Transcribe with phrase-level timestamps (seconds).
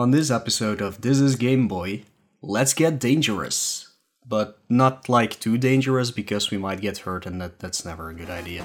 [0.00, 2.04] On this episode of This is Game Boy,
[2.40, 3.96] let's get dangerous.
[4.26, 8.14] But not like too dangerous because we might get hurt and that, that's never a
[8.14, 8.64] good idea.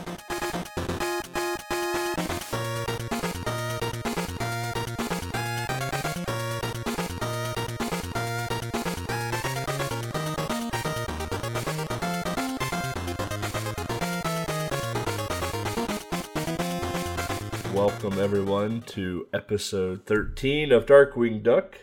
[18.26, 21.78] Everyone to episode 13 of Darkwing Duck.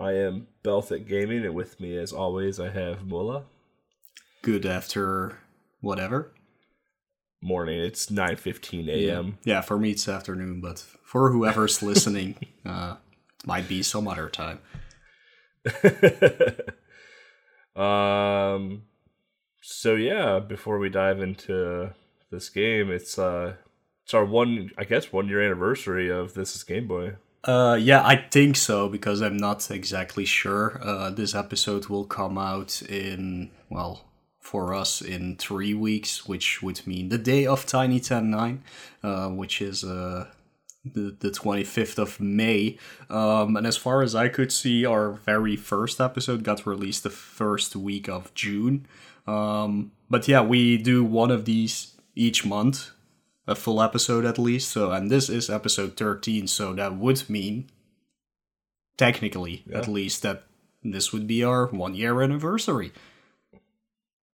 [0.00, 3.44] I am Belthic Gaming, and with me, as always, I have Mullah.
[4.40, 5.36] Good after
[5.82, 6.32] whatever.
[7.42, 7.78] Morning.
[7.78, 9.36] It's 9:15 a.m.
[9.44, 12.96] Yeah, for me it's afternoon, but for whoever's listening, uh,
[13.38, 14.60] it might be some other time.
[17.76, 18.84] um.
[19.60, 21.90] So yeah, before we dive into
[22.30, 23.56] this game, it's uh,
[24.04, 27.14] it's our one, I guess, one year anniversary of this is Game Boy.
[27.42, 30.78] Uh, yeah, I think so because I'm not exactly sure.
[30.82, 34.04] Uh, this episode will come out in well
[34.40, 38.62] for us in three weeks, which would mean the day of Tiny Ten Nine,
[39.02, 40.26] uh, which is uh
[40.84, 42.78] the the 25th of May.
[43.08, 47.10] Um, and as far as I could see, our very first episode got released the
[47.10, 48.86] first week of June.
[49.26, 52.90] Um, but yeah, we do one of these each month
[53.46, 54.70] a full episode at least.
[54.70, 57.68] So, and this is episode 13, so that would mean,
[58.96, 59.78] technically Yeah.
[59.78, 60.44] at least, that
[60.82, 62.92] this would be our one year anniversary.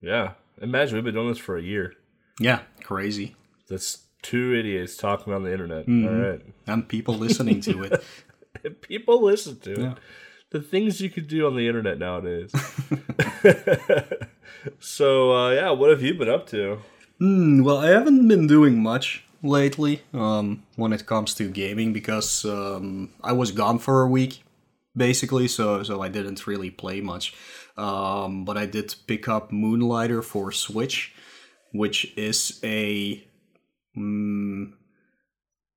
[0.01, 1.93] Yeah, imagine we've been doing this for a year.
[2.39, 3.35] Yeah, crazy.
[3.67, 5.87] That's two idiots talking on the internet.
[5.87, 6.07] Mm-hmm.
[6.07, 6.41] All right.
[6.67, 8.03] And people listening to it.
[8.81, 9.97] People listen to it.
[10.49, 12.51] The things you could do on the internet nowadays.
[14.79, 16.79] so uh, yeah, what have you been up to?
[17.19, 22.45] Hmm, well, I haven't been doing much lately um, when it comes to gaming because
[22.45, 24.43] um, I was gone for a week,
[24.95, 27.33] basically, so so I didn't really play much.
[27.75, 31.13] Um, but I did pick up Moonlighter for Switch,
[31.71, 33.23] which is a
[33.97, 34.73] mm,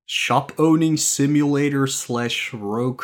[0.05, 3.03] shop owning simulator slash rogue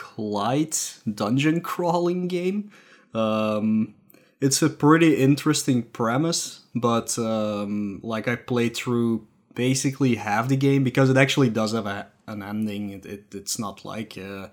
[1.11, 2.71] dungeon crawling game.
[3.13, 3.95] Um,
[4.41, 10.83] it's a pretty interesting premise, but um, like I played through basically half the game
[10.83, 12.91] because it actually does have a, an ending.
[12.91, 14.47] It, it it's not like uh,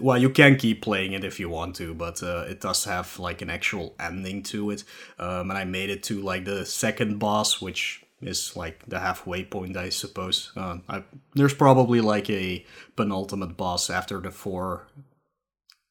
[0.00, 3.18] well, you can keep playing it if you want to, but uh, it does have
[3.18, 4.84] like an actual ending to it.
[5.18, 9.44] Um, and I made it to like the second boss, which is like the halfway
[9.44, 10.52] point, I suppose.
[10.56, 11.04] Uh, I,
[11.34, 12.64] there's probably like a
[12.96, 14.88] penultimate boss after the four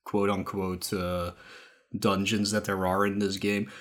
[0.04, 1.32] quote unquote uh,
[1.98, 3.72] dungeons that there are in this game.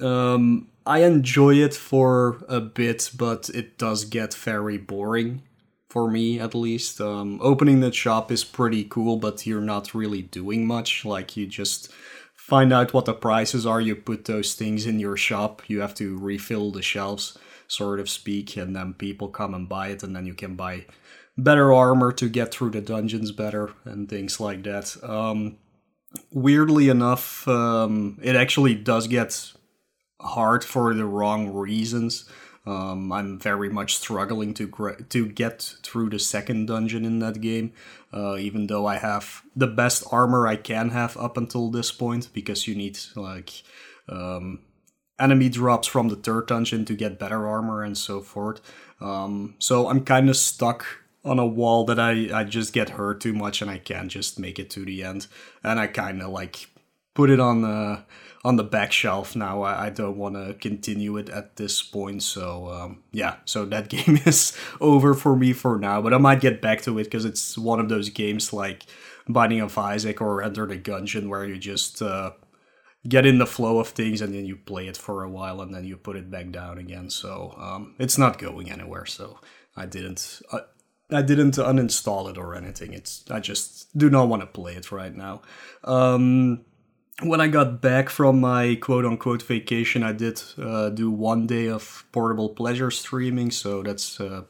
[0.00, 5.42] Um, I enjoy it for a bit, but it does get very boring
[5.88, 7.00] for me at least.
[7.00, 11.04] Um, opening the shop is pretty cool, but you're not really doing much.
[11.04, 11.90] Like you just
[12.34, 15.94] find out what the prices are, you put those things in your shop, you have
[15.94, 17.38] to refill the shelves,
[17.68, 20.84] sort of speak, and then people come and buy it, and then you can buy
[21.38, 24.96] better armor to get through the dungeons better and things like that.
[25.02, 25.56] Um,
[26.30, 29.52] weirdly enough, um, it actually does get
[30.20, 32.24] hard for the wrong reasons.
[32.66, 37.42] Um, I'm very much struggling to gra- to get through the second dungeon in that
[37.42, 37.72] game,
[38.12, 42.30] uh, even though I have the best armor I can have up until this point,
[42.32, 43.62] because you need like
[44.08, 44.60] um,
[45.18, 48.62] enemy drops from the third dungeon to get better armor and so forth.
[49.00, 50.86] Um, so I'm kind of stuck
[51.24, 54.38] on a wall that I, I just get hurt too much and I can't just
[54.38, 55.26] make it to the end.
[55.62, 56.68] And I kind of like
[57.14, 58.04] put it on the
[58.44, 59.62] on the back shelf now.
[59.62, 62.22] I, I don't want to continue it at this point.
[62.22, 66.02] So um, yeah, so that game is over for me for now.
[66.02, 68.84] But I might get back to it because it's one of those games like
[69.26, 72.32] Binding of Isaac or Enter the Gungeon where you just uh,
[73.08, 75.74] get in the flow of things and then you play it for a while and
[75.74, 77.08] then you put it back down again.
[77.08, 79.06] So um, it's not going anywhere.
[79.06, 79.38] So
[79.74, 80.42] I didn't.
[80.52, 80.60] Uh,
[81.10, 82.92] I didn't uninstall it or anything.
[82.92, 85.42] It's I just do not want to play it right now.
[85.84, 86.64] Um,
[87.22, 91.68] when I got back from my quote unquote vacation, I did uh, do one day
[91.68, 93.50] of portable pleasure streaming.
[93.50, 94.42] So that's uh,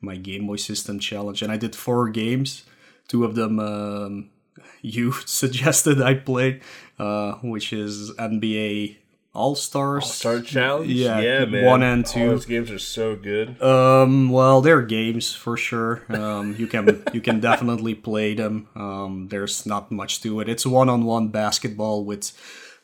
[0.00, 2.64] my Game Boy System challenge, and I did four games.
[3.08, 4.30] Two of them um,
[4.82, 6.60] you suggested I play,
[6.98, 8.96] uh, which is NBA
[9.32, 10.10] All Stars.
[10.10, 10.90] Start challenge?
[10.90, 11.64] Yeah, yeah, man.
[11.64, 12.28] one and All two.
[12.30, 13.60] those games are so good.
[13.62, 16.02] Um, well, they're games for sure.
[16.08, 18.68] Um, you can you can definitely play them.
[18.74, 20.48] Um, there's not much to it.
[20.48, 22.32] It's one-on-one basketball with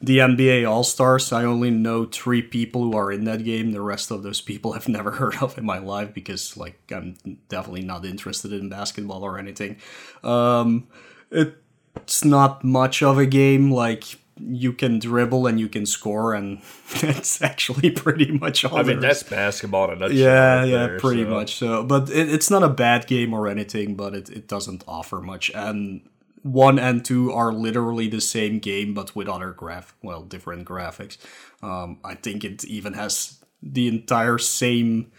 [0.01, 1.33] the NBA All Stars.
[1.33, 3.73] I only know three people who are in that game.
[3.73, 7.17] The rest of those people I've never heard of in my life because, like, I'm
[7.49, 9.79] definitely not interested in basketball or anything.
[10.23, 10.87] Um,
[11.33, 11.57] it
[11.97, 13.73] it's not much of a game.
[13.73, 14.05] Like
[14.39, 16.61] you can dribble and you can score, and
[17.01, 18.77] that's actually pretty much all.
[18.77, 19.03] I mean, is.
[19.03, 20.17] that's basketball in a nutshell.
[20.19, 21.55] yeah, right yeah, there, pretty so- much.
[21.57, 25.21] So, but it, it's not a bad game or anything, but it, it doesn't offer
[25.21, 25.51] much.
[25.55, 26.09] And
[26.43, 31.17] one and two are literally the same game, but with other graph, well, different graphics.
[31.63, 35.11] Um, I think it even has the entire same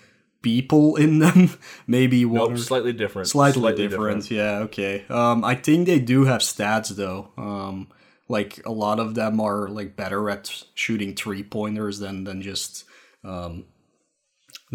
[0.42, 1.50] people in them.
[1.88, 3.28] Maybe one Nope, slightly different.
[3.28, 4.30] slightly, different.
[4.32, 5.04] Yeah, okay.
[5.10, 7.32] Um, I think they do have stats though.
[7.38, 7.90] Um,
[8.30, 12.84] like a lot of them are like better at shooting three pointers than than just
[13.24, 13.66] um,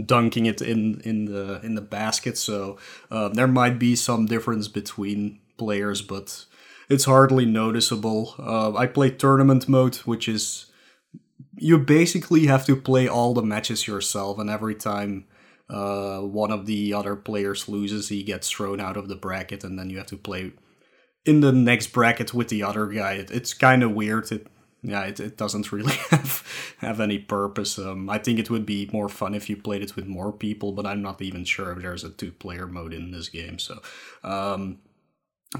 [0.04, 2.38] dunking it in in the in the basket.
[2.38, 2.78] So
[3.10, 6.46] um, there might be some difference between players, but
[6.88, 8.34] it's hardly noticeable.
[8.38, 10.66] Uh, I play tournament mode, which is
[11.56, 15.26] you basically have to play all the matches yourself, and every time
[15.68, 19.78] uh, one of the other players loses, he gets thrown out of the bracket, and
[19.78, 20.52] then you have to play
[21.24, 23.12] in the next bracket with the other guy.
[23.14, 24.30] It, it's kind of weird.
[24.32, 24.46] It,
[24.82, 27.78] yeah, it, it doesn't really have have any purpose.
[27.78, 30.72] Um, I think it would be more fun if you played it with more people,
[30.72, 33.58] but I'm not even sure if there's a two player mode in this game.
[33.58, 33.80] So,
[34.24, 34.78] um,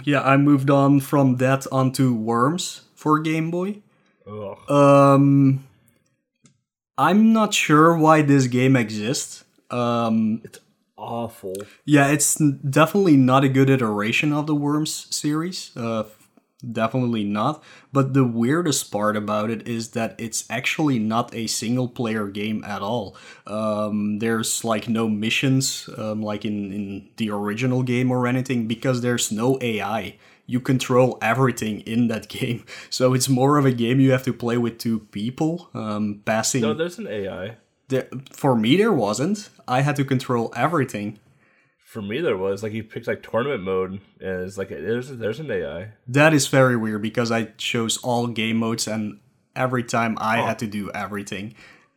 [0.04, 3.82] yeah, I moved on from that onto Worms for Game Boy.
[4.26, 4.70] Ugh.
[4.70, 5.64] Um,
[6.98, 9.44] I'm not sure why this game exists.
[9.70, 10.42] Um,
[11.02, 11.54] Awful.
[11.84, 15.76] yeah, it's definitely not a good iteration of the Worms series.
[15.76, 16.04] Uh,
[16.70, 17.62] definitely not.
[17.92, 22.62] But the weirdest part about it is that it's actually not a single player game
[22.64, 23.16] at all.
[23.46, 29.00] Um, there's like no missions, um, like in, in the original game or anything, because
[29.00, 30.18] there's no AI.
[30.46, 32.64] You control everything in that game.
[32.90, 36.62] So it's more of a game you have to play with two people, um, passing.
[36.62, 37.56] No, there's an AI.
[37.92, 39.50] There, for me, there wasn't.
[39.68, 41.18] I had to control everything.
[41.76, 45.40] For me, there was like you picked like tournament mode, and it's like there's there's
[45.40, 45.92] an AI.
[46.08, 49.20] That is very weird because I chose all game modes and
[49.54, 50.46] every time I oh.
[50.46, 51.54] had to do everything.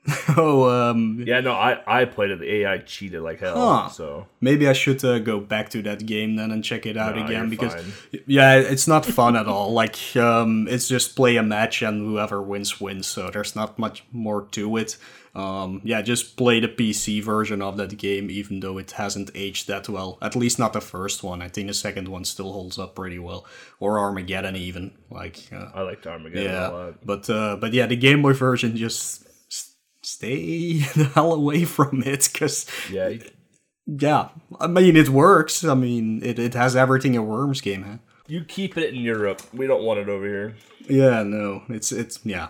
[0.38, 2.40] oh, um, Yeah, no, I I played it.
[2.40, 3.56] The AI cheated like hell.
[3.58, 3.90] Huh.
[3.90, 7.16] So maybe I should uh, go back to that game then and check it out
[7.16, 8.22] Nah, again because fine.
[8.28, 9.72] yeah, it's not fun at all.
[9.86, 13.08] Like um, it's just play a match and whoever wins wins.
[13.08, 14.98] So there's not much more to it.
[15.34, 19.68] Um, yeah, just play the PC version of that game, even though it hasn't aged
[19.68, 20.18] that well.
[20.22, 21.42] At least not the first one.
[21.42, 23.46] I think the second one still holds up pretty well,
[23.82, 24.92] or Armageddon even.
[25.10, 27.06] Like uh, I liked Armageddon a lot.
[27.06, 29.25] but uh, but yeah, the Game Boy version just
[30.06, 33.14] stay the hell away from it because Yeah,
[33.86, 34.30] yeah,
[34.60, 35.64] I mean it works.
[35.64, 39.42] I mean it, it has everything a Worms game you keep it in Europe.
[39.54, 40.56] We don't want it over here.
[40.88, 42.50] Yeah, no, it's it's yeah,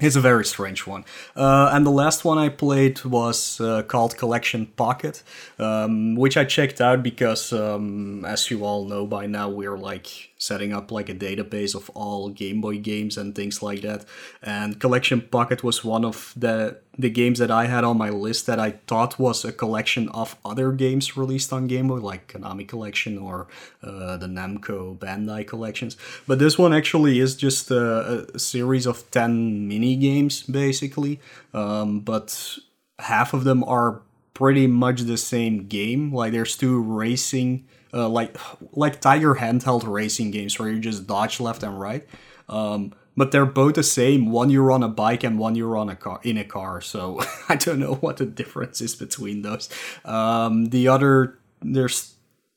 [0.00, 1.04] it's a very strange one.
[1.36, 5.22] Uh, and the last one I played was uh, called Collection Pocket,
[5.58, 10.29] um, which I checked out because, um, as you all know by now, we're like
[10.40, 14.06] setting up like a database of all Game Boy games and things like that.
[14.42, 18.46] And Collection Pocket was one of the the games that I had on my list
[18.46, 22.66] that I thought was a collection of other games released on Game Boy, like Konami
[22.66, 23.46] Collection or
[23.82, 25.96] uh, the Namco Bandai collections.
[26.26, 31.20] But this one actually is just a, a series of 10 mini games, basically.
[31.54, 32.58] Um, but
[32.98, 34.02] half of them are
[34.34, 36.12] pretty much the same game.
[36.12, 38.36] Like there's two racing, uh, like
[38.72, 42.06] like Tiger handheld racing games where you just dodge left and right.
[42.48, 44.30] Um, but they're both the same.
[44.30, 46.80] One you're on a bike and one you're on a car in a car.
[46.80, 49.68] So I don't know what the difference is between those.
[50.04, 52.14] Um, the other there's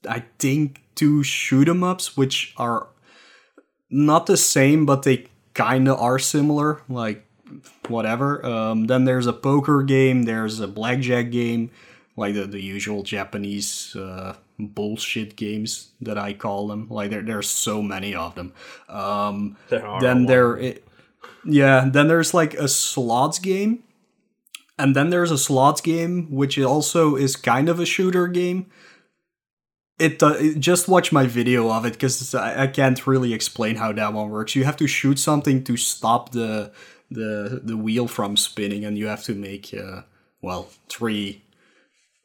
[0.08, 2.88] I think two shoot 'em ups which are
[3.90, 6.82] not the same, but they kind of are similar.
[6.88, 7.26] Like
[7.88, 8.46] whatever.
[8.46, 10.24] Um, then there's a poker game.
[10.24, 11.72] There's a blackjack game,
[12.16, 16.88] like the, the usual Japanese uh, bullshit games that I call them.
[16.90, 18.54] Like there there's so many of them.
[18.90, 20.88] Um, There are then there, it,
[21.46, 21.90] yeah.
[21.92, 23.84] Then there's like a slots game,
[24.78, 28.68] and then there's a slots game which also is kind of a shooter game.
[30.00, 33.94] It, uh, just watch my video of it because I, I can't really explain how
[33.94, 34.56] that one works.
[34.56, 36.72] You have to shoot something to stop the
[37.12, 40.02] the the wheel from spinning, and you have to make uh,
[40.42, 41.44] well three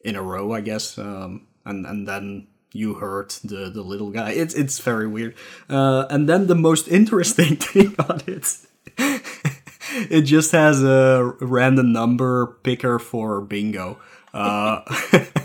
[0.00, 0.96] in a row, I guess.
[0.98, 4.30] Um, and and then you hurt the the little guy.
[4.32, 5.34] It's it's very weird.
[5.68, 8.56] Uh, and then the most interesting thing on it.
[10.10, 13.98] it just has a random number picker for bingo.
[14.34, 14.82] Uh,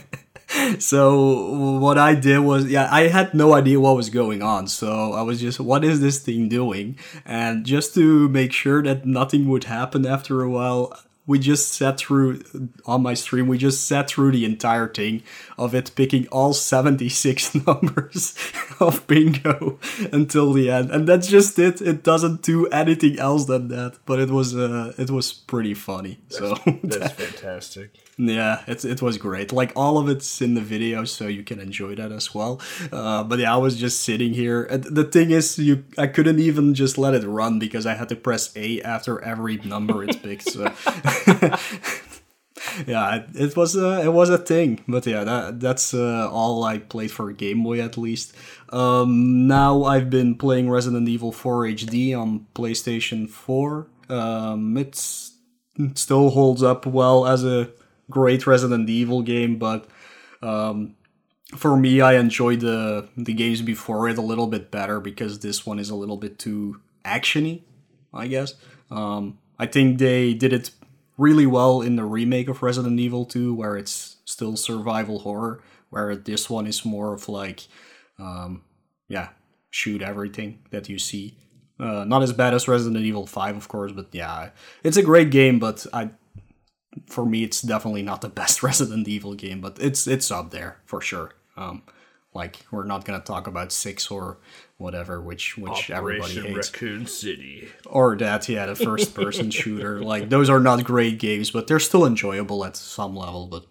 [0.79, 4.67] so what I did was, yeah, I had no idea what was going on.
[4.67, 6.97] So I was just, what is this thing doing?
[7.25, 11.97] And just to make sure that nothing would happen after a while, we just sat
[11.97, 12.41] through
[12.85, 15.23] on my stream we just sat through the entire thing
[15.57, 18.37] of it picking all 76 numbers
[18.79, 19.79] of bingo
[20.11, 20.91] until the end.
[20.91, 21.81] And that's just it.
[21.81, 23.99] It doesn't do anything else than that.
[24.05, 26.19] But it was uh it was pretty funny.
[26.29, 27.95] So That's fantastic.
[28.17, 29.51] Yeah, it, it was great.
[29.51, 32.61] Like all of it's in the video, so you can enjoy that as well.
[32.91, 34.67] Uh, but yeah, I was just sitting here.
[34.69, 38.15] The thing is, you I couldn't even just let it run because I had to
[38.15, 40.51] press A after every number it picked.
[40.51, 40.63] So
[42.87, 44.83] yeah, it, it was a it was a thing.
[44.87, 48.35] But yeah, that that's uh, all I played for Game Boy at least.
[48.69, 53.87] Um, now I've been playing Resident Evil 4 HD on PlayStation 4.
[54.09, 55.33] Um, it's
[55.77, 57.69] it still holds up well as a
[58.13, 59.87] great Resident Evil game, but
[60.41, 60.95] um,
[61.55, 65.65] for me, I enjoyed the the games before it a little bit better because this
[65.65, 67.61] one is a little bit too actiony,
[68.13, 68.53] I guess.
[68.91, 70.71] Um, I think they did it
[71.17, 76.15] really well in the remake of Resident Evil 2, where it's still survival horror, where
[76.15, 77.67] this one is more of like,
[78.19, 78.63] um,
[79.07, 79.29] yeah,
[79.69, 81.37] shoot everything that you see.
[81.79, 84.49] Uh, not as bad as Resident Evil 5, of course, but yeah,
[84.83, 86.09] it's a great game, but I
[87.07, 90.81] for me it's definitely not the best Resident Evil game, but it's it's up there
[90.85, 91.31] for sure.
[91.55, 91.83] Um,
[92.33, 94.39] like we're not gonna talk about six or
[94.77, 97.67] whatever, which which everybody Operation hates, Raccoon City.
[97.85, 100.01] or that yeah, the first person shooter.
[100.01, 103.47] Like those are not great games, but they're still enjoyable at some level.
[103.47, 103.65] But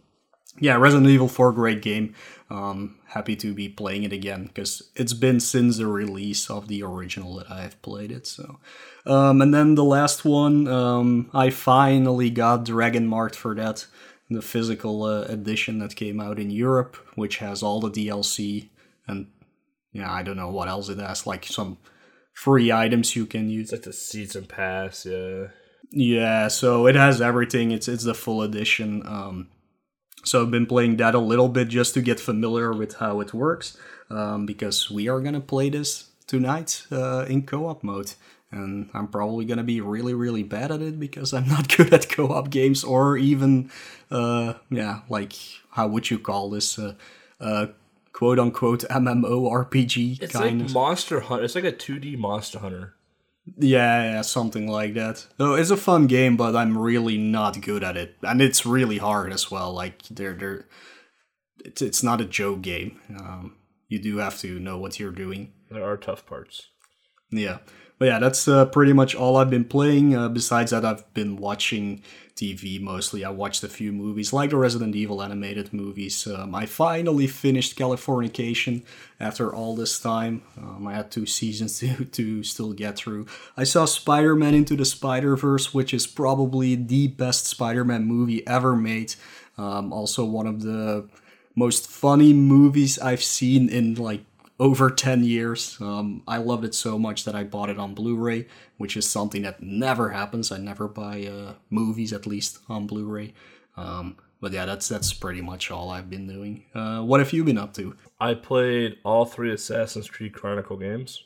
[0.61, 2.15] yeah, Resident Evil 4, great game.
[2.53, 6.83] Um, happy to be playing it again because it's been since the release of the
[6.83, 8.27] original that I have played it.
[8.27, 8.59] So,
[9.07, 13.87] um, and then the last one, um, I finally got Dragon Marked for Death,
[14.29, 18.69] the physical uh, edition that came out in Europe, which has all the DLC
[19.07, 19.29] and
[19.93, 21.79] yeah, I don't know what else it has, like some
[22.33, 23.65] free items you can use.
[23.65, 25.49] It's like the season pass, yeah.
[25.91, 27.71] Yeah, so it has everything.
[27.71, 29.03] It's it's the full edition.
[29.07, 29.49] Um,
[30.25, 33.33] so I've been playing that a little bit just to get familiar with how it
[33.35, 33.77] works,
[34.11, 38.15] um, because we are gonna play this tonight uh, in co-op mode,
[38.51, 42.09] and I'm probably gonna be really really bad at it because I'm not good at
[42.09, 43.71] co-op games or even,
[44.11, 45.33] uh, yeah, like
[45.71, 46.95] how would you call this, uh,
[47.41, 47.67] uh,
[48.13, 50.75] quote unquote MMORPG It's kind like of.
[50.75, 51.45] Monster Hunter.
[51.45, 52.95] It's like a 2D Monster Hunter.
[53.59, 55.27] Yeah, yeah, something like that.
[55.39, 58.99] So it's a fun game, but I'm really not good at it, and it's really
[58.99, 59.73] hard as well.
[59.73, 60.67] Like they're they're,
[61.65, 63.01] it's it's not a joke game.
[63.19, 63.57] Um,
[63.89, 65.53] you do have to know what you're doing.
[65.71, 66.69] There are tough parts.
[67.33, 67.59] Yeah,
[67.99, 70.15] but yeah, that's uh, pretty much all I've been playing.
[70.15, 72.03] Uh, besides that, I've been watching
[72.35, 73.25] TV mostly.
[73.25, 76.27] I watched a few movies, like the Resident Evil animated movies.
[76.27, 78.83] Um, I finally finished Californication
[79.21, 80.43] after all this time.
[80.57, 83.27] Um, I had two seasons to, to still get through.
[83.57, 88.05] I saw Spider Man Into the Spider Verse, which is probably the best Spider Man
[88.05, 89.15] movie ever made.
[89.59, 91.09] Um, also, one of the
[91.55, 94.25] most funny movies I've seen in like
[94.59, 95.77] over 10 years.
[95.81, 99.09] Um, I loved it so much that I bought it on Blu ray, which is
[99.09, 100.53] something that never happens.
[100.53, 103.35] I never buy uh, movies, at least on Blu ray.
[103.77, 106.65] Um, but yeah, that's that's pretty much all I've been doing.
[106.75, 107.95] Uh, what have you been up to?
[108.21, 111.25] I played all three Assassin's Creed Chronicle games.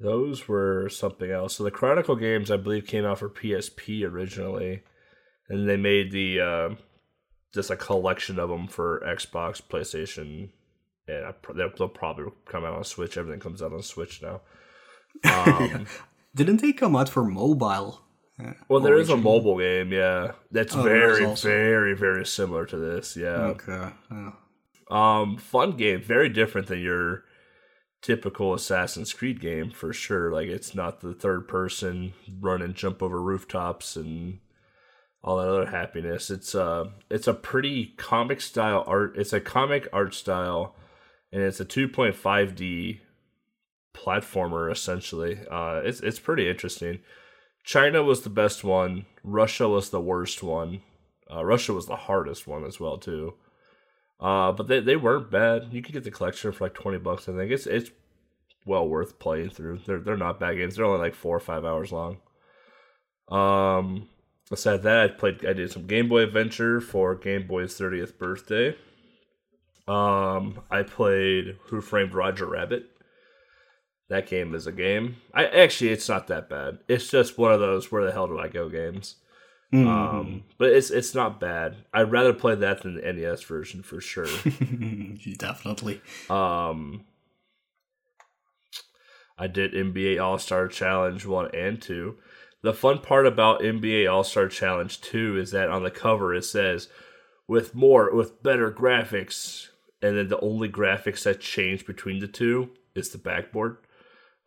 [0.00, 1.56] Those were something else.
[1.56, 4.82] So the Chronicle games, I believe, came out for PSP originally,
[5.48, 6.74] and they made the uh,
[7.54, 10.50] just a collection of them for Xbox, PlayStation,
[11.08, 13.16] and they'll, they'll probably come out on Switch.
[13.16, 14.40] Everything comes out on Switch now.
[15.24, 15.86] Um,
[16.34, 18.02] Didn't they come out for mobile?
[18.38, 21.48] Uh, Well, there is a mobile game, yeah, that's Oh, very, also.
[21.48, 23.16] very, very similar to this.
[23.16, 23.88] Yeah, Okay.
[24.10, 24.32] yeah.
[24.90, 27.24] Um, fun game, very different than your
[28.02, 30.30] typical Assassin's Creed game for sure.
[30.30, 34.38] Like it's not the third person run and jump over rooftops and
[35.24, 36.30] all that other happiness.
[36.30, 39.14] It's uh it's a pretty comic style art.
[39.16, 40.76] It's a comic art style,
[41.32, 43.00] and it's a 2.5D
[43.94, 45.38] platformer essentially.
[45.50, 47.00] Uh, it's it's pretty interesting.
[47.64, 49.06] China was the best one.
[49.24, 50.82] Russia was the worst one.
[51.32, 53.34] Uh, Russia was the hardest one as well too.
[54.20, 55.68] Uh, but they, they weren't bad.
[55.72, 57.28] You could get the collection for like twenty bucks.
[57.28, 57.90] I think it's it's
[58.64, 59.80] well worth playing through.
[59.86, 60.76] They're they're not bad games.
[60.76, 62.18] They're only like four or five hours long.
[63.28, 64.08] Um,
[64.48, 65.44] besides that, I played.
[65.44, 68.76] I did some Game Boy Adventure for Game Boy's thirtieth birthday.
[69.88, 72.90] Um, I played Who Framed Roger Rabbit.
[74.08, 75.16] That game is a game.
[75.34, 76.78] I actually, it's not that bad.
[76.88, 79.16] It's just one of those where the hell do I go games.
[79.74, 79.88] Mm-hmm.
[79.88, 81.76] Um, but it's it's not bad.
[81.92, 84.26] I'd rather play that than the NES version for sure.
[85.38, 86.00] Definitely.
[86.30, 87.04] um,
[89.36, 92.16] I did NBA All Star Challenge one and two.
[92.62, 96.44] the fun part about NBA All Star Challenge 2 is that on the cover it
[96.44, 96.88] says,
[97.48, 99.68] with more, with better graphics.
[100.06, 103.78] And then the only graphics that change between the two is the backboard.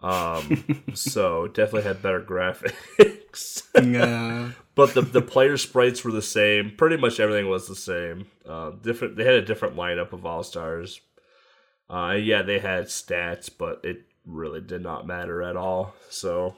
[0.01, 3.63] Um, so definitely had better graphics.
[3.75, 4.51] Yeah.
[4.75, 6.71] but the the player sprites were the same.
[6.77, 8.27] Pretty much everything was the same.
[8.47, 9.17] Uh, different.
[9.17, 11.01] They had a different lineup of all stars.
[11.89, 15.95] Uh, yeah, they had stats, but it really did not matter at all.
[16.09, 16.55] So,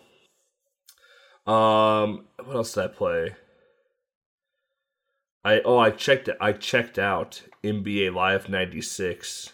[1.48, 3.36] um, what else did I play?
[5.43, 6.38] I oh I checked it.
[6.39, 9.53] I checked out NBA Live '96,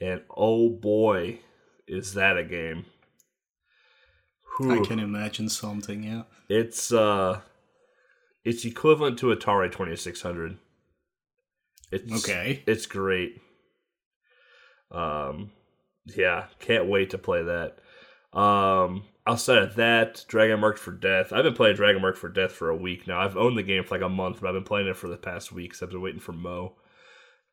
[0.00, 1.40] and oh boy,
[1.86, 2.86] is that a game!
[4.68, 6.22] I can imagine something, yeah.
[6.48, 7.40] It's uh
[8.44, 10.58] it's equivalent to Atari 2600.
[11.92, 12.62] It's Okay.
[12.66, 13.40] It's great.
[14.90, 15.52] Um
[16.04, 17.78] yeah, can't wait to play that.
[18.38, 21.32] Um outside of that, Dragon Mark for Death.
[21.32, 23.20] I've been playing Dragon Mark for Death for a week now.
[23.20, 25.16] I've owned the game for like a month, but I've been playing it for the
[25.16, 26.74] past week because I've been waiting for Mo.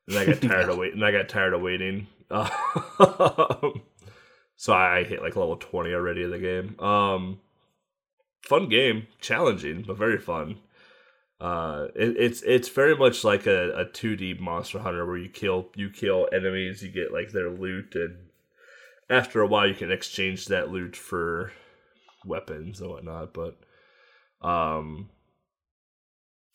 [0.07, 0.99] And I got tired of waiting.
[0.99, 2.07] And I got tired of waiting.
[4.57, 6.79] So I hit like level 20 already in the game.
[6.79, 7.39] Um
[8.43, 10.57] fun game, challenging, but very fun.
[11.39, 15.69] Uh, it, it's it's very much like a, a 2D Monster Hunter where you kill
[15.75, 18.17] you kill enemies, you get like their loot, and
[19.09, 21.51] after a while you can exchange that loot for
[22.25, 23.33] weapons and whatnot.
[23.33, 23.57] But
[24.41, 25.09] um,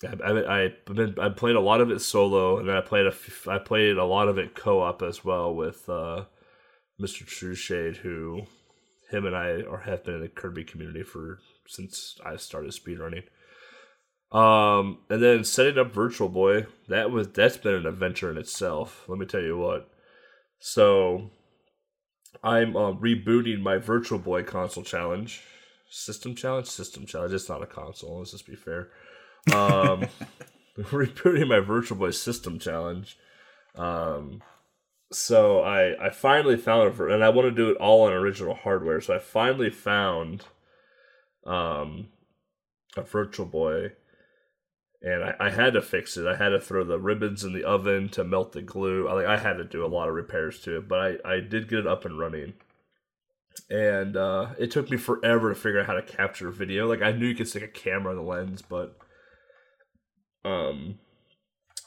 [0.04, 3.14] I, I've been I played a lot of it solo, and then I played a
[3.48, 6.24] I played a lot of it co op as well with uh,
[7.00, 7.26] Mr.
[7.26, 8.42] True Shade, who
[9.10, 13.24] him and I are have been in the Kirby community for since I started speedrunning.
[14.36, 19.04] Um, and then setting up Virtual Boy, that was that's been an adventure in itself.
[19.06, 19.90] Let me tell you what.
[20.58, 21.30] So,
[22.42, 25.42] I'm uh, rebooting my Virtual Boy console challenge,
[25.88, 27.32] system challenge, system challenge.
[27.32, 28.18] It's not a console.
[28.18, 28.88] Let's just be fair.
[29.52, 30.06] Um,
[30.78, 33.18] rebooting my Virtual Boy system challenge.
[33.74, 34.42] Um,
[35.10, 38.12] so I I finally found it, for, and I want to do it all on
[38.12, 39.00] original hardware.
[39.00, 40.44] So I finally found
[41.44, 42.08] um
[42.96, 43.92] a Virtual Boy,
[45.02, 46.26] and I, I had to fix it.
[46.26, 49.08] I had to throw the ribbons in the oven to melt the glue.
[49.08, 51.40] I like I had to do a lot of repairs to it, but I I
[51.40, 52.54] did get it up and running.
[53.68, 56.88] And uh, it took me forever to figure out how to capture video.
[56.88, 58.96] Like I knew you could stick a camera on the lens, but
[60.44, 60.98] um,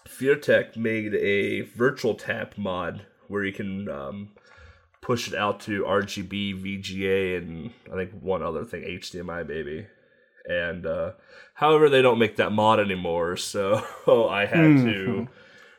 [0.07, 4.29] FearTech made a virtual tap mod where you can um,
[5.01, 9.87] push it out to RGB, VGA, and I think one other thing, HDMI, baby.
[10.47, 11.13] And uh,
[11.55, 15.27] however, they don't make that mod anymore, so I had to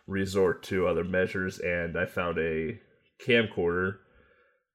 [0.06, 2.78] resort to other measures, and I found a
[3.24, 3.98] camcorder,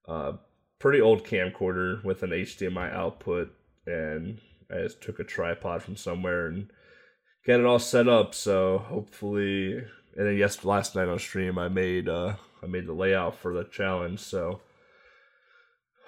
[0.07, 0.33] uh,
[0.79, 3.53] pretty old camcorder with an HDMI output,
[3.85, 6.69] and I just took a tripod from somewhere and
[7.45, 8.33] get it all set up.
[8.33, 12.93] So hopefully, and then yes, last night on stream I made uh, I made the
[12.93, 14.19] layout for the challenge.
[14.19, 14.61] So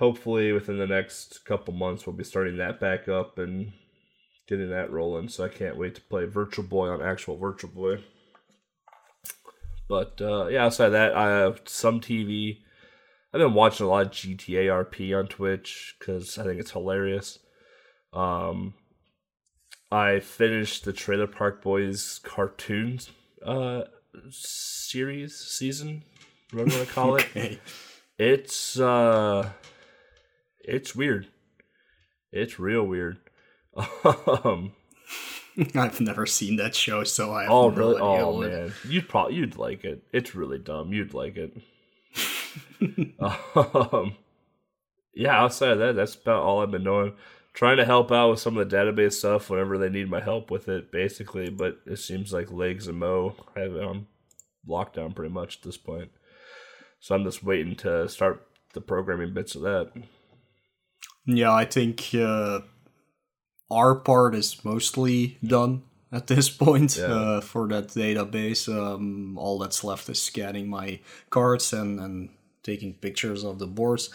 [0.03, 3.71] hopefully within the next couple months we'll be starting that back up and
[4.49, 5.29] getting that rolling.
[5.29, 8.03] So I can't wait to play Virtual Boy on actual Virtual Boy.
[9.87, 12.57] But uh, yeah, outside of that, I have some TV.
[13.33, 17.39] I've been watching a lot of GTA RP on Twitch because I think it's hilarious.
[18.11, 18.73] Um,
[19.89, 23.09] I finished the Trailer Park Boys cartoons
[23.45, 23.83] uh,
[24.29, 26.03] series season,
[26.51, 27.61] whatever you want to call it.
[28.19, 29.49] It's uh,
[30.63, 31.27] it's weird.
[32.31, 33.17] It's real weird.
[34.05, 34.73] um,
[35.75, 37.95] I've never seen that show, so I have oh no really?
[37.95, 40.03] idea Oh what- man, you'd probably you'd like it.
[40.11, 40.93] It's really dumb.
[40.93, 41.55] You'd like it.
[43.65, 44.15] um,
[45.13, 45.41] yeah.
[45.41, 47.13] Outside of that, that's about all I've been doing.
[47.53, 50.49] Trying to help out with some of the database stuff whenever they need my help
[50.49, 51.49] with it, basically.
[51.49, 54.07] But it seems like Lex and Mo have it on
[54.67, 56.09] lockdown pretty much at this point.
[56.99, 59.91] So I'm just waiting to start the programming bits of that.
[61.25, 62.61] Yeah, I think uh,
[63.71, 67.05] our part is mostly done at this point Yeah.
[67.05, 68.67] uh, for that database.
[68.67, 72.29] Um, all that's left is scanning my cards and, and
[72.63, 74.09] taking pictures of the boards,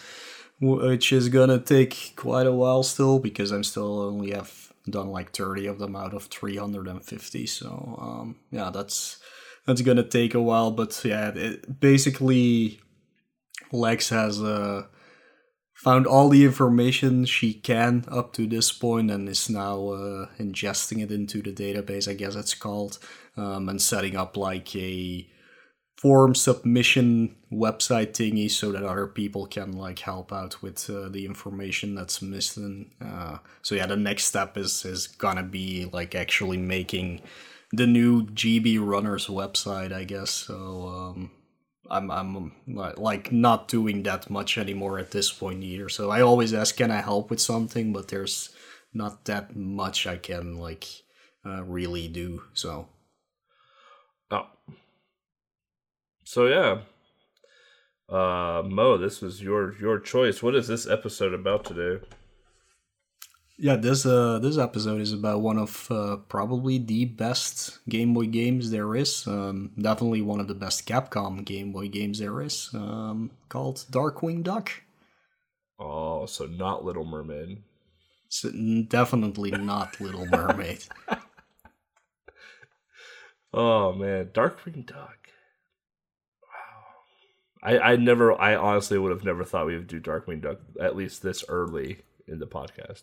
[0.61, 5.33] which is gonna take quite a while still because I'm still only have done like
[5.33, 7.47] 30 of them out of 350.
[7.47, 9.19] So um, yeah, that's
[9.67, 10.71] that's gonna take a while.
[10.71, 12.81] But yeah, it, basically,
[13.73, 14.85] Lex has uh,
[15.79, 21.01] found all the information she can up to this point and is now uh, ingesting
[21.01, 22.99] it into the database, I guess it's called,
[23.37, 25.25] um, and setting up like a
[25.97, 31.25] form submission website thingy so that other people can like help out with uh, the
[31.25, 32.91] information that's missing.
[33.01, 37.21] Uh, so yeah, the next step is is gonna be like actually making
[37.73, 40.31] the new GB Runners website, I guess.
[40.31, 41.31] So um,
[41.91, 45.89] I'm I'm like not doing that much anymore at this point either.
[45.89, 47.93] So I always ask, can I help with something?
[47.93, 48.51] But there's
[48.93, 50.87] not that much I can like
[51.45, 52.43] uh, really do.
[52.55, 52.89] So.
[54.31, 54.47] Oh,
[56.25, 56.81] so yeah,
[58.15, 60.43] uh, Mo, this was your your choice.
[60.43, 62.05] What is this episode about today?
[63.61, 68.27] Yeah, this uh this episode is about one of uh, probably the best Game Boy
[68.27, 69.27] games there is.
[69.27, 72.71] Um, definitely one of the best Capcom Game Boy games there is.
[72.73, 74.71] Um, called Darkwing Duck.
[75.81, 77.63] Oh, so not Little Mermaid.
[78.29, 78.51] So
[78.87, 80.85] definitely not Little Mermaid.
[83.53, 85.31] oh man, Darkwing Duck.
[86.43, 86.95] Wow.
[87.65, 90.95] I, I never, I honestly would have never thought we would do Darkwing Duck at
[90.95, 93.03] least this early in the podcast.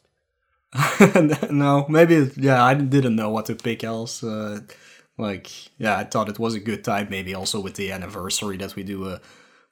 [1.52, 4.24] no, maybe yeah, I didn't know what to pick else.
[4.24, 4.62] Uh,
[5.18, 7.08] like, yeah, I thought it was a good time.
[7.10, 9.22] Maybe also with the anniversary that we do a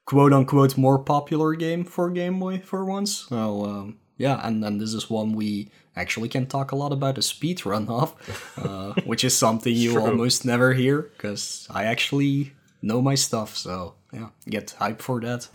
[0.05, 3.27] quote unquote more popular game for Game Boy for once.
[3.29, 7.17] So um, yeah, and then this is one we actually can talk a lot about
[7.17, 8.15] a speed run of,
[8.57, 10.01] uh, which is something you True.
[10.01, 13.57] almost never hear because I actually know my stuff.
[13.57, 15.47] So yeah, get hyped for that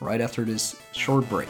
[0.00, 1.48] right after this short break.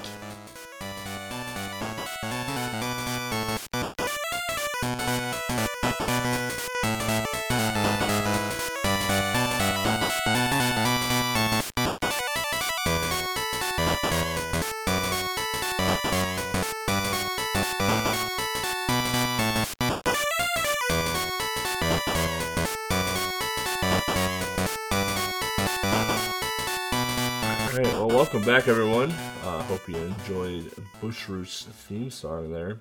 [28.55, 29.13] Back, everyone.
[29.43, 32.81] I uh, hope you enjoyed Bushroot's theme song there.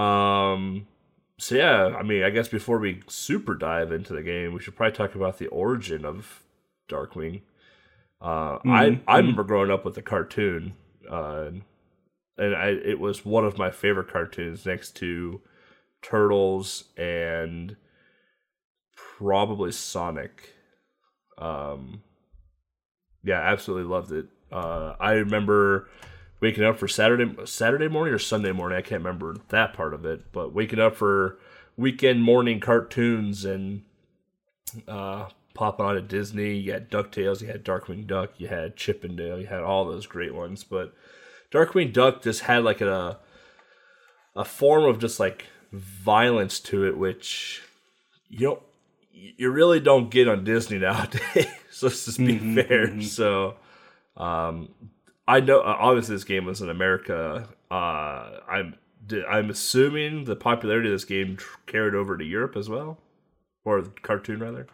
[0.00, 0.86] Um,
[1.40, 4.76] so yeah, I mean, I guess before we super dive into the game, we should
[4.76, 6.44] probably talk about the origin of
[6.88, 7.40] Darkwing.
[8.20, 8.70] Uh, mm-hmm.
[8.70, 10.74] I I remember growing up with the cartoon,
[11.10, 11.50] uh,
[12.38, 15.40] and I, it was one of my favorite cartoons next to
[16.00, 17.74] Turtles and
[18.94, 20.54] probably Sonic.
[21.38, 22.04] Um,
[23.24, 24.26] yeah, I absolutely loved it.
[24.50, 25.88] Uh, I remember
[26.40, 28.78] waking up for Saturday Saturday morning or Sunday morning.
[28.78, 31.38] I can't remember that part of it, but waking up for
[31.76, 33.82] weekend morning cartoons and
[34.88, 36.54] uh, popping on at Disney.
[36.56, 39.84] You had Ducktales, you had Darkwing Duck, you had Chip 'n Dale, you had all
[39.84, 40.64] those great ones.
[40.64, 40.94] But
[41.50, 43.18] Darkwing Duck just had like a
[44.34, 47.62] a form of just like violence to it, which
[48.28, 48.62] you don't
[49.12, 51.48] you really don't get on Disney nowadays.
[51.70, 52.86] so let's just be mm-hmm, fair.
[52.88, 53.00] Mm-hmm.
[53.02, 53.56] So
[54.16, 54.68] um,
[55.28, 57.48] I know uh, obviously this game was in America.
[57.70, 58.74] Uh, I'm
[59.28, 62.98] I'm assuming the popularity of this game carried over to Europe as well,
[63.64, 64.66] or the cartoon rather.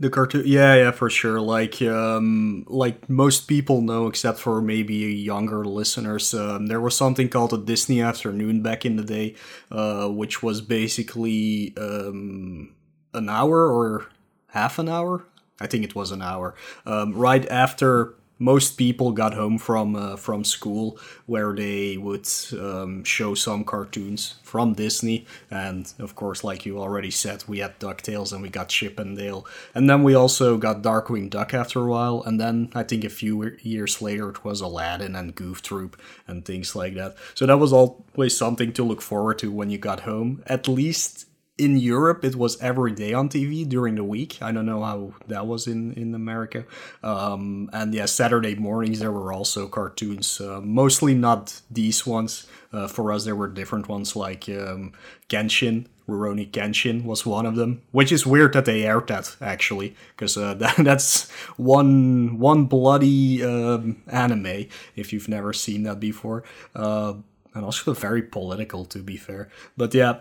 [0.00, 1.40] The cartoon, yeah, yeah, for sure.
[1.40, 7.28] Like, um, like most people know, except for maybe younger listeners, um, there was something
[7.28, 9.34] called a Disney Afternoon back in the day,
[9.72, 12.76] uh, which was basically um,
[13.12, 14.06] an hour or
[14.48, 15.24] half an hour.
[15.60, 16.54] I think it was an hour.
[16.86, 23.04] Um, right after most people got home from uh, from school where they would um,
[23.04, 28.32] show some cartoons from Disney, and of course, like you already said, we had Ducktales
[28.32, 31.86] and we got Chip and Dale, and then we also got Darkwing Duck after a
[31.86, 36.00] while, and then I think a few years later it was Aladdin and Goof Troop
[36.26, 37.16] and things like that.
[37.34, 41.27] So that was always something to look forward to when you got home, at least
[41.58, 44.38] in Europe, it was every day on TV during the week.
[44.40, 46.64] I don't know how that was in in America.
[47.02, 50.40] Um, and yeah, Saturday mornings there were also cartoons.
[50.40, 52.46] Uh, mostly not these ones.
[52.72, 54.92] Uh, for us, there were different ones like um,
[55.28, 55.86] Kenshin.
[56.08, 60.36] Rurouni Kenshin was one of them, which is weird that they aired that actually, because
[60.38, 64.66] uh, that, that's one one bloody um, anime
[64.96, 66.44] if you've never seen that before,
[66.74, 67.14] uh,
[67.54, 69.48] and also very political to be fair.
[69.76, 70.20] But yeah,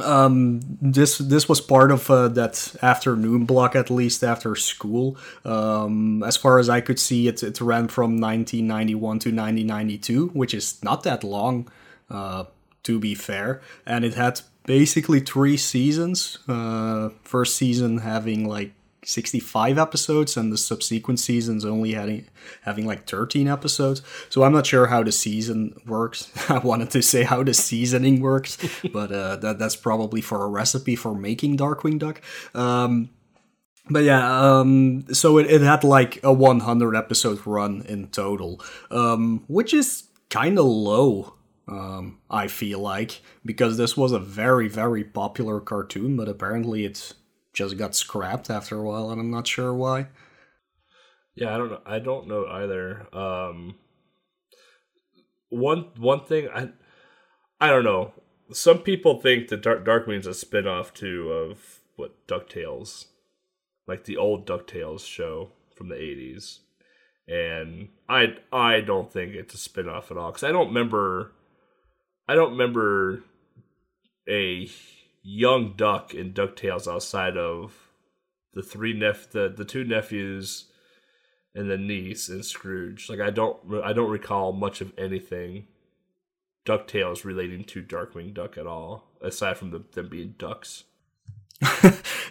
[0.00, 5.16] um, this this was part of uh, that afternoon block at least after school.
[5.44, 10.54] Um, as far as I could see, it it ran from 1991 to 1992, which
[10.54, 11.68] is not that long,
[12.10, 12.44] uh,
[12.84, 13.60] to be fair.
[13.86, 16.38] And it had basically three seasons.
[16.48, 18.72] Uh, first season having like
[19.08, 22.26] 65 episodes and the subsequent seasons only having
[22.62, 27.02] having like 13 episodes so i'm not sure how the season works i wanted to
[27.02, 28.58] say how the seasoning works
[28.92, 32.20] but uh, that, that's probably for a recipe for making darkwing duck
[32.54, 33.10] um,
[33.90, 39.44] but yeah, um, so it, it had like a 100 episode run in total, um,
[39.48, 41.34] which is kind of low.
[41.66, 47.12] Um, I feel like because this was a very very popular cartoon, but apparently it
[47.58, 50.06] just got scrapped after a while, and I'm not sure why.
[51.34, 51.80] Yeah, I don't know.
[51.84, 53.14] I don't know either.
[53.14, 53.74] Um,
[55.48, 56.70] one one thing I
[57.60, 58.12] I don't know.
[58.52, 63.06] Some people think that Dark Darkwing's a spinoff too of what Ducktales,
[63.88, 66.60] like the old Ducktales show from the '80s,
[67.26, 71.32] and I I don't think it's a spinoff at all because I don't remember
[72.28, 73.24] I don't remember
[74.28, 74.68] a
[75.22, 77.90] young duck in Ducktales outside of
[78.54, 80.66] the three nep the the two nephews
[81.54, 83.08] and the niece and Scrooge.
[83.08, 85.66] Like I don't I don't recall much of anything
[86.66, 90.84] DuckTales relating to Darkwing Duck at all, aside from the, them being ducks.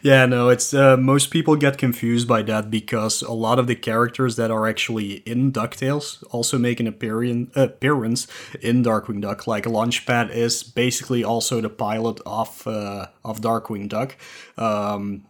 [0.02, 3.76] yeah, no, it's uh, most people get confused by that because a lot of the
[3.76, 8.28] characters that are actually in DuckTales also make an appearance appearance
[8.62, 9.48] in Darkwing Duck.
[9.48, 14.16] Like Launchpad is basically also the pilot of uh, of Darkwing Duck.
[14.58, 15.26] Um,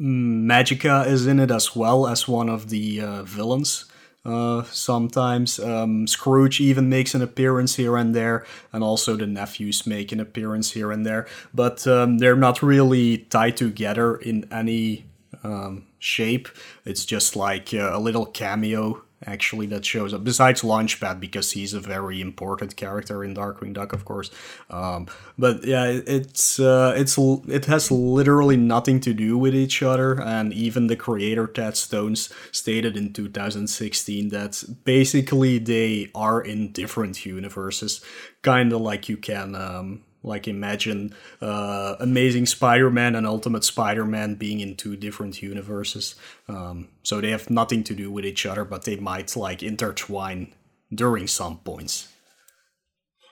[0.00, 3.84] Magica is in it as well as one of the uh, villains.
[4.28, 9.86] Uh, sometimes um, Scrooge even makes an appearance here and there, and also the nephews
[9.86, 11.26] make an appearance here and there.
[11.54, 15.06] But um, they're not really tied together in any
[15.42, 16.48] um, shape.
[16.84, 21.74] It's just like uh, a little cameo actually that shows up besides launchpad because he's
[21.74, 24.30] a very important character in darkwing duck of course.
[24.70, 25.06] Um,
[25.38, 27.16] but yeah it's uh, it's
[27.58, 32.32] it has literally nothing to do with each other and even the creator tad stones
[32.52, 38.00] stated in 2016 that basically they are in different universes
[38.42, 44.60] kind of like you can um, like imagine uh, Amazing Spider-Man and Ultimate Spider-Man being
[44.60, 46.14] in two different universes.
[46.48, 50.54] Um, so they have nothing to do with each other, but they might like intertwine
[50.94, 52.08] during some points.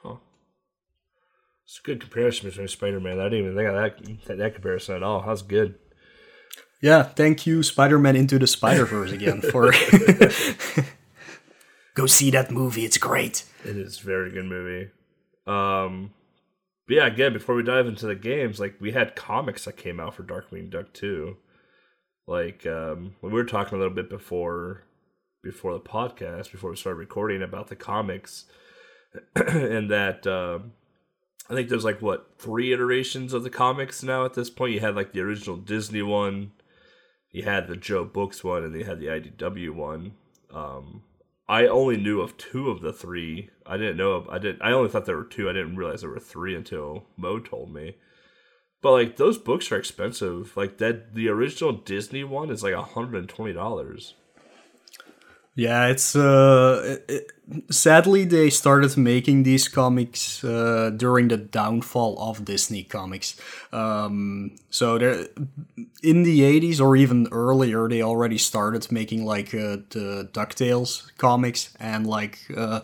[0.02, 0.16] Huh.
[1.64, 3.20] It's a good comparison between Spider-Man.
[3.20, 5.22] I didn't even think of that that, that comparison at all.
[5.26, 5.76] That's good.
[6.82, 9.72] Yeah, thank you, Spider-Man Into the Spider-Verse again for.
[11.96, 12.84] Go see that movie.
[12.84, 13.44] It's great.
[13.64, 14.90] It is a very good movie.
[15.46, 16.12] Um,
[16.86, 19.98] but yeah, again, before we dive into the games, like we had comics that came
[19.98, 21.36] out for Darkwing Duck too.
[22.26, 24.84] Like um, we were talking a little bit before
[25.42, 28.46] before the podcast, before we started recording about the comics,
[29.36, 30.72] and that um,
[31.48, 34.74] I think there's like what three iterations of the comics now at this point.
[34.74, 36.52] You had like the original Disney one,
[37.30, 40.12] you had the Joe Books one, and you had the IDW one.
[40.52, 41.02] Um,
[41.48, 43.50] I only knew of two of the three.
[43.64, 44.12] I didn't know.
[44.12, 44.62] Of, I didn't.
[44.62, 45.48] I only thought there were two.
[45.48, 47.96] I didn't realize there were three until Mo told me.
[48.82, 50.56] But like those books are expensive.
[50.56, 54.14] Like that, the original Disney one is like hundred and twenty dollars.
[55.58, 57.32] Yeah, it's uh, it,
[57.70, 63.40] sadly they started making these comics uh, during the downfall of Disney Comics.
[63.72, 65.28] Um, so they
[66.02, 71.74] in the '80s or even earlier, they already started making like uh, the Ducktales comics
[71.80, 72.38] and like.
[72.54, 72.80] Uh,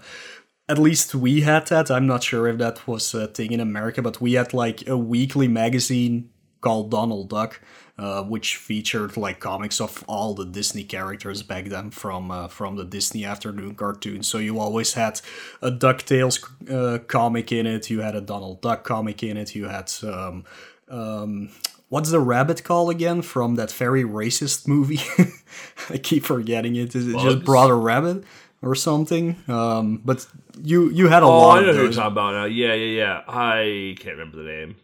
[0.69, 1.91] at least we had that.
[1.91, 4.97] I'm not sure if that was a thing in America, but we had like a
[4.97, 6.31] weekly magazine
[6.63, 7.61] called Donald Duck,
[7.99, 12.77] uh, which featured like comics of all the Disney characters back then from uh, from
[12.77, 14.27] the Disney afternoon cartoons.
[14.27, 15.21] So you always had
[15.61, 17.91] a Ducktales uh, comic in it.
[17.91, 19.55] You had a Donald Duck comic in it.
[19.55, 20.45] You had um,
[20.89, 21.51] um,
[21.91, 25.01] what's the rabbit call again from that very racist movie?
[25.91, 26.95] I keep forgetting it.
[26.95, 27.25] Is it Bugs?
[27.25, 28.25] just Brother Rabbit?
[28.65, 30.25] Or something, um, but
[30.63, 31.59] you you had a oh, lot.
[31.59, 32.45] I know who you're talking about now.
[32.45, 33.23] Yeah, yeah, yeah.
[33.27, 34.77] I can't remember the name.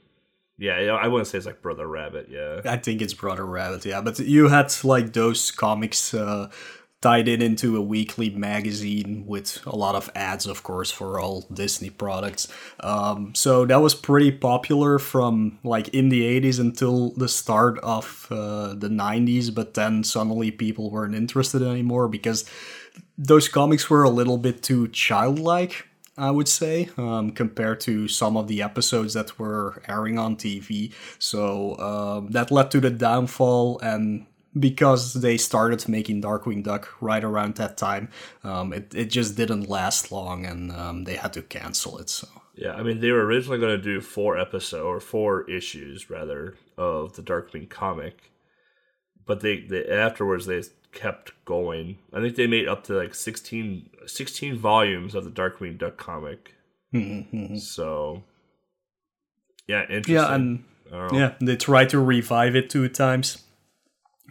[0.59, 2.27] Yeah, I wouldn't say it's like Brother Rabbit.
[2.29, 3.85] Yeah, I think it's Brother Rabbit.
[3.87, 6.51] Yeah, but you had like those comics uh,
[7.01, 11.43] tied in into a weekly magazine with a lot of ads, of course, for all
[11.53, 12.49] Disney products.
[12.81, 18.27] Um, so that was pretty popular from like in the '80s until the start of
[18.31, 19.55] uh, the '90s.
[19.55, 22.45] But then suddenly people weren't interested anymore because
[23.17, 25.88] those comics were a little bit too childlike
[26.19, 30.93] I would say, um, compared to some of the episodes that were airing on TV.
[31.19, 34.27] So um, that led to the downfall, and
[34.59, 38.09] because they started making Darkwing Duck right around that time,
[38.43, 42.11] um, it, it just didn't last long, and um, they had to cancel it.
[42.11, 46.11] So yeah, I mean they were originally going to do four episodes or four issues
[46.11, 48.33] rather of the Darkwing comic,
[49.25, 51.99] but they, they afterwards they kept going.
[52.13, 56.55] I think they made up to like 16, 16 volumes of the Darkwing Duck comic.
[56.95, 57.57] Mm-hmm.
[57.57, 58.25] So,
[59.67, 60.65] yeah, interesting.
[60.91, 63.45] Yeah, and yeah, they tried to revive it two times.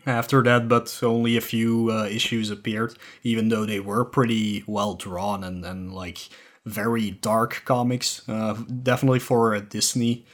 [0.07, 4.93] after that, but only a few uh, issues appeared, even though they were pretty well
[4.95, 6.29] drawn and, and like
[6.65, 8.27] very dark comics.
[8.27, 10.25] Uh, definitely for a Disney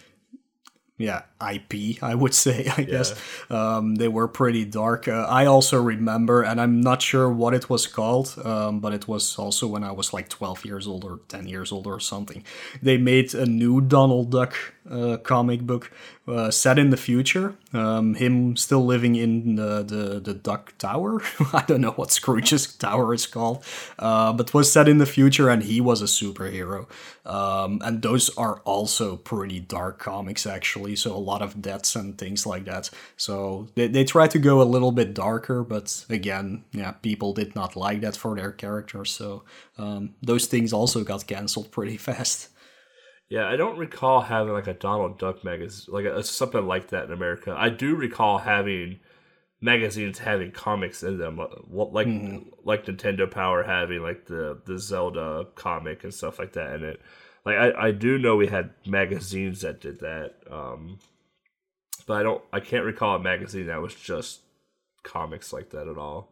[0.97, 3.13] yeah IP I would say I guess
[3.49, 5.08] um, they were pretty dark.
[5.08, 9.08] Uh, I also remember, and I'm not sure what it was called, um, but it
[9.08, 12.43] was also when I was like 12 years old or 10 years old or something.
[12.82, 14.56] They made a new Donald Duck
[14.89, 15.91] uh, comic book
[16.27, 17.55] uh, set in the future.
[17.73, 21.21] Um, him still living in the the, the Duck Tower.
[21.53, 23.63] I don't know what Scrooge's tower is called,
[23.99, 26.87] uh, but was set in the future, and he was a superhero.
[27.25, 30.95] Um, and those are also pretty dark comics, actually.
[30.95, 32.89] So a lot of deaths and things like that.
[33.17, 37.55] So they they try to go a little bit darker, but again, yeah, people did
[37.55, 39.11] not like that for their characters.
[39.11, 39.43] So
[39.77, 42.49] um, those things also got canceled pretty fast.
[43.29, 47.05] Yeah, I don't recall having like a Donald Duck magazine, like a, something like that
[47.05, 47.55] in America.
[47.57, 48.99] I do recall having
[49.63, 52.49] magazines having comics in them, uh, like mm-hmm.
[52.63, 57.01] like Nintendo Power having like the the Zelda comic and stuff like that in it.
[57.45, 60.99] Like I, I do know we had magazines that did that, um,
[62.05, 64.41] but I don't I can't recall a magazine that was just
[65.03, 66.29] comics like that at all.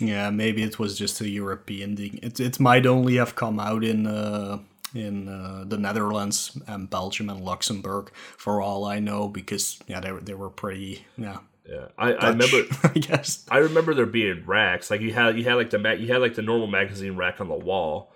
[0.00, 2.20] Yeah, maybe it was just a European thing.
[2.22, 4.06] It it might only have come out in.
[4.06, 4.58] Uh
[4.98, 10.12] in uh, the Netherlands and Belgium and Luxembourg, for all I know, because yeah, they
[10.12, 11.38] they were pretty yeah.
[11.68, 12.62] Yeah, I, I remember.
[12.84, 14.90] I guess I remember there being racks.
[14.90, 17.40] Like you had you had like the ma- you had like the normal magazine rack
[17.40, 18.12] on the wall,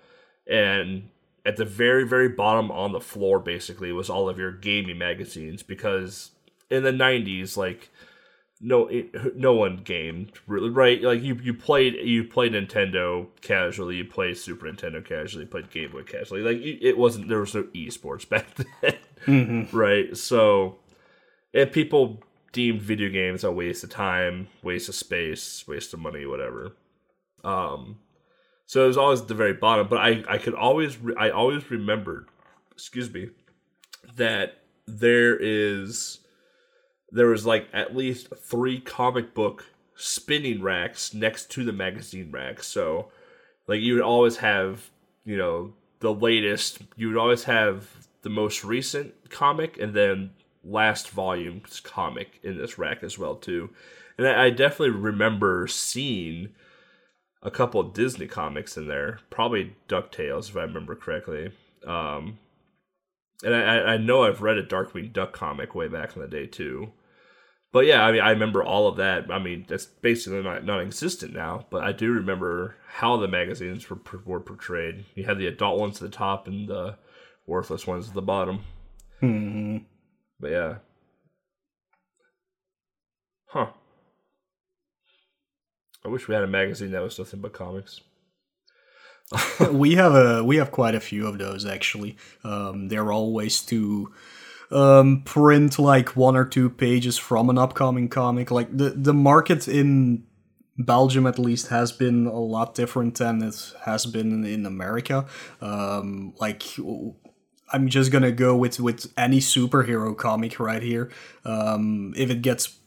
[0.47, 1.09] and
[1.45, 5.63] at the very very bottom on the floor basically was all of your gaming magazines
[5.63, 6.31] because
[6.69, 7.89] in the 90s like
[8.61, 11.01] no it, no one gamed really right?
[11.01, 15.71] Like you you played you played Nintendo casually you played Super Nintendo casually you played
[15.71, 16.41] Game Boy casually.
[16.41, 19.75] Like it wasn't there was no esports back then mm-hmm.
[19.75, 20.15] right?
[20.15, 20.77] So
[21.53, 26.25] and people deemed video games a waste of time waste of space waste of money
[26.25, 26.75] whatever.
[27.43, 27.99] Um
[28.67, 31.31] so it was always at the very bottom but I I could always re- I
[31.31, 32.27] always remembered
[32.73, 33.29] excuse me
[34.15, 36.19] that there is
[37.11, 42.67] there was like at least three comic book spinning racks next to the magazine racks.
[42.67, 43.11] So
[43.67, 44.89] like you would always have,
[45.25, 50.31] you know, the latest, you would always have the most recent comic and then
[50.63, 53.69] last volume's comic in this rack as well too.
[54.17, 56.49] And I definitely remember seeing
[57.43, 61.51] a couple of Disney comics in there, probably DuckTales if I remember correctly.
[61.85, 62.37] Um,
[63.43, 66.45] and I, I know I've read a Darkwing Duck comic way back in the day
[66.45, 66.91] too.
[67.73, 69.31] But yeah, I mean, I remember all of that.
[69.31, 71.65] I mean, that's basically not non-existent now.
[71.69, 75.05] But I do remember how the magazines were were portrayed.
[75.15, 76.97] You had the adult ones at the top and the
[77.47, 78.65] worthless ones at the bottom.
[79.19, 79.77] hmm
[80.39, 80.75] But yeah,
[83.45, 83.71] huh?
[86.03, 88.01] I wish we had a magazine that was nothing but comics.
[89.71, 92.17] we have a we have quite a few of those actually.
[92.43, 94.13] Um, they're always to
[94.71, 98.51] um, print like one or two pages from an upcoming comic.
[98.51, 100.23] Like the the market in
[100.77, 105.25] Belgium at least has been a lot different than it has been in America.
[105.61, 106.63] Um, like
[107.73, 111.11] I'm just gonna go with with any superhero comic right here.
[111.45, 112.77] Um, if it gets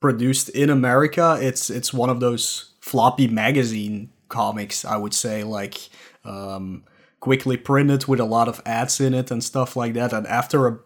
[0.00, 4.84] produced in America, it's it's one of those floppy magazine comics.
[4.84, 5.88] I would say like
[6.24, 6.84] um,
[7.20, 10.12] quickly printed with a lot of ads in it and stuff like that.
[10.12, 10.78] And after a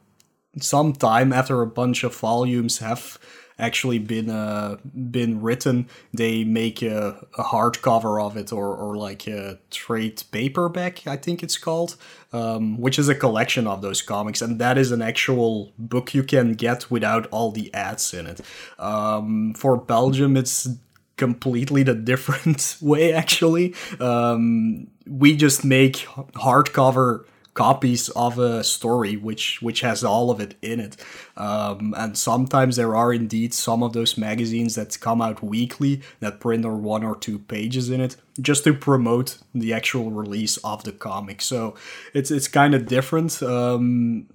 [0.58, 3.18] some time after a bunch of volumes have
[3.60, 4.76] actually been uh,
[5.10, 11.06] been written, they make a, a hardcover of it or, or like a trade paperback,
[11.06, 11.96] I think it's called,
[12.32, 16.22] um, which is a collection of those comics, and that is an actual book you
[16.22, 18.40] can get without all the ads in it.
[18.78, 20.68] Um, for Belgium, it's
[21.16, 23.74] completely the different way actually.
[24.00, 30.54] Um, we just make hardcover copies of a story which which has all of it
[30.62, 30.96] in it.
[31.36, 36.40] Um, and sometimes there are indeed some of those magazines that come out weekly that
[36.40, 40.84] print or one or two pages in it just to promote the actual release of
[40.84, 41.42] the comic.
[41.42, 41.74] So
[42.14, 43.42] it's it's kind of different.
[43.42, 44.28] Um,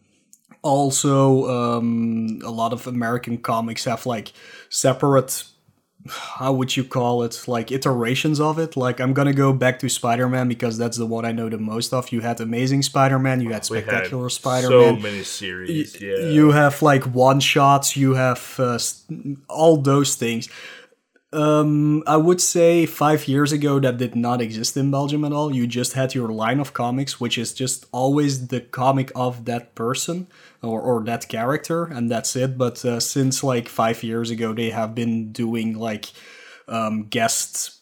[0.62, 4.34] also um, a lot of american comics have like
[4.70, 5.46] separate
[6.08, 8.78] how would you call it like iterations of it?
[8.78, 11.94] Like i'm gonna go back to spider-man because that's the one i know the most
[11.94, 12.12] of.
[12.12, 16.28] You had amazing spider-man you had spectacular had spider-man so many series yeah.
[16.30, 18.80] you have like one shots you have uh,
[19.50, 20.50] all those things.
[21.34, 25.54] Um, I would say five years ago that did not exist in Belgium at all.
[25.54, 29.76] You just had your line of comics, which is just always the comic of that
[29.76, 30.28] person
[30.66, 32.58] or, or that character, and that's it.
[32.58, 36.08] But uh, since like five years ago, they have been doing like
[36.68, 37.80] um, guest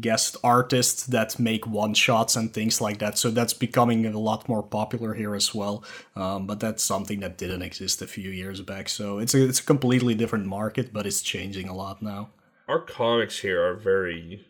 [0.00, 3.16] guest artists that make one shots and things like that.
[3.16, 5.84] So that's becoming a lot more popular here as well.
[6.16, 8.88] Um, but that's something that didn't exist a few years back.
[8.88, 12.30] So it's a, it's a completely different market, but it's changing a lot now.
[12.66, 14.44] Our comics here are very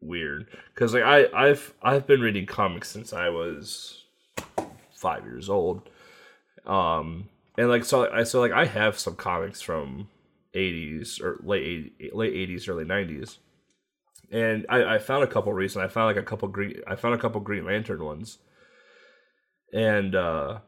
[0.00, 4.04] weird because like I I've I've been reading comics since I was
[4.92, 5.88] five years old.
[6.66, 10.08] Um, and like so I so like I have some comics from
[10.54, 13.38] 80s or late 80s, late 80s early 90s
[14.34, 15.86] and I, I found a couple recently.
[15.86, 16.80] I found like a couple green.
[16.86, 18.38] I found a couple Green Lantern ones,
[19.72, 20.58] and uh,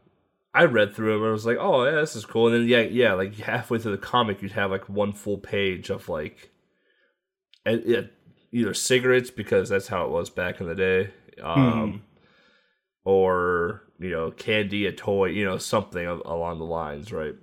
[0.55, 1.23] I read through them.
[1.23, 2.47] and I was like, oh yeah, this is cool.
[2.47, 5.91] And then yeah, yeah, like halfway through the comic, you'd have like one full page
[5.91, 6.51] of like,
[7.67, 11.11] either cigarettes because that's how it was back in the day,
[11.43, 11.97] um, mm-hmm.
[13.05, 17.35] or you know, candy, a toy, you know, something along the lines, right?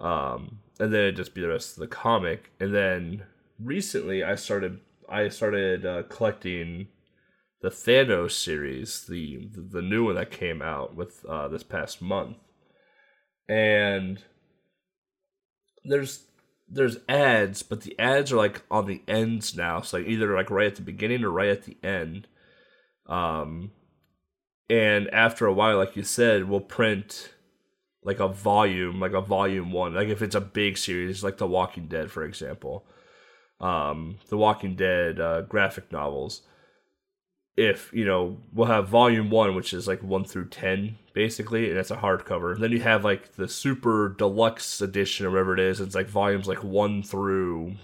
[0.00, 2.50] Um, and then it'd just be the rest of the comic.
[2.60, 3.24] And then
[3.58, 6.88] recently, I started I started uh, collecting
[7.62, 12.36] the Thanos series, the the new one that came out with uh, this past month,
[13.48, 14.22] and
[15.84, 16.24] there's
[16.68, 20.50] there's ads, but the ads are like on the ends now, so like either like
[20.50, 22.28] right at the beginning or right at the end.
[23.06, 23.72] Um,
[24.68, 27.34] and after a while, like you said, we'll print
[28.02, 31.46] like a volume, like a volume one, like if it's a big series, like The
[31.46, 32.86] Walking Dead, for example
[33.60, 36.42] um, the Walking Dead uh, graphic novels.
[37.56, 41.78] If you know, we'll have volume one, which is like one through ten, basically, and
[41.78, 42.54] it's a hardcover.
[42.54, 45.80] and Then you have like the super deluxe edition or whatever it is.
[45.80, 47.74] It's like volumes like one through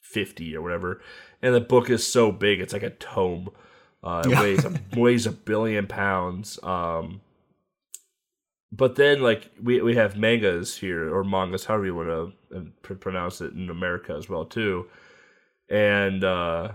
[0.00, 1.00] fifty or whatever,
[1.42, 3.50] and the book is so big, it's like a tome.
[4.02, 4.40] Uh, it yeah.
[4.40, 6.58] weighs a, weighs a billion pounds.
[6.62, 7.20] Um,
[8.72, 12.08] but then like we we have mangas here or mangas, however you want
[12.50, 14.86] to uh, pronounce it in America as well too
[15.72, 16.68] and uh,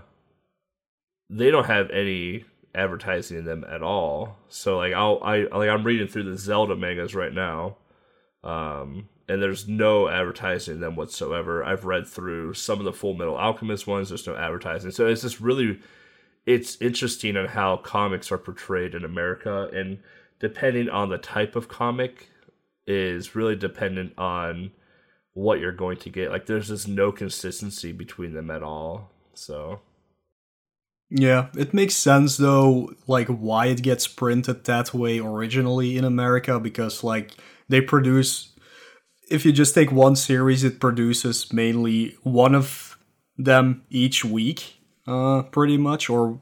[1.30, 4.36] they don't have any advertising in them at all.
[4.48, 7.76] So like I'll I like I'm reading through the Zelda mangas right now,
[8.42, 11.64] um, and there's no advertising in them whatsoever.
[11.64, 14.08] I've read through some of the Full Metal Alchemist ones.
[14.08, 15.78] There's no advertising, so it's just really
[16.48, 19.98] it's interesting on how comics are portrayed in America, and
[20.40, 22.30] depending on the type of comic,
[22.86, 24.70] is really dependent on
[25.34, 26.30] what you're going to get.
[26.30, 29.10] Like there's just no consistency between them at all.
[29.34, 29.82] So
[31.10, 36.58] yeah, it makes sense though, like why it gets printed that way originally in America
[36.58, 37.32] because like
[37.68, 38.54] they produce
[39.30, 42.96] if you just take one series it produces mainly one of
[43.36, 44.77] them each week
[45.08, 46.10] uh, pretty much.
[46.10, 46.38] Or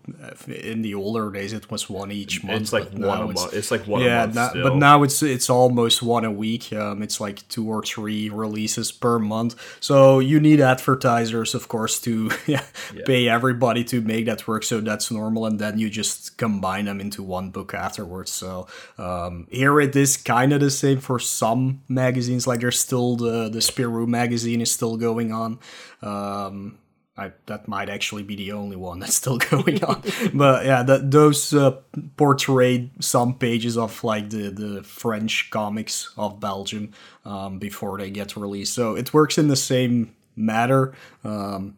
[0.49, 2.63] in the older days, it was one each month.
[2.63, 3.55] It's like one a month.
[3.55, 4.03] It's like one.
[4.03, 4.35] A month.
[4.35, 6.73] Yeah, but now it's it's almost one a week.
[6.73, 9.55] Um, it's like two or three releases per month.
[9.81, 13.03] So you need advertisers, of course, to yeah, yeah.
[13.07, 14.65] pay everybody to make that work.
[14.65, 18.33] So that's normal, and then you just combine them into one book afterwards.
[18.33, 18.67] So
[18.99, 22.49] um, here it is kind of the same for some magazines.
[22.49, 25.61] Like there's still the the Spirou magazine is still going on.
[26.03, 26.79] Um,
[27.19, 30.03] I, that might actually be the only one that's still going on.
[30.35, 31.73] but yeah, that those uh,
[32.17, 36.93] portrayed some pages of like the, the French comics of Belgium
[37.25, 38.75] um, before they get released.
[38.75, 40.95] So it works in the same matter.
[41.25, 41.77] Um,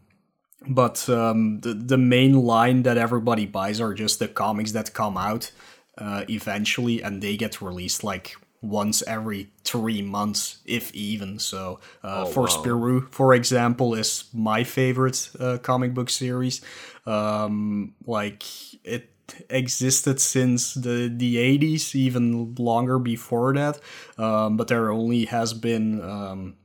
[0.66, 5.16] but um, the, the main line that everybody buys are just the comics that come
[5.16, 5.52] out
[5.96, 11.38] uh, eventually and they get released like once every three months, if even.
[11.38, 12.46] So, uh, oh, for wow.
[12.48, 16.60] Spirou, for example, is my favorite uh, comic book series.
[17.06, 18.42] Um, like
[18.84, 19.10] it
[19.50, 23.80] existed since the the 80s, even longer before that.
[24.16, 26.56] Um, but there only has been um,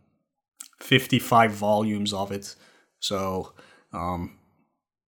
[0.80, 2.56] 55 volumes of it.
[3.00, 3.54] So.
[3.92, 4.40] Um,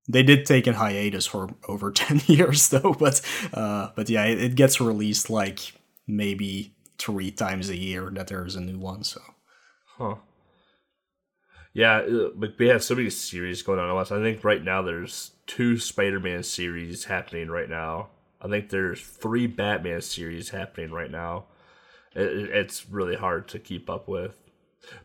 [0.07, 3.19] they did take a hiatus for over 10 years though but
[3.55, 5.73] uh, but yeah it, it gets released like
[6.05, 6.74] maybe
[7.05, 9.03] three times a year that there's a new one.
[9.03, 9.21] So,
[9.97, 10.15] huh?
[11.73, 14.11] Yeah, uh, but we have so many series going on at once.
[14.11, 18.07] I think right now there's two Spider-Man series happening right now.
[18.41, 21.45] I think there's three Batman series happening right now.
[22.13, 24.37] It, it's really hard to keep up with,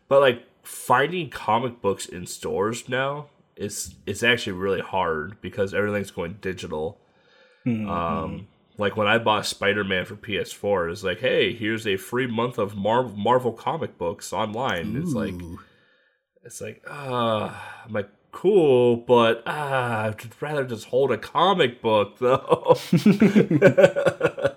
[0.07, 3.27] but like finding comic books in stores now
[3.61, 6.99] it's it's actually really hard because everything's going digital.
[7.65, 7.89] Mm-hmm.
[7.89, 8.47] Um,
[8.81, 12.57] like when I bought Spider Man for PS4, it's like, hey, here's a free month
[12.57, 14.95] of Mar- Marvel comic books online.
[14.95, 15.01] Ooh.
[15.01, 15.35] It's like,
[16.43, 21.81] it's like, ah, uh, I'm like, cool, but ah, I'd rather just hold a comic
[21.81, 22.75] book though.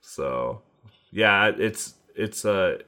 [0.00, 0.62] so,
[1.12, 2.78] yeah, it's it's uh,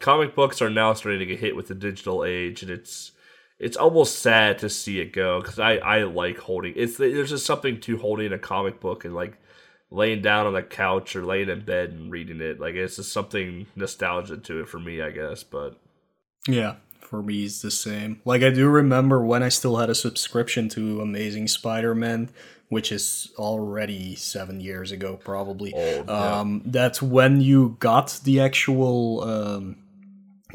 [0.00, 3.12] comic books are now starting to get hit with the digital age, and it's
[3.58, 6.72] it's almost sad to see it go because I I like holding.
[6.76, 9.38] It's there's just something to holding a comic book and like
[9.90, 12.60] laying down on the couch or laying in bed and reading it.
[12.60, 15.42] Like it's just something nostalgia to it for me, I guess.
[15.42, 15.78] But
[16.48, 18.20] yeah, for me it's the same.
[18.24, 22.30] Like I do remember when I still had a subscription to Amazing Spider-Man,
[22.68, 25.72] which is already seven years ago, probably.
[25.72, 26.38] Old, yeah.
[26.40, 29.76] um, That's when you got the actual um,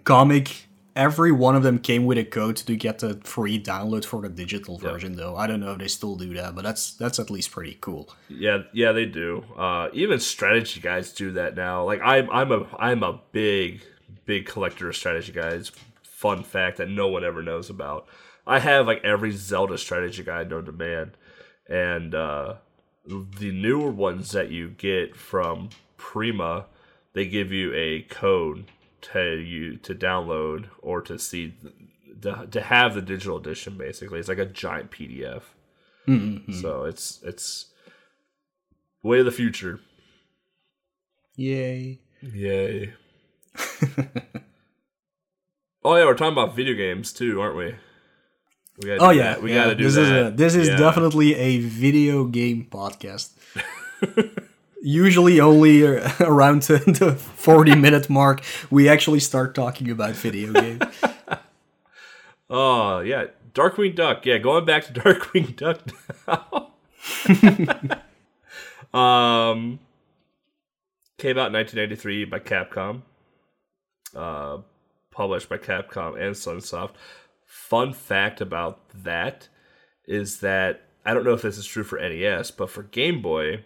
[0.03, 0.67] comic.
[0.95, 4.29] Every one of them came with a code to get the free download for the
[4.29, 5.37] digital version, though.
[5.37, 8.09] I don't know if they still do that, but that's that's at least pretty cool.
[8.27, 9.45] yeah, yeah, they do.
[9.55, 11.85] Uh, even strategy guys do that now.
[11.85, 13.83] Like I'm I'm a I'm a big
[14.25, 15.71] big collector of strategy guides.
[16.03, 18.07] Fun fact that no one ever knows about.
[18.45, 21.13] I have like every Zelda strategy guide known to man,
[21.69, 22.55] and uh,
[23.05, 26.65] the newer ones that you get from Prima,
[27.13, 28.65] they give you a code
[29.01, 31.53] to you to download or to see
[32.21, 33.77] to, to have the digital edition.
[33.77, 35.43] Basically, it's like a giant PDF.
[36.07, 36.53] Mm-hmm.
[36.53, 37.67] So it's it's
[39.03, 39.79] way of the future.
[41.35, 41.99] Yay!
[42.21, 42.93] Yay.
[45.83, 47.75] oh yeah, we're talking about video games too, aren't we?
[48.81, 49.43] we gotta Oh yeah, that.
[49.43, 49.63] we yeah.
[49.63, 50.03] gotta do this that.
[50.03, 50.77] Is a, this is Yeah.
[50.77, 53.31] definitely a video game podcast.
[54.83, 55.83] Usually only
[56.19, 60.81] around the- the forty minute mark, we actually start talking about video games.
[62.53, 64.25] Oh yeah, Darkwing Duck.
[64.25, 65.79] Yeah, going back to Darkwing Duck
[66.27, 66.67] now.
[68.99, 69.79] um,
[71.17, 73.03] came out in 1993 by Capcom.
[74.13, 74.57] Uh,
[75.11, 76.95] published by Capcom and Sunsoft.
[77.45, 79.47] Fun fact about that
[80.05, 83.63] is that I don't know if this is true for NES, but for Game Boy,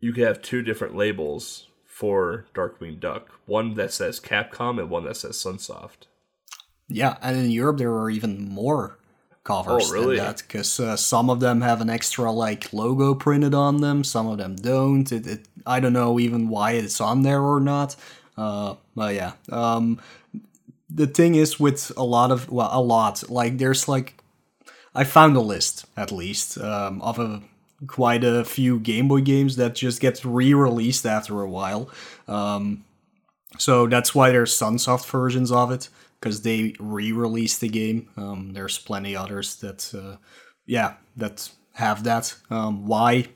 [0.00, 3.28] you could have two different labels for Darkwing Duck.
[3.46, 6.06] One that says Capcom and one that says Sunsoft.
[6.88, 8.98] Yeah, and in Europe there are even more
[9.44, 10.16] covers Oh, really?
[10.16, 14.04] than that because uh, some of them have an extra like logo printed on them,
[14.04, 15.10] some of them don't.
[15.10, 17.96] It, it I don't know even why it's on there or not.
[18.36, 20.00] Uh, but yeah, um,
[20.88, 24.14] the thing is with a lot of well, a lot like there's like
[24.94, 27.42] I found a list at least um, of a
[27.86, 31.88] quite a few Game Boy games that just get re-released after a while.
[32.26, 32.84] Um,
[33.58, 35.88] so that's why there's Sunsoft versions of it
[36.20, 38.08] because they re-released the game.
[38.16, 40.16] Um, there's plenty others that, uh,
[40.66, 42.34] yeah, that have that.
[42.50, 43.28] Um, why?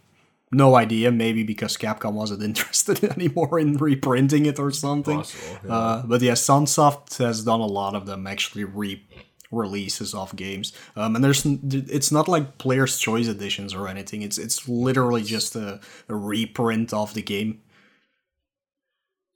[0.51, 1.11] No idea.
[1.11, 5.18] Maybe because Capcom wasn't interested anymore in reprinting it or something.
[5.18, 5.74] Possible, yeah.
[5.74, 9.03] Uh, but yeah, Sunsoft has done a lot of them actually re
[9.53, 14.38] releases of games um, and there's it's not like players choice editions or anything it's
[14.38, 15.78] it's literally just a,
[16.09, 17.61] a reprint of the game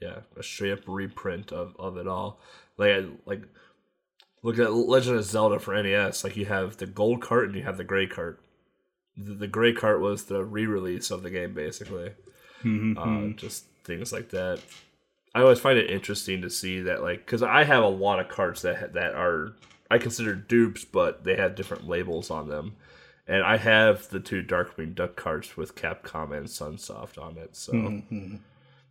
[0.00, 2.38] yeah, a straight up reprint of, of it all.
[2.76, 3.42] Like I- like
[4.42, 6.22] look at Legend of Zelda for NES.
[6.22, 8.38] Like you have the gold cart and you have the gray cart.
[9.16, 12.10] The, the gray cart was the re-release of the game, basically.
[12.98, 14.60] Uh, just things like that.
[15.34, 18.28] I always find it interesting to see that, like, because I have a lot of
[18.28, 19.54] carts that that are
[19.90, 22.76] I consider dupes, but they have different labels on them.
[23.28, 27.72] And I have the two Darkwing Duck carts with Capcom and Sunsoft on it, so.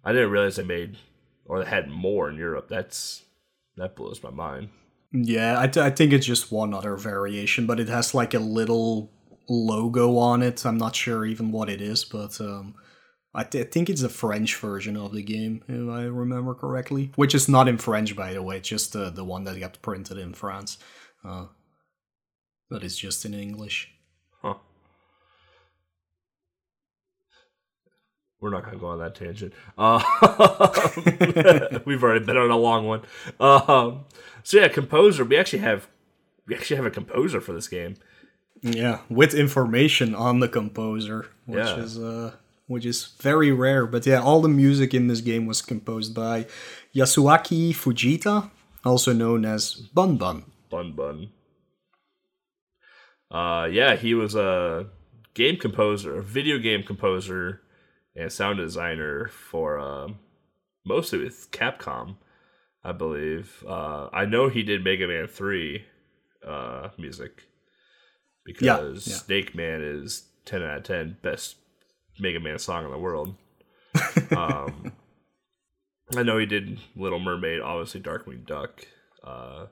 [0.04, 0.98] I didn't realize they made
[1.46, 2.68] or they had more in Europe.
[2.70, 3.24] That's
[3.78, 4.70] that blows my mind.
[5.12, 9.12] Yeah, I, I think it's just one other variation, but it has like a little
[9.48, 10.66] logo on it.
[10.66, 12.76] I'm not sure even what it is, but um,
[13.36, 17.12] I, th- I think it's a French version of the game, if I remember correctly.
[17.16, 19.82] Which is not in French, by the way, it's just the, the one that got
[19.82, 20.78] printed in France.
[21.24, 21.48] Uh,
[22.70, 23.92] but it's just in English.
[24.42, 24.56] Huh.
[28.40, 29.54] We're not gonna go on that tangent.
[29.78, 30.00] Uh,
[31.86, 33.02] we've already been on a long one.
[33.40, 34.06] Um,
[34.44, 35.24] so yeah, composer.
[35.24, 35.88] We actually have
[36.46, 37.96] we actually have a composer for this game.
[38.62, 41.78] Yeah, with information on the composer, which Yeah.
[41.80, 42.34] is uh,
[42.68, 43.86] which is very rare.
[43.86, 46.48] But yeah, all the music in this game was composed by
[46.96, 48.50] Yasuaki Fujita,
[48.84, 50.46] also known as Bun Bun.
[50.70, 51.30] Bun Bun.
[53.32, 54.88] Uh, yeah, he was a
[55.34, 57.62] game composer, a video game composer,
[58.16, 60.20] and sound designer for um,
[60.86, 62.16] mostly with Capcom,
[62.84, 63.64] I believe.
[63.68, 65.86] Uh, I know he did Mega Man Three
[66.46, 67.44] uh, music
[68.46, 69.16] because yeah.
[69.16, 71.58] Snake Man is ten out of ten best
[72.20, 73.36] Mega Man song in the world.
[74.36, 74.92] um,
[76.16, 78.86] I know he did Little Mermaid, obviously Darkwing Duck.
[79.24, 79.68] Uh,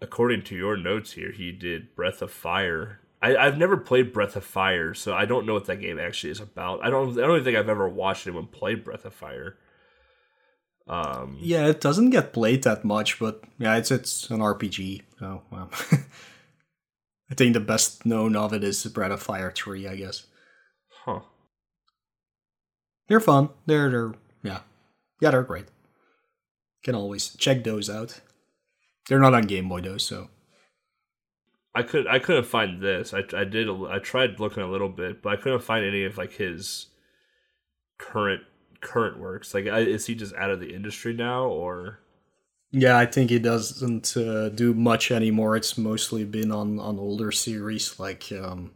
[0.00, 3.00] according to your notes here, he did Breath of Fire.
[3.22, 6.30] I, I've never played Breath of Fire, so I don't know what that game actually
[6.30, 6.84] is about.
[6.84, 7.12] I don't.
[7.18, 9.56] I don't even think I've ever watched anyone play Breath of Fire.
[10.86, 15.02] Um, Yeah, it doesn't get played that much, but yeah, it's it's an RPG.
[15.18, 15.70] So well,
[17.30, 20.26] I think the best known of it is Breath of Fire Three, I guess.
[23.10, 23.48] They're fun.
[23.66, 24.12] They're they're
[24.44, 24.60] yeah,
[25.20, 25.66] yeah, they're great.
[26.84, 28.20] Can always check those out.
[29.08, 30.28] They're not on Game Boy though, so
[31.74, 33.12] I could I couldn't find this.
[33.12, 36.18] I I did I tried looking a little bit, but I couldn't find any of
[36.18, 36.86] like his
[37.98, 38.42] current
[38.80, 39.54] current works.
[39.54, 41.98] Like, is he just out of the industry now, or
[42.70, 45.56] yeah, I think he doesn't uh, do much anymore.
[45.56, 47.98] It's mostly been on on older series.
[47.98, 48.70] Like um,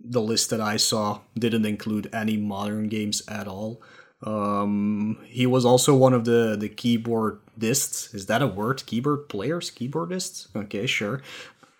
[0.00, 3.82] the list that I saw didn't include any modern games at all.
[4.22, 8.14] Um, he was also one of the the keyboardists.
[8.14, 8.84] Is that a word?
[8.86, 10.48] Keyboard players, keyboardists.
[10.56, 11.22] Okay, sure.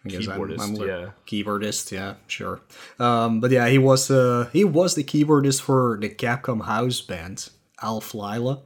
[0.04, 1.10] I guess I'm, Keyboardist, I'm yeah.
[1.26, 1.90] keyboardist.
[1.90, 2.60] Yeah, sure.
[3.00, 7.50] Um, but yeah, he was uh, he was the keyboardist for the Capcom house band
[7.82, 8.60] Alph Lyla.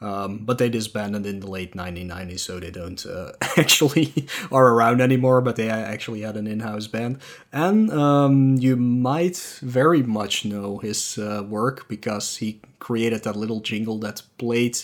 [0.00, 5.00] Um, but they disbanded in the late 1990s, so they don't uh, actually are around
[5.00, 5.40] anymore.
[5.40, 7.18] But they actually had an in-house band,
[7.52, 13.58] and um, you might very much know his uh, work because he created that little
[13.60, 14.78] jingle that played,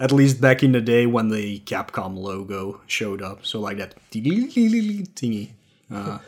[0.00, 3.46] at least back in the day when the Capcom logo showed up.
[3.46, 5.50] So like that thingy.
[5.88, 6.18] Uh.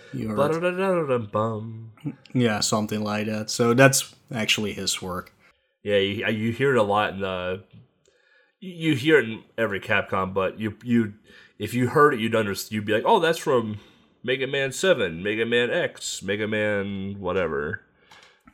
[2.33, 3.51] Yeah, something like that.
[3.51, 5.33] So that's actually his work.
[5.83, 7.63] Yeah, you, you hear it a lot in the.
[8.67, 11.15] You hear it in every Capcom, but you you
[11.59, 12.73] if you heard it, you'd understand.
[12.73, 13.79] You'd be like, "Oh, that's from
[14.23, 17.83] Mega Man Seven, Mega Man X, Mega Man whatever."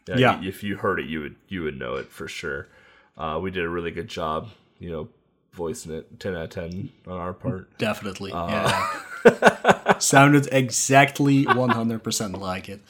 [0.08, 0.40] Yeah.
[0.40, 2.68] y- If you heard it, you would you would know it for sure.
[3.16, 4.48] Uh, we did a really good job,
[4.78, 5.08] you know,
[5.52, 6.18] voicing it.
[6.18, 7.76] Ten out of ten on our part.
[7.78, 8.30] Definitely.
[8.32, 9.98] yeah.
[9.98, 12.80] Sounded exactly 100% like it.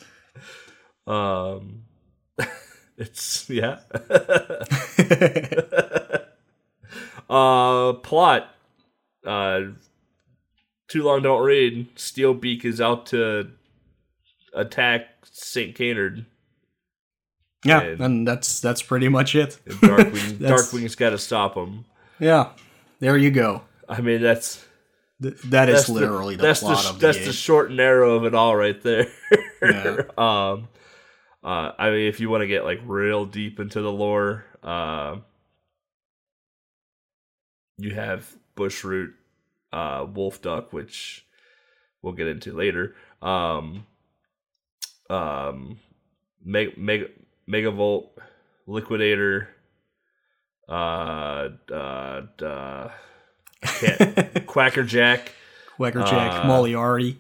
[1.07, 1.83] Um,
[2.97, 3.81] it's yeah.
[7.31, 8.55] uh, plot.
[9.27, 9.61] Uh,
[10.89, 11.95] too long don't read.
[11.97, 13.51] Steelbeak is out to
[14.55, 16.27] attack Saint Canard.
[17.65, 19.59] Yeah, And- and that's that's pretty much it.
[19.67, 21.85] Darkwing, Darkwing's got to stop him.
[22.19, 22.51] Yeah.
[23.01, 23.63] There you go.
[23.89, 24.65] I mean, that's
[25.23, 27.27] Th- that is that's the- literally the, that's plot the, of the that's game.
[27.27, 29.07] the short and narrow of it all right there.
[29.63, 29.97] Yeah.
[30.19, 30.69] um,
[31.45, 35.17] uh, I mean, if you want to get like real deep into the lore, uh,
[37.81, 39.13] you have Bushroot,
[39.73, 41.25] uh, Wolf Duck, which
[42.03, 42.95] we'll get into later.
[43.23, 43.87] Um,
[45.09, 45.79] um,
[46.45, 47.11] Meg- Meg-
[47.49, 48.09] Megavolt,
[48.67, 49.49] Liquidator,
[50.69, 52.91] uh, uh, uh,
[53.63, 55.33] can't- Quacker Jack,
[55.77, 57.19] Quackerjack, uh, Moriarty.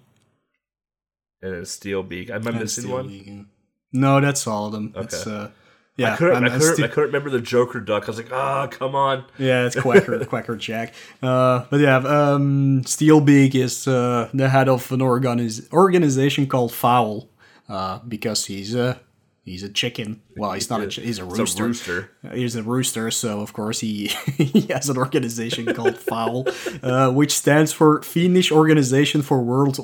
[1.42, 2.30] and Steelbeak.
[2.30, 3.08] Am I missing one?
[3.08, 3.46] League.
[3.92, 4.92] No, that's all of them.
[4.96, 5.36] It's, Okay.
[5.36, 5.48] uh,
[5.96, 6.44] yeah, I couldn't.
[6.44, 6.84] I couldn't.
[6.84, 8.04] I couldn't remember the Joker duck.
[8.04, 9.24] I was like, ah, come on.
[9.38, 10.94] Yeah, it's Quacker Quacker Jack.
[11.22, 17.28] Uh, but yeah, um, Steelbeak is uh, the head of an organiz- organization called Fowl,
[17.68, 18.98] uh, because he's a
[19.42, 20.22] he's a chicken.
[20.36, 21.64] Well, he's not a chi- he's a rooster.
[21.64, 22.10] a rooster.
[22.24, 26.46] Uh, He's a rooster, so of course he he has an organization called Fowl,
[26.82, 29.78] uh, which stands for Finnish Organization for World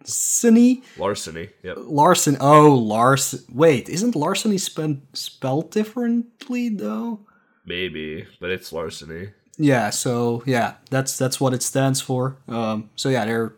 [0.00, 0.82] Larceny.
[0.96, 1.48] Larceny.
[1.62, 1.76] Yep.
[1.80, 2.36] Larson.
[2.40, 3.44] Oh, Lars.
[3.52, 7.20] Wait, isn't larceny spelled spelled differently though?
[7.66, 9.30] Maybe, but it's larceny.
[9.58, 12.36] Yeah, so yeah, that's that's what it stands for.
[12.48, 13.54] Um, so yeah, they're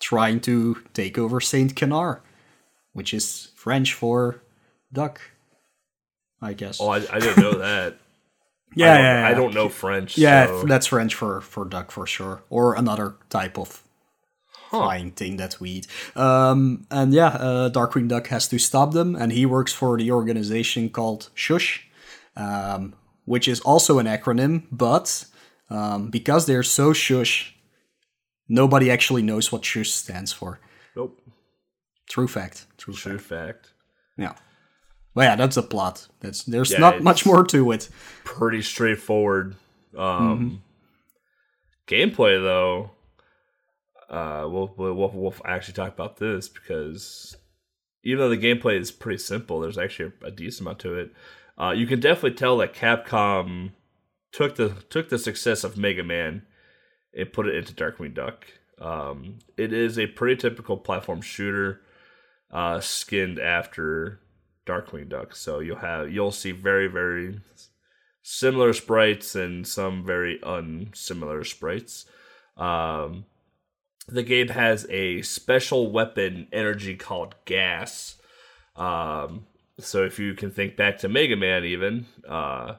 [0.00, 2.20] trying to take over Saint Canard,
[2.92, 4.42] which is French for
[4.92, 5.20] duck,
[6.40, 6.80] I guess.
[6.80, 7.96] Oh, I, I didn't know that.
[8.74, 9.28] yeah, I don't, yeah, yeah.
[9.28, 10.16] I don't know French.
[10.16, 13.82] Yeah, so- that's French for for duck for sure, or another type of
[14.78, 15.86] flying thing that we eat.
[16.16, 20.10] Um, and yeah, uh, Darkwing Duck has to stop them, and he works for the
[20.10, 21.86] organization called Shush,
[22.36, 22.94] um,
[23.24, 25.24] which is also an acronym, but
[25.70, 27.54] um, because they're so shush,
[28.48, 30.60] nobody actually knows what Shush stands for.
[30.96, 31.18] Nope.
[32.08, 32.66] True fact.
[32.76, 33.66] True True fact.
[33.66, 33.72] fact.
[34.18, 34.34] Yeah.
[35.14, 36.08] Well, yeah, that's the plot.
[36.20, 37.88] That's there's Yeah, not much more to it.
[38.24, 39.56] Pretty straightforward.
[39.94, 40.00] Mm-hmm.
[40.32, 40.62] Um,
[41.86, 42.90] Gameplay though,
[44.12, 47.34] uh, we'll, we'll actually talk about this because
[48.04, 51.12] even though the gameplay is pretty simple, there's actually a, a decent amount to it.
[51.58, 53.70] Uh, you can definitely tell that Capcom
[54.30, 56.42] took the took the success of Mega Man
[57.16, 58.46] and put it into Darkwing Duck.
[58.78, 61.80] Um, it is a pretty typical platform shooter,
[62.50, 64.20] uh, skinned after
[64.66, 65.34] Darkwing Duck.
[65.36, 67.40] So you'll have you'll see very very
[68.22, 72.06] similar sprites and some very unsimilar sprites.
[72.56, 73.24] Um,
[74.08, 78.16] the game has a special weapon energy called gas.
[78.76, 79.46] Um,
[79.78, 82.76] so if you can think back to Mega Man, even uh,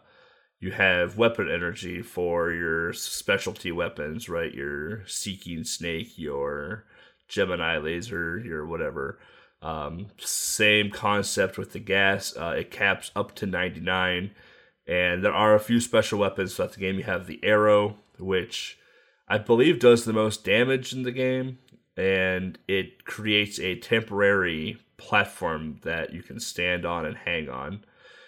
[0.59, 4.53] you have weapon energy for your specialty weapons, right?
[4.53, 6.85] Your Seeking Snake, your
[7.27, 9.19] Gemini laser, your whatever.
[9.61, 12.35] Um, same concept with the gas.
[12.35, 14.31] Uh, it caps up to 99.
[14.85, 16.97] And there are a few special weapons throughout the game.
[16.97, 18.77] You have the arrow, which
[19.33, 21.57] I believe does the most damage in the game.
[21.97, 27.83] And it creates a temporary platform that you can stand on and hang on.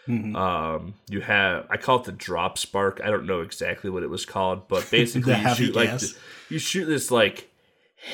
[0.08, 0.36] Mm-hmm.
[0.36, 3.02] Um, you have I call it the drop spark.
[3.04, 6.14] I don't know exactly what it was called, but basically you shoot gas.
[6.14, 7.52] like you shoot this like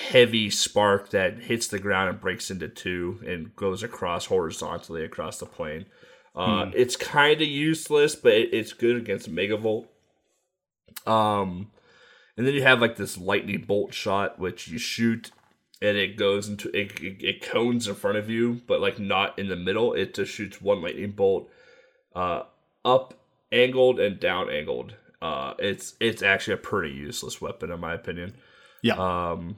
[0.10, 5.38] heavy spark that hits the ground and breaks into two and goes across horizontally across
[5.38, 5.86] the plane.
[6.36, 6.72] Uh, hmm.
[6.76, 9.88] It's kind of useless, but it, it's good against Megavolt.
[11.08, 11.72] Um,
[12.42, 15.30] and then you have like this lightning bolt shot, which you shoot
[15.80, 19.38] and it goes into it, it, it cones in front of you, but like not
[19.38, 19.94] in the middle.
[19.94, 21.52] It just shoots one lightning bolt,
[22.16, 22.46] uh,
[22.84, 23.14] up
[23.52, 24.96] angled and down angled.
[25.22, 28.34] Uh, it's it's actually a pretty useless weapon in my opinion.
[28.82, 28.96] Yeah.
[28.96, 29.58] Um,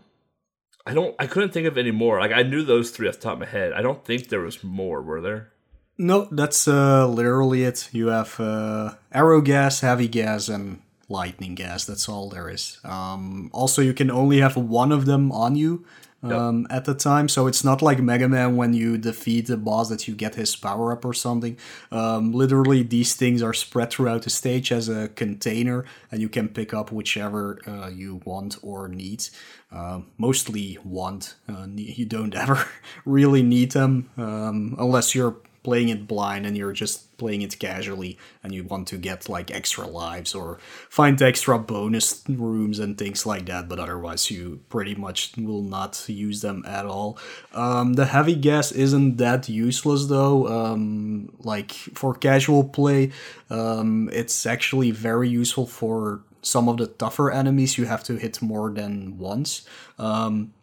[0.86, 1.16] I don't.
[1.20, 2.20] I couldn't think of any more.
[2.20, 3.72] Like I knew those three off the top of my head.
[3.72, 5.02] I don't think there was more.
[5.02, 5.54] Were there?
[5.98, 7.88] No, that's uh, literally it.
[7.94, 11.86] You have uh, arrow gas, heavy gas, and lightning gas.
[11.86, 12.80] That's all there is.
[12.84, 15.86] Um, also, you can only have one of them on you
[16.24, 16.78] um, yep.
[16.78, 17.28] at the time.
[17.28, 20.56] So it's not like Mega Man when you defeat the boss that you get his
[20.56, 21.58] power up or something.
[21.92, 26.48] Um, literally, these things are spread throughout the stage as a container, and you can
[26.48, 29.26] pick up whichever uh, you want or need.
[29.72, 31.36] Uh, mostly want.
[31.50, 32.66] Uh, you don't ever
[33.06, 38.14] really need them um, unless you're playing it blind and you're just playing it casually
[38.42, 40.48] and you want to get like extra lives or
[40.90, 45.94] find extra bonus rooms and things like that but otherwise you pretty much will not
[46.28, 47.18] use them at all.
[47.54, 50.38] Um, the heavy gas isn't that useless though.
[50.58, 53.12] Um, like for casual play
[53.50, 57.78] um, it's actually very useful for some of the tougher enemies.
[57.78, 59.66] You have to hit more than once.
[59.98, 60.54] Um,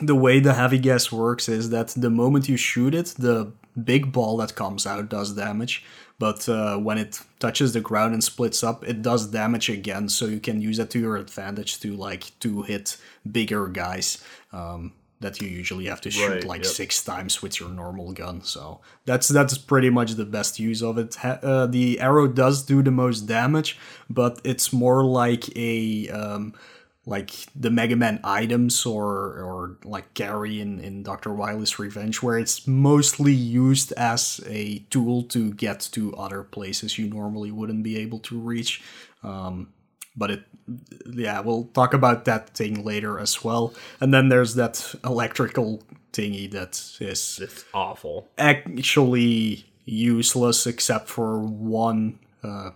[0.00, 3.52] the way the heavy gas works is that the moment you shoot it, the
[3.82, 5.84] big ball that comes out does damage,
[6.18, 10.08] but uh, when it touches the ground and splits up, it does damage again.
[10.08, 12.96] So you can use that to your advantage to like to hit
[13.30, 14.22] bigger guys
[14.52, 16.72] um, that you usually have to shoot right, like yep.
[16.72, 18.42] six times with your normal gun.
[18.42, 21.16] So that's that's pretty much the best use of it.
[21.24, 26.54] Uh, the arrow does do the most damage, but it's more like a um,
[27.06, 31.32] like the Mega Man items or or like Carry in, in Dr.
[31.32, 37.08] Wily's Revenge, where it's mostly used as a tool to get to other places you
[37.08, 38.82] normally wouldn't be able to reach.
[39.22, 39.72] Um,
[40.16, 40.44] but it,
[41.06, 43.74] yeah, we'll talk about that thing later as well.
[44.00, 45.82] And then there's that electrical
[46.12, 52.70] thingy that is it's awful, actually useless except for one uh,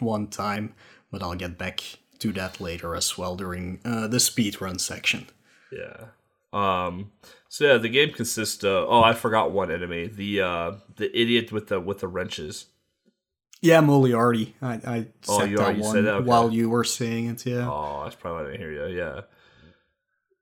[0.00, 0.74] one time.
[1.10, 1.80] But I'll get back
[2.20, 5.26] to that later as well during uh, the speedrun section.
[5.72, 6.06] Yeah.
[6.52, 7.12] Um.
[7.48, 8.86] So yeah, the game consists of.
[8.88, 10.06] Oh, I forgot one enemy.
[10.06, 12.66] The uh, the idiot with the with the wrenches.
[13.60, 14.54] Yeah, Moriarty.
[14.62, 16.14] I, I oh, you that one that?
[16.14, 16.24] Okay.
[16.24, 17.44] while you were saying it.
[17.44, 17.68] Yeah.
[17.68, 18.96] Oh, that's probably why I didn't hear you.
[18.96, 19.20] Yeah.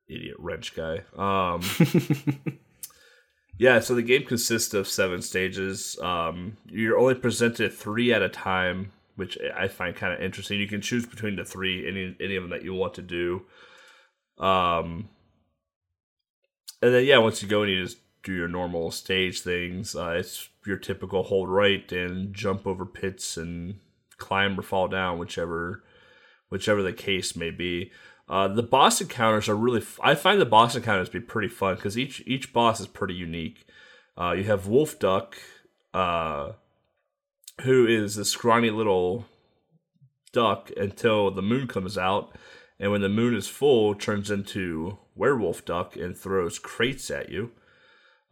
[0.09, 1.03] Idiot wrench guy.
[1.17, 1.63] Um.
[3.59, 3.81] yeah.
[3.81, 5.99] So the game consists of seven stages.
[6.01, 10.61] Um, you're only presented three at a time which I find kind of interesting.
[10.61, 13.43] You can choose between the three, any any of them that you want to do.
[14.39, 15.09] Um,
[16.83, 20.11] and then yeah, once you go and you just do your normal stage things, uh,
[20.11, 23.77] it's your typical hold right and jump over pits and
[24.19, 25.83] climb or fall down, whichever
[26.49, 27.91] whichever the case may be.
[28.29, 29.81] Uh, the boss encounters are really.
[29.81, 32.87] F- I find the boss encounters to be pretty fun because each each boss is
[32.89, 33.67] pretty unique.
[34.19, 35.37] Uh, you have Wolf Duck,
[35.95, 36.53] uh,
[37.63, 39.27] who is a scrawny little
[40.33, 42.37] duck until the moon comes out,
[42.79, 47.53] and when the moon is full, turns into werewolf duck and throws crates at you,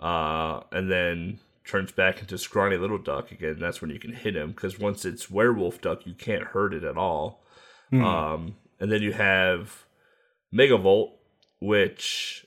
[0.01, 3.57] uh, and then turns back into scrawny little duck again.
[3.59, 6.85] That's when you can hit him because once it's werewolf duck, you can't hurt it
[6.85, 7.43] at all.
[7.93, 8.05] Mm.
[8.05, 9.85] Um, and then you have
[10.53, 11.13] Megavolt,
[11.61, 12.47] which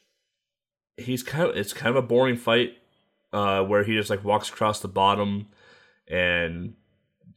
[0.98, 2.78] he's kind of it's kind of a boring fight
[3.34, 5.48] uh, where he just like walks across the bottom
[6.08, 6.76] and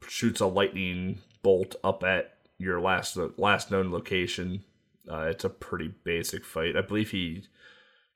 [0.09, 4.65] shoots a lightning bolt up at your last last known location.
[5.11, 6.77] Uh, it's a pretty basic fight.
[6.77, 7.45] I believe he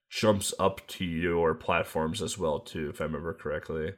[0.08, 3.94] jumps up to your platforms as well too, if I remember correctly.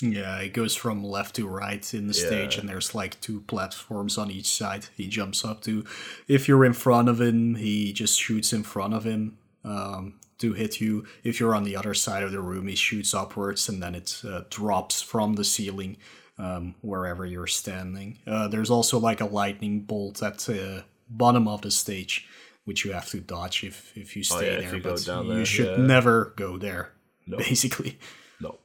[0.00, 4.16] Yeah, it goes from left to right in the stage, and there's like two platforms
[4.16, 4.86] on each side.
[4.96, 5.84] He jumps up to.
[6.28, 10.52] If you're in front of him, he just shoots in front of him um, to
[10.52, 11.06] hit you.
[11.24, 14.20] If you're on the other side of the room, he shoots upwards, and then it
[14.26, 15.96] uh, drops from the ceiling
[16.38, 18.18] um, wherever you're standing.
[18.26, 22.28] Uh, there's also like a lightning bolt at the bottom of the stage,
[22.64, 24.76] which you have to dodge if if you stay Oh, yeah, if there.
[24.76, 25.84] you go but you there, should yeah.
[25.86, 26.92] never go there.
[27.28, 27.98] Basically.
[28.40, 28.58] No.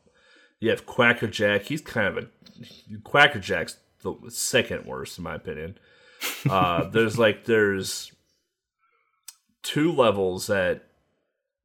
[0.60, 1.64] You have Quackerjack.
[1.64, 2.28] He's kind of a
[3.04, 5.78] Quackerjack's the second worst in my opinion.
[6.50, 8.12] Uh, there's like there's
[9.64, 10.88] two levels that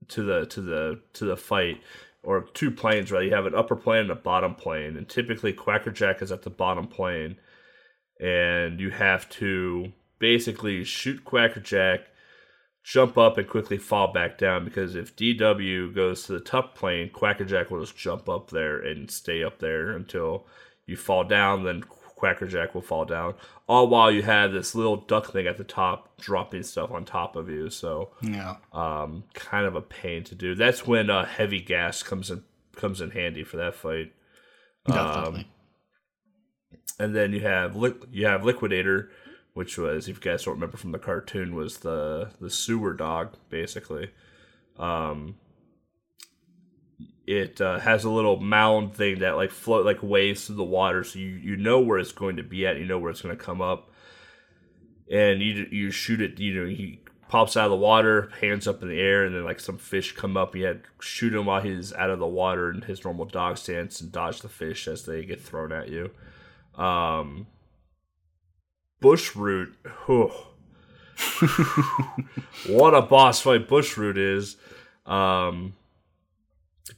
[0.07, 1.81] to the to the to the fight
[2.23, 5.53] or two planes right you have an upper plane and a bottom plane and typically
[5.53, 7.37] quackerjack is at the bottom plane
[8.21, 12.01] and you have to basically shoot quackerjack
[12.83, 17.11] jump up and quickly fall back down because if dw goes to the top plane
[17.11, 20.47] quackerjack will just jump up there and stay up there until
[20.87, 21.83] you fall down then
[22.19, 23.35] quackerjack will fall down
[23.69, 27.37] all while you have this little duck thing at the top dropping stuff on top
[27.37, 28.57] of you so Yeah.
[28.73, 30.55] um, kind of a pain to do.
[30.55, 32.43] That's when uh, heavy gas comes in
[32.77, 34.13] comes in handy for that fight.
[34.87, 35.49] Definitely.
[36.99, 37.77] And then you have
[38.11, 39.11] you have Liquidator,
[39.55, 43.35] which was if you guys don't remember from the cartoon was the the sewer dog
[43.51, 44.11] basically.
[44.79, 45.37] Um,
[47.29, 51.05] it uh, has a little mound thing that like float like waves through the water,
[51.05, 53.37] so you you know where it's going to be at, you know where it's going
[53.37, 53.91] to come up,
[55.13, 56.41] and you you shoot it.
[56.41, 59.45] You know he pops out of the water, hands up in the air, and then
[59.45, 60.57] like some fish come up.
[60.57, 64.01] You had shoot him while he's out of the water in his normal dog stance
[64.01, 66.11] and dodge the fish as they get thrown at you.
[66.83, 67.47] Um,
[69.03, 69.75] Bushroot,
[72.69, 74.57] what a boss fight Bushroot is.
[75.05, 75.75] Um,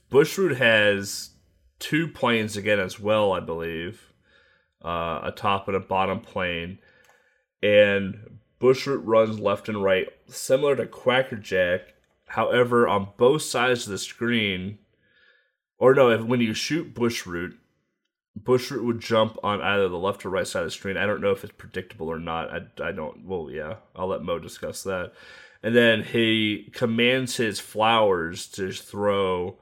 [0.09, 1.31] Bushroot has
[1.79, 4.13] two planes again as well, I believe,
[4.83, 6.79] uh, a top and a bottom plane,
[7.61, 11.93] and Bushroot runs left and right, similar to Quackerjack.
[12.27, 14.77] However, on both sides of the screen,
[15.77, 17.57] or no, if, when you shoot Bushroot,
[18.39, 20.95] Bushroot would jump on either the left or right side of the screen.
[20.95, 22.49] I don't know if it's predictable or not.
[22.49, 23.25] I, I don't.
[23.25, 25.11] Well, yeah, I'll let Mo discuss that.
[25.63, 29.57] And then he commands his flowers to throw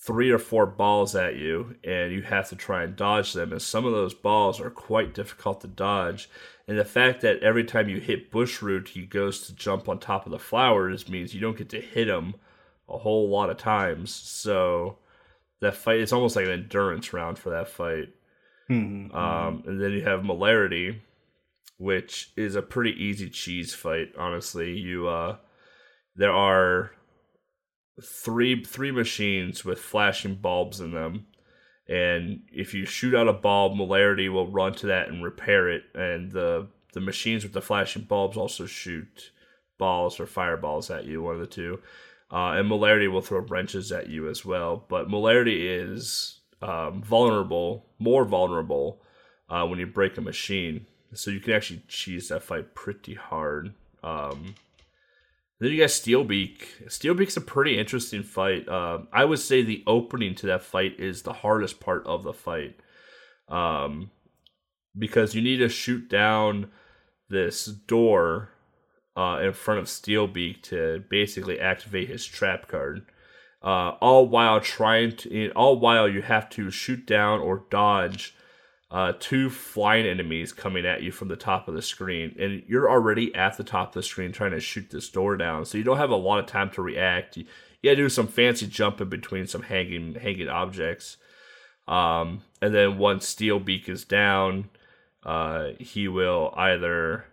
[0.00, 3.52] three or four balls at you, and you have to try and dodge them.
[3.52, 6.30] And some of those balls are quite difficult to dodge.
[6.66, 10.24] And the fact that every time you hit Bushroot, he goes to jump on top
[10.24, 12.34] of the flowers means you don't get to hit him
[12.88, 14.12] a whole lot of times.
[14.14, 14.98] So
[15.60, 18.08] that fight it's almost like an endurance round for that fight.
[18.70, 19.14] Mhm.
[19.14, 21.00] Um, and then you have Moliarty
[21.80, 24.12] which is a pretty easy cheese fight.
[24.18, 25.36] Honestly, you uh,
[26.14, 26.92] there are
[28.02, 31.26] three three machines with flashing bulbs in them,
[31.88, 35.84] and if you shoot out a bulb, Moliarty will run to that and repair it.
[35.94, 39.30] And the the machines with the flashing bulbs also shoot
[39.78, 41.80] balls or fireballs at you, one of the two.
[42.32, 44.84] Uh, and Moliarty will throw wrenches at you as well.
[44.88, 49.02] But Moliarty is um, vulnerable, more vulnerable
[49.48, 50.86] uh, when you break a machine.
[51.12, 53.74] So you can actually cheese that fight pretty hard.
[54.04, 54.54] Um,
[55.60, 56.86] then you got Steelbeak.
[56.86, 58.66] Steelbeak's a pretty interesting fight.
[58.68, 62.32] Um, I would say the opening to that fight is the hardest part of the
[62.32, 62.80] fight.
[63.48, 64.10] Um,
[64.98, 66.70] because you need to shoot down
[67.28, 68.50] this door
[69.16, 73.04] uh, in front of Steelbeak to basically activate his trap card.
[73.62, 78.34] Uh, all while trying to, all while you have to shoot down or dodge
[78.90, 82.90] uh, two flying enemies coming at you from the top of the screen, and you're
[82.90, 85.84] already at the top of the screen trying to shoot this door down, so you
[85.84, 87.36] don't have a lot of time to react.
[87.36, 87.44] You,
[87.82, 91.18] you do some fancy jumping between some hanging hanging objects,
[91.86, 94.70] um, and then once Steelbeak is down,
[95.24, 97.26] uh, he will either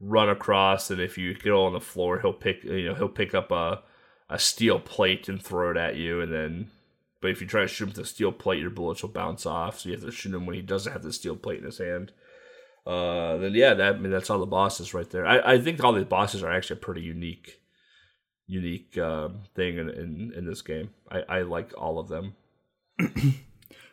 [0.00, 3.32] run across, and if you get on the floor, he'll pick you know he'll pick
[3.32, 3.82] up a
[4.28, 6.70] a steel plate and throw it at you, and then
[7.20, 9.46] but if you try to shoot him with a steel plate, your bullets will bounce
[9.46, 9.80] off.
[9.80, 11.78] So you have to shoot him when he doesn't have the steel plate in his
[11.78, 12.12] hand.
[12.86, 15.26] Uh, then yeah, that I mean that's all the bosses right there.
[15.26, 17.60] I, I think all the bosses are actually a pretty unique,
[18.46, 20.90] unique uh, thing in, in in this game.
[21.10, 22.36] I, I like all of them.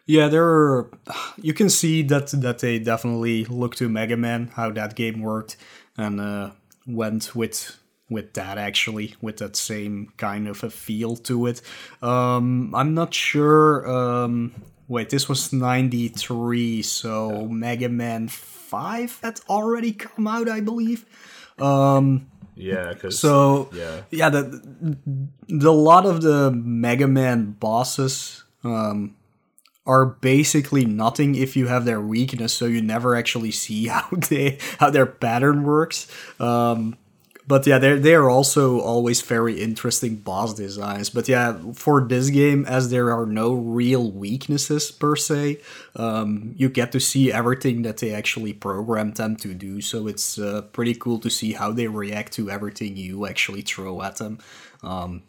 [0.05, 0.91] Yeah, there are.
[1.37, 5.57] You can see that that they definitely look to Mega Man how that game worked
[5.97, 6.51] and uh,
[6.85, 7.77] went with
[8.13, 11.61] with that actually with that same kind of a feel to it.
[12.01, 13.85] Um, I'm not sure.
[13.89, 14.53] Um,
[14.87, 21.05] wait, this was '93, so Mega Man Five had already come out, I believe.
[21.59, 24.97] Um, Yeah, because so yeah, yeah, the,
[25.47, 29.15] the a lot of the Mega Man bosses um,
[29.85, 34.59] are basically nothing if you have their weakness, so you never actually see how they
[34.79, 36.07] how their pattern works.
[36.39, 36.97] Um,
[37.47, 41.09] but yeah, they're they are also always very interesting boss designs.
[41.09, 45.59] But yeah, for this game, as there are no real weaknesses per se,
[45.95, 49.81] um, you get to see everything that they actually programmed them to do.
[49.81, 54.01] So it's uh, pretty cool to see how they react to everything you actually throw
[54.01, 54.39] at them.
[54.81, 55.23] Um,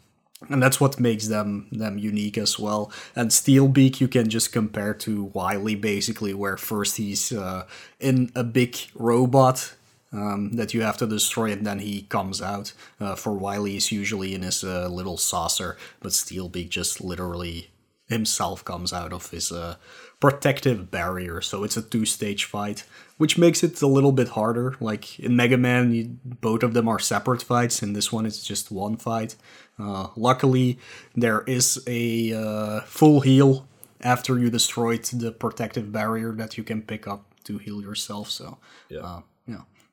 [0.48, 2.92] and that's what makes them them unique as well.
[3.16, 7.66] And Steelbeak you can just compare to Wily basically, where first he's uh,
[7.98, 9.74] in a big robot
[10.14, 12.72] um, that you have to destroy, and then he comes out.
[13.00, 17.70] Uh, for Wily, he's usually in his uh, little saucer, but Steelbeak just literally
[18.06, 19.76] himself comes out of his uh,
[20.20, 21.40] protective barrier.
[21.40, 22.84] So it's a two stage fight,
[23.16, 24.76] which makes it a little bit harder.
[24.80, 27.82] Like in Mega Man, you, both of them are separate fights.
[27.82, 29.36] and this one, is just one fight.
[29.78, 30.78] Uh, luckily,
[31.16, 33.66] there is a uh, full heal
[34.00, 38.30] after you destroyed the protective barrier that you can pick up to heal yourself.
[38.30, 38.58] So,
[38.88, 39.20] Yeah.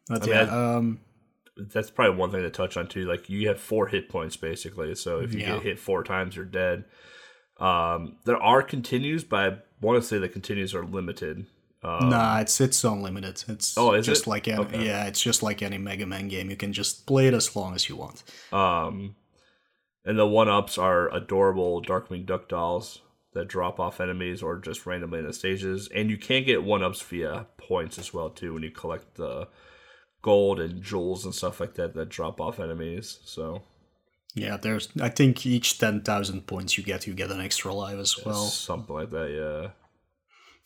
[0.10, 0.16] Yeah.
[0.16, 1.00] I mean, yeah, um,
[1.58, 3.06] That's probably one thing to touch on too.
[3.06, 5.54] Like you have four hit points basically, so if you Yeah.
[5.56, 6.86] get hit four times, you're dead.
[7.60, 11.46] Um, there are continues, but I want to say the continues are limited.
[11.84, 13.44] Um, nah, it's it's unlimited.
[13.48, 14.30] It's Oh, is just it?
[14.30, 14.86] like any, Okay.
[14.86, 16.50] yeah, it's just like any Mega Man game.
[16.50, 18.24] You can just play it as long as you want.
[18.54, 19.16] Um,
[20.06, 23.02] and the one ups are adorable Darkwing Duck dolls
[23.34, 26.84] that drop off enemies or just randomly in the stages, and you can get one
[26.84, 29.48] ups via points as well too when you collect the
[30.22, 33.20] gold and jewels and stuff like that that drop off enemies.
[33.26, 33.64] So
[34.36, 34.90] Yeah, there's.
[35.02, 38.46] I think each ten thousand points you get, you get an extra life as well.
[38.46, 39.72] something like that, yeah.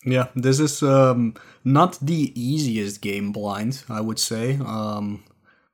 [0.06, 1.34] Yeah, this is um
[1.64, 4.60] not the easiest game blind, I would say.
[4.64, 5.24] Um,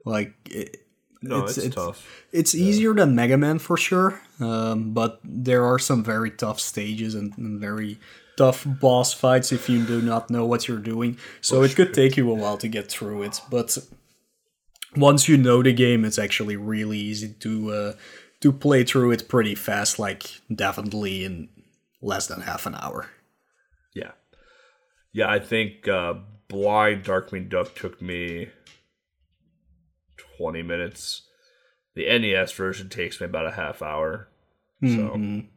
[0.05, 0.77] like it,
[1.21, 2.07] No, it's, tough.
[2.31, 7.13] It's easier than Mega Man for sure, um, but there are some very tough stages
[7.13, 7.99] and, and very
[8.41, 11.17] tough boss fights if you do not know what you're doing.
[11.41, 13.77] So it could take you a while to get through it, but
[14.95, 17.93] once you know the game, it's actually really easy to uh,
[18.39, 19.99] to play through it pretty fast.
[19.99, 20.23] Like
[20.53, 21.49] definitely in
[22.01, 23.09] less than half an hour.
[23.93, 24.13] Yeah.
[25.13, 26.13] Yeah, I think uh,
[26.47, 28.47] Blind Darkwing Duck took me
[30.37, 31.23] 20 minutes.
[31.95, 34.29] The NES version takes me about a half hour.
[34.81, 35.47] So, Mhm.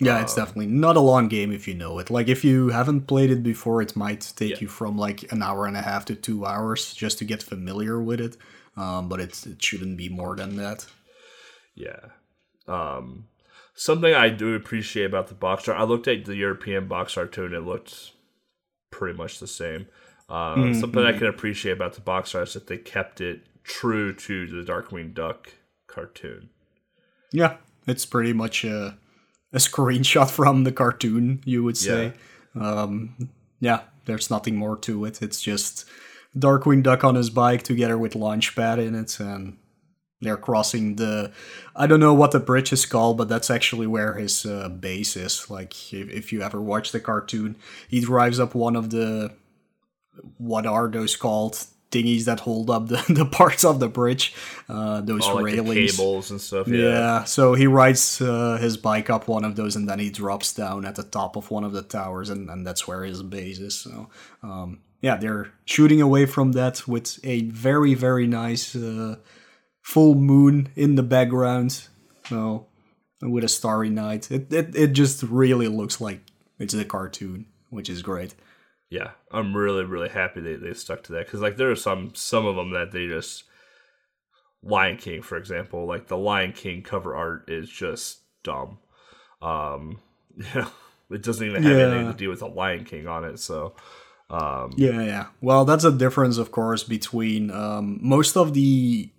[0.00, 2.08] Yeah, it's definitely not a long game if you know it.
[2.08, 4.56] Like if you haven't played it before, it might take Yeah.
[4.60, 8.00] you from like an hour and a half to two hours just to get familiar
[8.00, 8.36] with it.
[8.76, 10.86] Um, but it's, it shouldn't be more than that.
[11.74, 11.98] yeah.
[12.68, 13.26] Um,
[13.74, 17.32] something I do appreciate about the box art, I looked at the European box art
[17.32, 18.12] too, and it looked
[18.92, 19.86] pretty much the same.
[20.28, 24.12] Uh, Something I can appreciate about the box art is that they kept it true
[24.12, 25.54] to the Darkwing Duck
[25.86, 26.50] cartoon.
[27.32, 28.98] Yeah, it's pretty much a,
[29.52, 32.12] a screenshot from the cartoon, you would say.
[32.58, 33.30] Um,
[33.60, 35.22] yeah, there's nothing more to it.
[35.22, 35.84] It's just
[36.36, 39.56] Darkwing Duck on his bike together with Launchpad in it, and
[40.20, 41.32] they're crossing the.
[41.74, 45.16] I don't know what the bridge is called, but that's actually where his uh, base
[45.16, 45.48] is.
[45.50, 47.56] Like, if, if you ever watch the cartoon,
[47.88, 49.32] he drives up one of the.
[50.36, 51.64] What are those called?
[51.90, 54.34] Thingies that hold up the, the parts of the bridge,
[54.68, 55.96] uh, those All like the railings.
[55.96, 56.68] cables and stuff.
[56.68, 56.78] Yeah.
[56.78, 57.24] Yeah.
[57.24, 60.84] so he rides uh, his bike up one of those and then he drops down
[60.84, 63.74] at the top of one of the towers, and, and that's where his base is.
[63.74, 64.08] So,
[64.42, 69.16] um, yeah, they're shooting away from that with a very, very nice uh,
[69.80, 71.88] full moon in the background.
[72.28, 72.66] So,
[73.22, 74.30] with a starry night.
[74.30, 76.20] It, it, it just really looks like
[76.58, 78.34] it's a cartoon, which is great.
[78.90, 82.12] Yeah, I'm really really happy they, they stuck to that because like there are some
[82.14, 83.44] some of them that they just
[84.62, 88.78] Lion King for example like the Lion King cover art is just dumb.
[89.40, 90.00] Um,
[90.36, 90.68] yeah,
[91.10, 93.38] it doesn't even have anything to do with the Lion King on it.
[93.38, 93.74] So
[94.30, 95.26] um, Yeah, yeah.
[95.40, 99.10] Well, that's a difference, of course, between um, most of the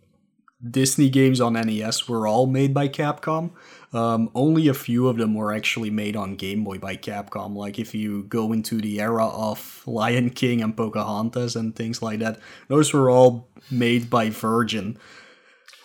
[0.67, 3.51] Disney games on NES were all made by Capcom.
[3.93, 7.55] Um, only a few of them were actually made on Game Boy by Capcom.
[7.55, 12.19] Like if you go into the era of Lion King and Pocahontas and things like
[12.19, 14.97] that, those were all made by Virgin.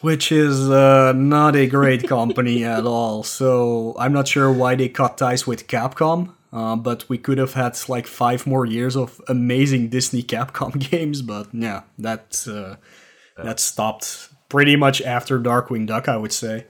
[0.01, 3.23] Which is uh, not a great company at all.
[3.23, 6.35] So I'm not sure why they cut ties with Capcom.
[6.53, 11.23] Uh, but we could have had like five more years of amazing Disney Capcom games.
[11.23, 12.77] But yeah, that uh,
[13.43, 16.67] that stopped pretty much after Darkwing Duck, I would say.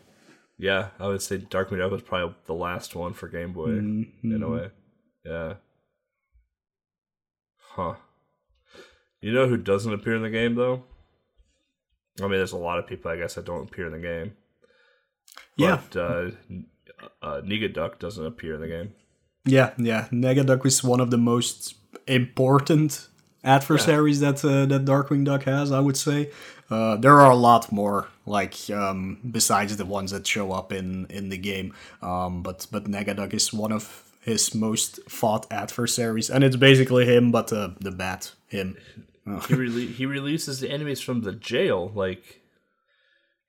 [0.59, 4.41] yeah, I would say Darkwing Duck was probably the last one for Game Boy in
[4.43, 4.71] a way.
[5.23, 5.55] Yeah.
[7.59, 7.97] Huh.
[9.21, 10.85] You know who doesn't appear in the game though?
[12.21, 14.33] I mean, there's a lot of people I guess that don't appear in the game.
[15.57, 16.31] Yeah, But uh,
[17.23, 18.93] uh, Negaduck doesn't appear in the game.
[19.45, 20.09] Yeah, yeah.
[20.11, 21.75] Negaduck is one of the most
[22.07, 23.09] important
[23.45, 26.31] adversaries that uh, that Darkwing Duck has, I would say.
[26.71, 31.07] Uh, there are a lot more, like um, besides the ones that show up in
[31.11, 31.75] in the game.
[32.03, 37.31] Um, but but Negaduck is one of his most fought adversaries, and it's basically him,
[37.31, 38.77] but uh, the bat him.
[39.25, 41.93] he rele- he releases the enemies from the jail.
[41.95, 42.41] Like,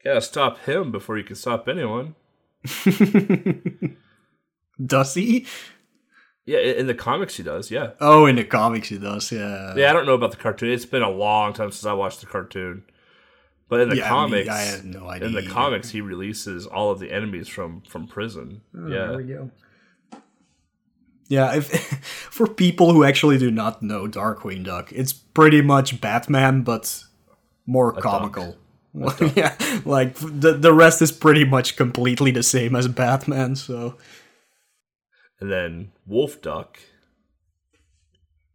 [0.04, 2.16] gotta stop him before you can stop anyone.
[4.86, 5.46] Does he?
[6.46, 7.72] Yeah, in the comics he does.
[7.72, 9.32] Yeah, Oh, in the comics he does.
[9.32, 9.74] Yeah.
[9.76, 9.90] yeah.
[9.90, 10.70] I don't know about the cartoon.
[10.72, 12.84] It's been a long time since I watched the cartoon.
[13.68, 15.50] But in the Yeah, I comics, mean, I had no idea in the either.
[15.50, 18.62] comics, he releases all of the enemies from from prison.
[18.78, 19.52] Oh, yeah, There we go.
[21.28, 21.66] Yeah, if
[22.32, 27.04] for people who actually do not know Darkwing Duck, it's pretty much Batman but
[27.66, 28.58] more comical.
[29.36, 33.56] yeah, like the the rest is pretty much completely the same as Batman.
[33.56, 33.98] So
[35.42, 36.80] and then Wolf Duck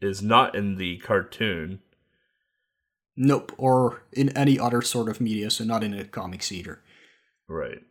[0.00, 1.80] is not in the cartoon.
[3.16, 6.80] Nope, or in any other sort of media, so not in a comics either.
[7.48, 7.82] Right.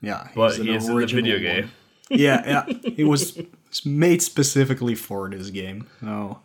[0.00, 1.70] Yeah, But he's he is in the video game.
[2.10, 2.76] yeah, yeah.
[2.96, 3.38] It was
[3.84, 5.86] made specifically for this game.
[6.02, 6.40] Oh,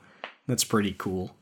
[0.48, 1.36] that's pretty cool.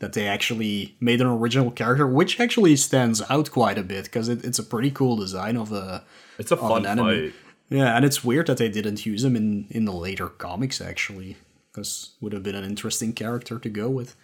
[0.00, 4.28] That they actually made an original character, which actually stands out quite a bit because
[4.28, 6.04] it, it's a pretty cool design of a.
[6.38, 7.32] It's a fun an fight.
[7.70, 11.36] Yeah, and it's weird that they didn't use him in in the later comics actually,
[11.70, 14.16] because would have been an interesting character to go with.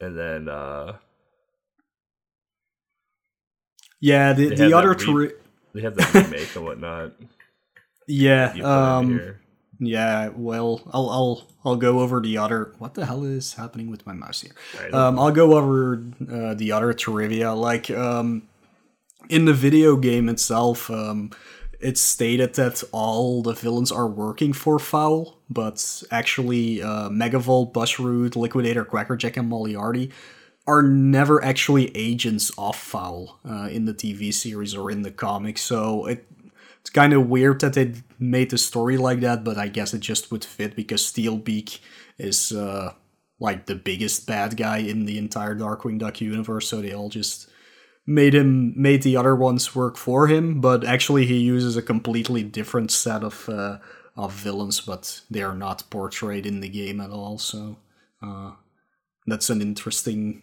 [0.00, 0.96] And then uh
[4.00, 5.32] Yeah, the the other re-
[5.74, 7.12] they have the remake and whatnot.
[8.06, 9.34] yeah You put in um.
[9.80, 12.74] Yeah, well, I'll I'll I'll go over the other.
[12.78, 14.52] What the hell is happening with my mouse here?
[14.76, 14.92] Right.
[14.92, 17.52] Um, I'll go over uh, the other trivia.
[17.52, 18.48] Like um,
[19.28, 21.30] in the video game itself, um,
[21.80, 28.36] it's stated that all the villains are working for Foul, but actually, uh, Megavolt, Bushroot,
[28.36, 30.10] Liquidator, Quackerjack, and Moliarty
[30.66, 35.62] are never actually agents of Foul uh, in the TV series or in the comics.
[35.62, 36.26] So it
[36.80, 40.00] it's kind of weird that they made the story like that, but I guess it
[40.00, 41.80] just would fit because Steelbeak
[42.18, 42.94] is uh,
[43.40, 47.48] like the biggest bad guy in the entire Darkwing Duck universe, so they all just
[48.08, 50.60] made him made the other ones work for him.
[50.60, 53.78] But actually, he uses a completely different set of uh,
[54.16, 57.38] of villains, but they are not portrayed in the game at all.
[57.38, 57.76] So
[58.22, 58.52] uh,
[59.26, 60.42] that's an interesting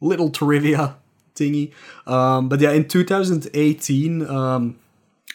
[0.00, 0.96] little trivia
[1.34, 1.72] thingy.
[2.06, 4.78] Um, but yeah, in 2018, um,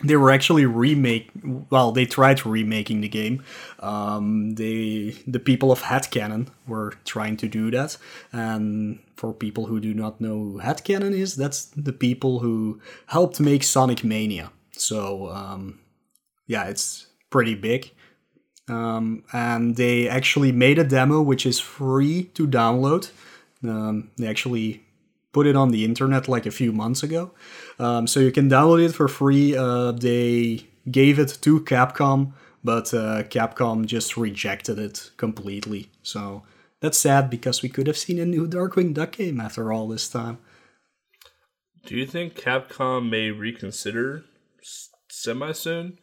[0.03, 1.29] they were actually remake.
[1.69, 3.43] Well, they tried remaking the game.
[3.79, 7.97] Um, they the people of Headcannon were trying to do that,
[8.31, 13.39] and for people who do not know who Headcannon is, that's the people who helped
[13.39, 14.51] make Sonic Mania.
[14.71, 15.79] So um,
[16.47, 17.91] yeah, it's pretty big.
[18.67, 23.11] Um, and they actually made a demo which is free to download.
[23.63, 24.84] Um, they actually
[25.35, 27.29] put it on the internet like a few months ago.
[27.77, 29.53] Um, so you can download it for free.
[29.53, 32.31] Uh, they gave it to Capcom,
[32.63, 35.89] but uh, Capcom just rejected it completely.
[36.03, 36.43] So
[36.79, 40.07] that's sad because we could have seen a new Darkwing Duck game after all this
[40.07, 40.37] time.
[41.85, 44.23] Do you think Capcom may reconsider
[45.09, 45.99] semi soon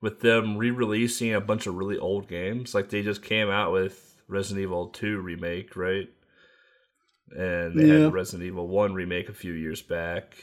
[0.00, 2.74] with them re-releasing a bunch of really old games?
[2.74, 6.08] Like they just came out with Resident Evil 2 remake, right?
[7.36, 8.04] And they Yeah.
[8.04, 10.34] had Resident Evil 1 remake a few years back.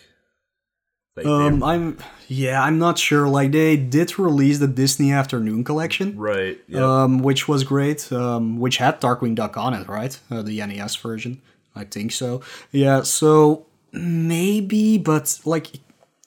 [1.17, 3.27] Like Um, I'm yeah, I'm not sure.
[3.27, 6.57] Like they did release the Disney Afternoon collection, right.
[6.67, 7.03] Yeah.
[7.03, 10.17] um, which was great, um, which had Darkwing Duck on it, right?
[10.31, 11.41] Uh, the NES version,
[11.75, 12.41] I think so.
[12.71, 15.67] Yeah, so maybe, but like,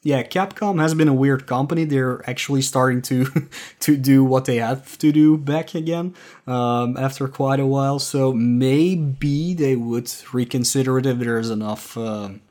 [0.05, 1.84] yeah, Capcom has been a weird company.
[1.84, 3.26] They're actually starting to
[3.80, 6.14] to do what they have to do back again
[6.46, 7.98] um, after quite a while.
[7.98, 11.97] So maybe they would reconsider it if there's enough.
[11.97, 12.43] Um,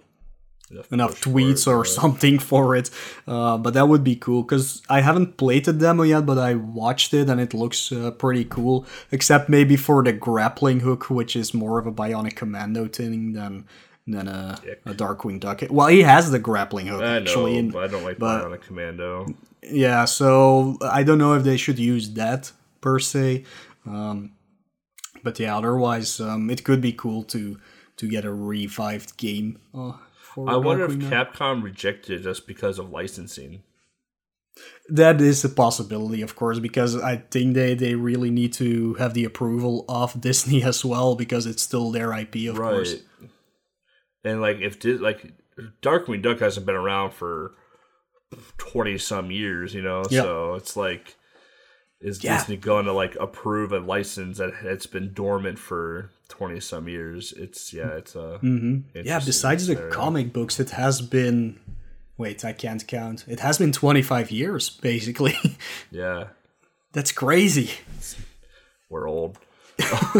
[0.89, 1.87] enough for tweets it, or right.
[1.87, 2.89] something for it.
[3.27, 6.55] Uh, but that would be cool because I haven't played the demo yet, but I
[6.55, 8.85] watched it and it looks uh, pretty cool.
[9.11, 13.65] Except maybe for the grappling hook, which is more of a Bionic Commando thing than
[14.07, 15.61] than a, a Darkwing Duck.
[15.69, 17.57] Well, he has the grappling hook I know, actually.
[17.57, 19.27] in- but I don't like but- a Commando.
[19.63, 22.51] yeah, so I don't know if they should use that
[22.81, 23.45] per se.
[23.85, 24.31] Um,
[25.23, 27.59] but yeah, otherwise, um, it could be cool to
[27.97, 29.59] to get a revived game.
[29.73, 30.93] Uh, for I wonder if.
[30.93, 33.63] Capcom rejected it just because of licensing.
[34.89, 39.13] That is a possibility, of course, because I think they, they really need to have
[39.13, 42.95] the approval of Disney as well, because it's still their IP, of course.
[44.23, 45.33] And like if did like
[45.81, 47.53] Darkwing Duck hasn't been around for
[48.57, 50.21] twenty some years, you know, Yeah.
[50.21, 51.15] so it's like
[51.99, 52.37] is Yeah.
[52.37, 57.33] Disney going to like approve a license that it's been dormant for twenty some years?
[57.33, 61.59] It's yeah, it's uh Yeah, besides the comic books, it has been.
[62.17, 63.25] Wait, I can't count.
[63.27, 65.33] It has been 25 years, basically.
[65.91, 66.25] yeah,
[66.93, 67.71] That's crazy.
[68.91, 69.39] we're old.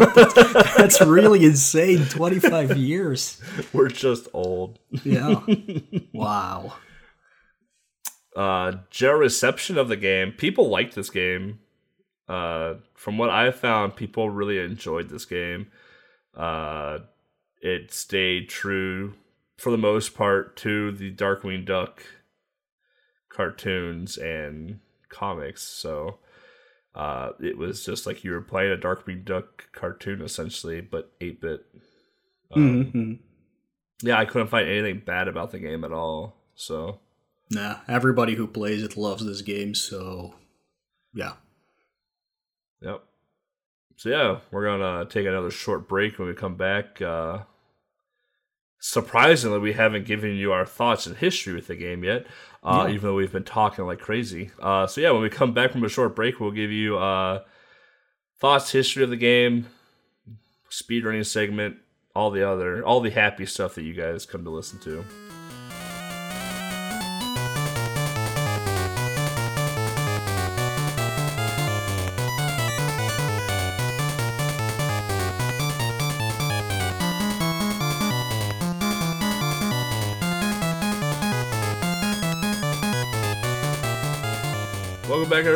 [0.76, 2.06] That's really insane.
[2.06, 3.40] 25 years.
[3.72, 4.78] We're just old.
[5.04, 5.40] Yeah.
[6.14, 6.74] Wow.
[8.36, 11.58] uh general reception of the game people liked this game
[12.28, 15.66] uh from what i found people really enjoyed this game
[16.36, 16.98] uh
[17.60, 19.14] it stayed true
[19.58, 22.02] for the most part to the darkwing duck
[23.28, 24.78] cartoons and
[25.08, 26.18] comics so
[26.94, 31.64] uh it was just like you were playing a darkwing duck cartoon essentially but 8-bit
[32.54, 33.18] um, Mhm.
[34.02, 37.00] yeah i couldn't find anything bad about the game at all so
[37.50, 40.34] Nah, everybody who plays it loves this game, so.
[41.12, 41.32] Yeah.
[42.80, 43.04] Yep.
[43.96, 47.02] So yeah, we're gonna take another short break when we come back.
[47.02, 47.40] Uh,
[48.84, 52.26] surprisingly, we haven't given you our thoughts and history with the game yet,
[52.64, 52.94] uh, Yeah.
[52.94, 54.50] even though we've been talking like crazy.
[54.58, 57.42] Uh, so yeah, when we come back from a short break, we'll give you uh,
[58.40, 59.66] thoughts, history of the game,
[60.68, 61.76] speedrunning segment,
[62.16, 65.04] all the other, all the happy stuff that you guys come to listen to.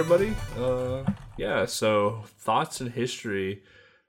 [0.08, 0.36] Everybody.
[0.56, 1.02] Uh,
[1.36, 3.62] yeah, so thoughts and history.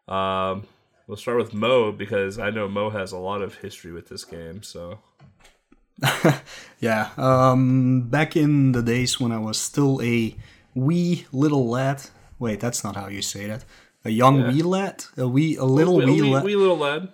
[0.08, 0.68] Um,
[1.08, 4.24] we'll start with Mo because I know Mo has a lot of history with this
[4.24, 4.62] game.
[4.62, 5.00] So
[6.80, 7.10] Yeah.
[7.18, 10.36] Um, back in the days when I was still a
[10.76, 12.04] wee little lad.
[12.38, 13.66] Wait, that's not how you say that.
[14.06, 14.48] A young Yeah.
[14.50, 15.06] wee lad?
[15.18, 16.44] A wee, a little wee, wee, wee, lad?
[16.44, 17.08] wee little lad.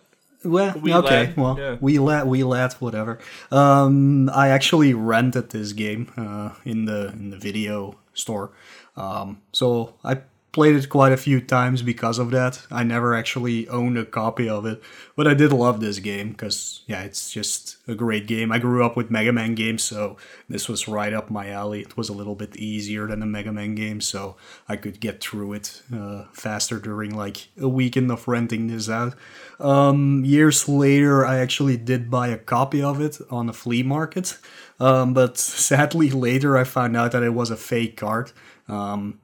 [0.43, 1.77] Well, wee okay, lad, well, yeah.
[1.79, 3.17] wee lad, wee lad, whatever.
[3.49, 8.51] Um, I actually rented this game uh, in the in the video store,
[8.95, 10.21] um, so I
[10.53, 12.61] played it quite a few times because of that.
[12.71, 14.81] I never actually owned a copy of it,
[15.15, 18.51] but I did love this game because yeah, it's just a great game.
[18.51, 20.15] I grew up with Mega Man games, so
[20.47, 21.81] this was right up my alley.
[21.81, 24.37] It was a little bit easier than the Mega Man game, so
[24.69, 29.15] I could get through it uh, faster during like a weekend of renting this out.
[29.59, 34.37] Um, years later, I actually did buy a copy of it on a flea market,
[34.79, 38.31] um, but sadly later I found out that it was a fake card.
[38.67, 39.19] Um,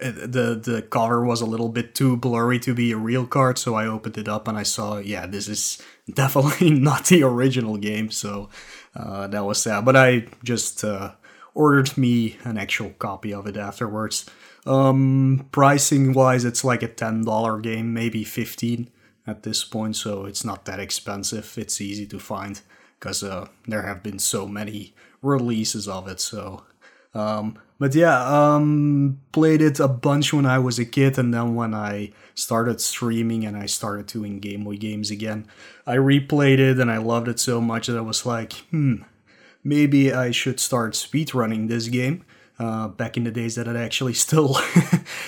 [0.00, 3.74] the the cover was a little bit too blurry to be a real card, so
[3.74, 5.80] I opened it up and I saw, yeah, this is
[6.12, 8.10] definitely not the original game.
[8.10, 8.48] So
[8.94, 9.84] uh, that was sad.
[9.84, 11.12] But I just uh,
[11.54, 14.26] ordered me an actual copy of it afterwards.
[14.66, 18.90] Um, pricing wise, it's like a ten dollar game, maybe fifteen
[19.26, 19.96] at this point.
[19.96, 21.54] So it's not that expensive.
[21.56, 22.60] It's easy to find
[22.98, 26.20] because uh, there have been so many releases of it.
[26.20, 26.64] So
[27.14, 31.54] um, but yeah, um, played it a bunch when I was a kid, and then
[31.54, 35.46] when I started streaming and I started doing Game Boy games again,
[35.86, 39.02] I replayed it and I loved it so much that I was like, hmm,
[39.62, 42.24] maybe I should start speedrunning this game.
[42.56, 44.54] Uh, back in the days that I actually still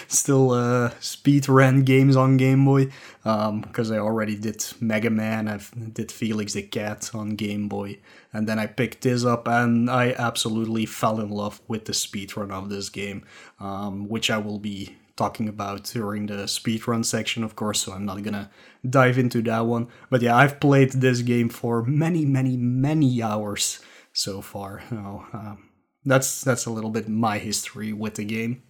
[0.06, 2.92] still uh, speedrun games on Game Boy,
[3.24, 5.58] because I already did Mega Man, I
[5.92, 7.98] did Felix the Cat on Game Boy,
[8.36, 12.50] and then I picked this up and I absolutely fell in love with the speedrun
[12.50, 13.24] of this game,
[13.58, 18.04] um, which I will be talking about during the speedrun section, of course, so I'm
[18.04, 18.50] not gonna
[18.88, 19.88] dive into that one.
[20.10, 23.80] But yeah, I've played this game for many, many, many hours
[24.12, 24.82] so far.
[24.90, 25.70] Um,
[26.04, 28.62] that's that's a little bit my history with the game.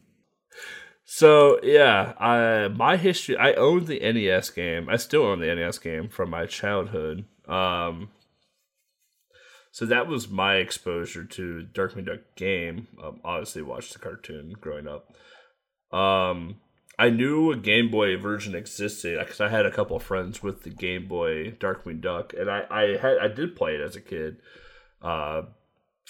[1.04, 3.36] So yeah, I my history.
[3.36, 4.88] I owned the NES game.
[4.88, 7.24] I still own the NES game from my childhood.
[7.48, 8.10] Um,
[9.76, 12.88] so that was my exposure to Darkwing Duck game.
[13.04, 15.14] Um, obviously, watched the cartoon growing up.
[15.94, 16.62] Um,
[16.98, 20.70] I knew a Game Boy version existed because I had a couple friends with the
[20.70, 24.38] Game Boy Darkwing Duck, and I I had I did play it as a kid.
[25.02, 25.42] Uh,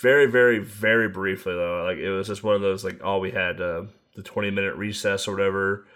[0.01, 1.83] very very very briefly though.
[1.89, 4.77] Like it was just one of those like oh we had uh, the twenty minute
[4.77, 5.89] recess or whatever.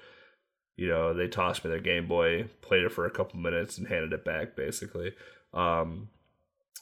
[0.74, 3.86] You know they tossed me their Game Boy, played it for a couple minutes, and
[3.86, 5.12] handed it back basically.
[5.54, 6.08] Um,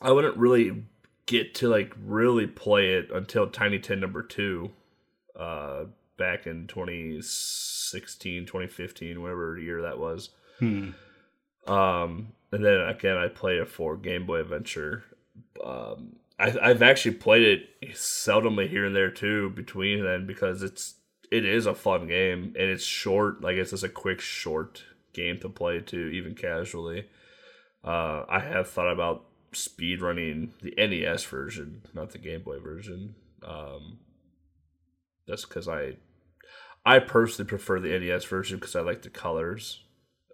[0.00, 0.84] I wouldn't really
[1.26, 4.70] get to like really play it until Tiny Tin number two,
[5.38, 5.84] uh,
[6.16, 10.30] back in 2016, 2015, whatever year that was.
[10.58, 10.90] Hmm.
[11.66, 15.04] Um, and then again, I played it for Game Boy Adventure.
[15.64, 20.94] Um, I, I've actually played it seldomly here and there too between then because it's
[21.30, 23.42] it is a fun game and it's short.
[23.42, 24.82] Like it's just a quick, short
[25.12, 27.08] game to play too, even casually.
[27.84, 33.14] Uh, I have thought about speed running the NES version, not the Game Boy version.
[33.42, 33.98] Um,
[35.26, 35.96] that's because I,
[36.84, 39.84] I personally prefer the NES version because I like the colors.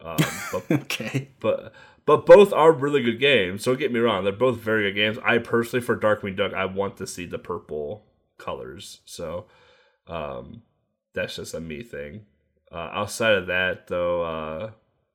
[0.01, 0.17] Um,
[0.53, 1.31] but, okay.
[1.41, 1.73] But
[2.07, 3.65] but both are really good games.
[3.65, 5.19] Don't get me wrong; they're both very good games.
[5.25, 8.05] I personally, for Darkwing Duck, I want to see the purple
[8.37, 9.01] colors.
[9.05, 9.47] So,
[10.07, 10.63] um,
[11.15, 12.27] that's just a me thing.
[12.71, 14.71] Uh, outside of that, though, uh,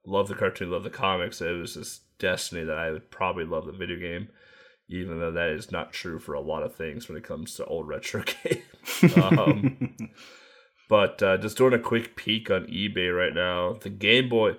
[0.06, 1.42] love the cartoon, love the comics.
[1.42, 4.30] It was just destiny that I would probably love the video game,
[4.88, 7.66] even though that is not true for a lot of things when it comes to
[7.66, 9.16] old retro games.
[9.16, 9.98] um,
[10.90, 14.58] but uh, just doing a quick peek on eBay right now, the Game Boy,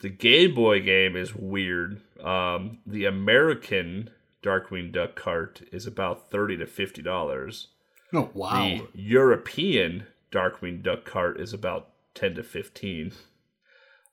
[0.00, 2.00] the Game Boy game is weird.
[2.22, 4.10] Um, the American
[4.42, 7.68] Darkwing Duck cart is about thirty to fifty dollars.
[8.12, 8.60] Oh wow!
[8.60, 13.12] The European Darkwing Duck cart is about ten to fifteen.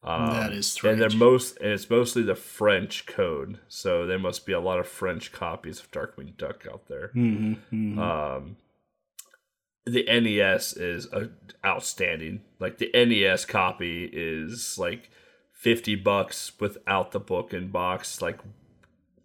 [0.01, 1.01] Um, that is strange.
[1.01, 4.79] And they're most and it's mostly the French code, so there must be a lot
[4.79, 7.09] of French copies of Darkwing Duck out there.
[7.09, 7.99] Mm-hmm, mm-hmm.
[7.99, 8.55] Um,
[9.85, 11.27] the NES is uh,
[11.65, 12.41] outstanding.
[12.59, 15.09] Like the NES copy is like
[15.53, 18.21] fifty bucks without the book and box.
[18.21, 18.39] Like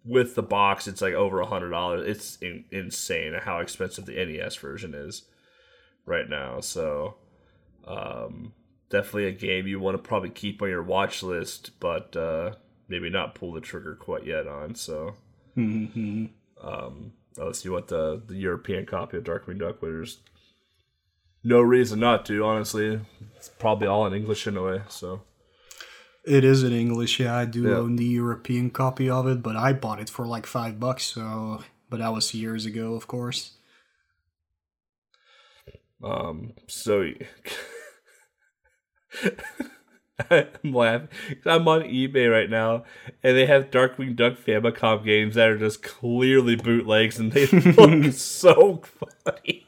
[0.03, 2.05] with the box, it's like over a hundred dollars.
[2.05, 5.23] It's in- insane how expensive the NES version is
[6.05, 6.59] right now.
[6.59, 7.15] So,
[7.87, 8.53] um,
[8.95, 12.51] definitely a game you want to probably keep on your watch list, but uh,
[12.87, 14.73] maybe not pull the trigger quite yet on.
[14.75, 15.15] So,
[15.57, 16.27] mm-hmm.
[16.65, 20.19] um, unless you want the the European copy of Darkwing Duck, where there's
[21.43, 22.45] no reason not to.
[22.45, 23.01] Honestly,
[23.35, 24.81] it's probably all in English anyway.
[24.87, 25.21] So.
[26.27, 27.35] It is in English, yeah.
[27.35, 27.75] I do yeah.
[27.75, 31.03] own the European copy of it, but I bought it for like five bucks.
[31.03, 33.51] So, but that was years ago, of course.
[36.01, 36.53] Um.
[36.67, 37.11] So.
[40.29, 41.09] I'm laughing.
[41.45, 42.85] I'm on eBay right now,
[43.21, 48.13] and they have Darkwing Duck Famicom games that are just clearly bootlegs, and they look
[48.13, 48.81] so
[49.25, 49.67] funny.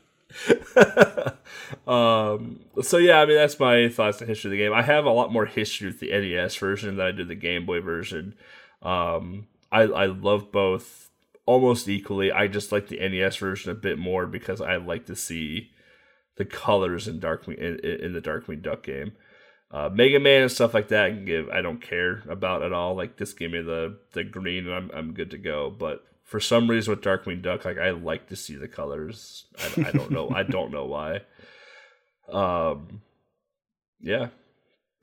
[1.88, 4.74] um, so yeah, I mean that's my thoughts on history of the game.
[4.74, 7.66] I have a lot more history with the NES version than I did the Game
[7.66, 8.36] Boy version.
[8.82, 11.10] Um, I I love both
[11.46, 12.32] almost equally.
[12.32, 15.72] I just like the NES version a bit more because I like to see
[16.36, 19.14] the colors in Darkwing in, in the Darkwing Duck game.
[19.70, 21.50] Uh, Mega Man and stuff like that, I give.
[21.50, 22.96] I don't care about at all.
[22.96, 25.70] Like just give me the the green, and I'm I'm good to go.
[25.70, 29.46] But for some reason with Darkwing Duck, like I like to see the colors.
[29.60, 30.30] I, I don't know.
[30.30, 31.22] I don't know why.
[32.30, 33.02] Um,
[34.02, 34.30] yeah.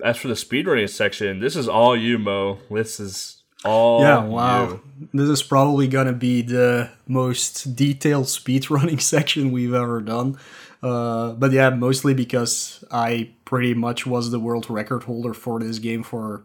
[0.02, 2.58] As for the speedrunning section, this is all you, Mo.
[2.70, 4.22] This is all yeah.
[4.22, 4.68] Wow.
[4.68, 4.80] You.
[5.12, 10.38] This is probably gonna be the most detailed speedrunning section we've ever done.
[10.82, 15.78] Uh, but yeah, mostly because I pretty much was the world record holder for this
[15.78, 16.44] game for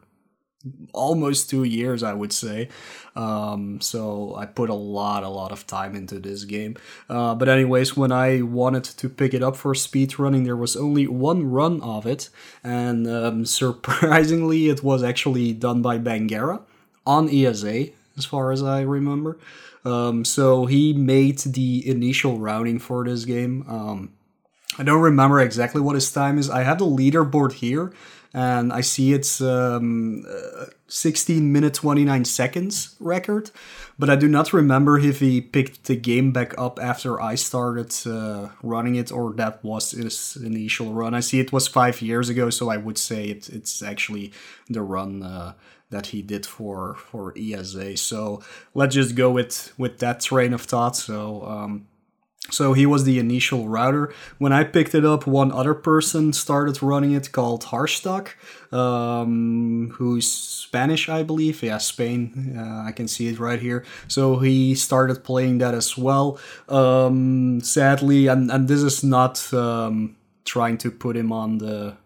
[0.93, 2.69] almost two years, I would say.
[3.15, 6.77] Um, so I put a lot, a lot of time into this game.
[7.09, 10.75] Uh, but anyways, when I wanted to pick it up for speed running, there was
[10.75, 12.29] only one run of it,
[12.63, 16.61] and um, surprisingly, it was actually done by Bangera
[17.09, 17.87] on ESA,
[18.17, 19.39] as far as I remember.
[19.83, 23.65] Um, so he made the initial routing for this game.
[23.67, 24.13] Um,
[24.77, 26.49] I don't remember exactly what his time is.
[26.49, 27.91] I have the leaderboard here,
[28.31, 33.49] and I see it's um, uh, 16 minute 29 seconds record,
[33.97, 37.91] but I do not remember if he picked the game back up after I started
[38.05, 41.15] uh, running it or that was his initial run.
[41.15, 44.31] I see it was five years ago, so I would say it, it's actually
[44.69, 45.53] the run uh,
[45.91, 47.97] that he did for for ESA.
[47.97, 48.41] So
[48.73, 50.95] let's just go with with that train of thought.
[50.95, 51.45] So.
[51.45, 51.87] Um,
[52.51, 54.13] so he was the initial router.
[54.37, 58.29] When I picked it up, one other person started running it called Harstock,
[58.73, 61.61] um, who's Spanish, I believe.
[61.61, 62.55] Yeah, Spain.
[62.57, 63.85] Uh, I can see it right here.
[64.07, 66.39] So he started playing that as well.
[66.67, 71.97] Um, sadly, and, and this is not um, trying to put him on the.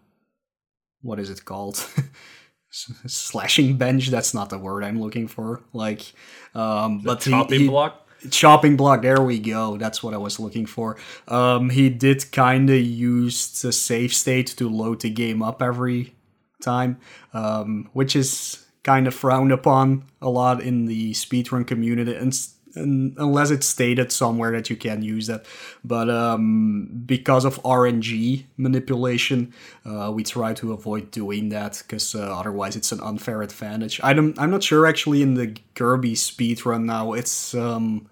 [1.02, 1.86] What is it called?
[3.08, 5.62] slashing bench that's not the word i'm looking for.
[5.74, 6.14] Like
[6.56, 8.00] um the but chopping he, he, block?
[8.32, 9.78] Chopping block there we go.
[9.78, 10.98] That's what i was looking for.
[11.28, 16.16] Um he did kind of use the save state to load the game up every
[16.62, 16.98] time
[17.34, 22.53] um which is kind of frowned upon a lot in the speedrun community and, and
[22.76, 25.46] unless it's stated somewhere that you can use that
[25.84, 29.54] but um because of rng manipulation
[29.86, 34.14] uh, we try to avoid doing that because uh, otherwise it's an unfair advantage I
[34.14, 38.10] don't, i'm not sure actually in the kirby speedrun now it's um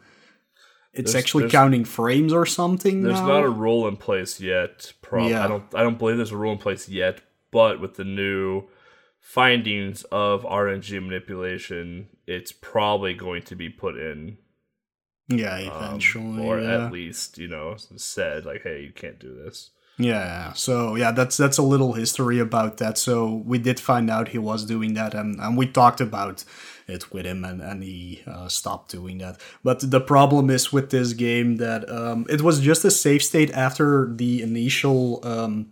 [0.93, 3.01] it's There's- actually there's- counting frames or something.
[3.01, 3.27] There's now.
[3.27, 4.91] not a rule in place yet.
[5.13, 5.45] Yeah.
[5.45, 5.63] I don't.
[5.73, 7.21] I don't believe there's a rule in place yet.
[7.49, 8.63] But with the new
[9.21, 14.37] findings of RNG manipulation, it's probably going to be put in,
[15.27, 16.85] yeah, um, eventually, or yeah.
[16.85, 21.37] at least you know said like, "Hey, you can't do this." Yeah, so yeah, that's
[21.37, 22.97] that's a little history about that.
[22.97, 26.43] So we did find out he was doing that, and, and we talked about
[26.87, 29.39] it with him, and, and he uh, stopped doing that.
[29.63, 33.51] But the problem is with this game that um, it was just a save state
[33.51, 35.71] after the initial um,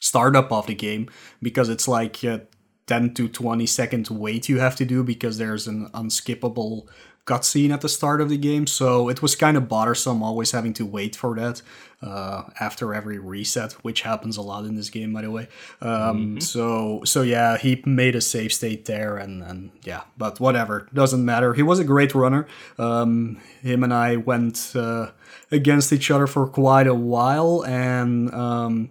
[0.00, 1.08] startup of the game,
[1.40, 2.46] because it's like a
[2.86, 6.86] 10 to 20 second wait you have to do because there's an unskippable
[7.26, 8.66] cutscene at the start of the game.
[8.66, 11.60] So it was kind of bothersome always having to wait for that
[12.00, 15.48] uh, after every reset, which happens a lot in this game, by the way.
[15.80, 20.88] Um, So so yeah, he made a save state there, and and yeah, but whatever,
[20.94, 21.54] doesn't matter.
[21.54, 22.46] He was a great runner.
[22.78, 25.10] Um, him and I went uh,
[25.50, 28.32] against each other for quite a while, and.
[28.32, 28.90] Um,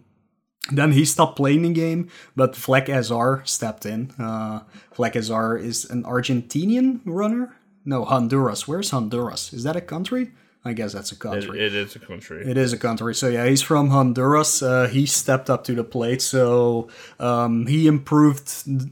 [0.71, 4.09] then he stopped playing the game, but Fleck Azar stepped in.
[4.17, 7.55] Uh, Fleck Azar is an Argentinian runner.
[7.85, 8.67] No, Honduras.
[8.67, 9.53] Where's Honduras?
[9.53, 10.31] Is that a country?
[10.67, 11.59] I guess that's a It, country.
[11.63, 12.49] it is a country.
[12.49, 13.13] It is a country.
[13.13, 14.63] So yeah, he's from Honduras.
[14.63, 16.23] Uh, he stepped up to the plate.
[16.23, 16.89] So
[17.19, 18.47] um, he improved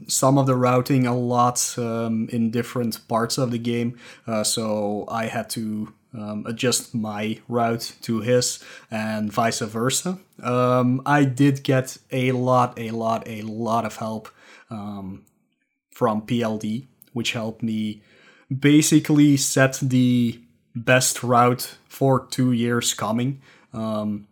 [0.08, 3.98] some of the routing a lot um, in different parts of the game.
[4.24, 10.18] Uh, so I had to um, adjust my route to his and vice versa.
[10.44, 14.28] Um, I did get a lot, a lot, a lot of help
[14.70, 15.24] um,
[15.90, 18.00] from PLD, which helped me
[18.56, 20.40] basically set the
[20.74, 23.40] best route for two years coming.
[23.72, 24.26] Um,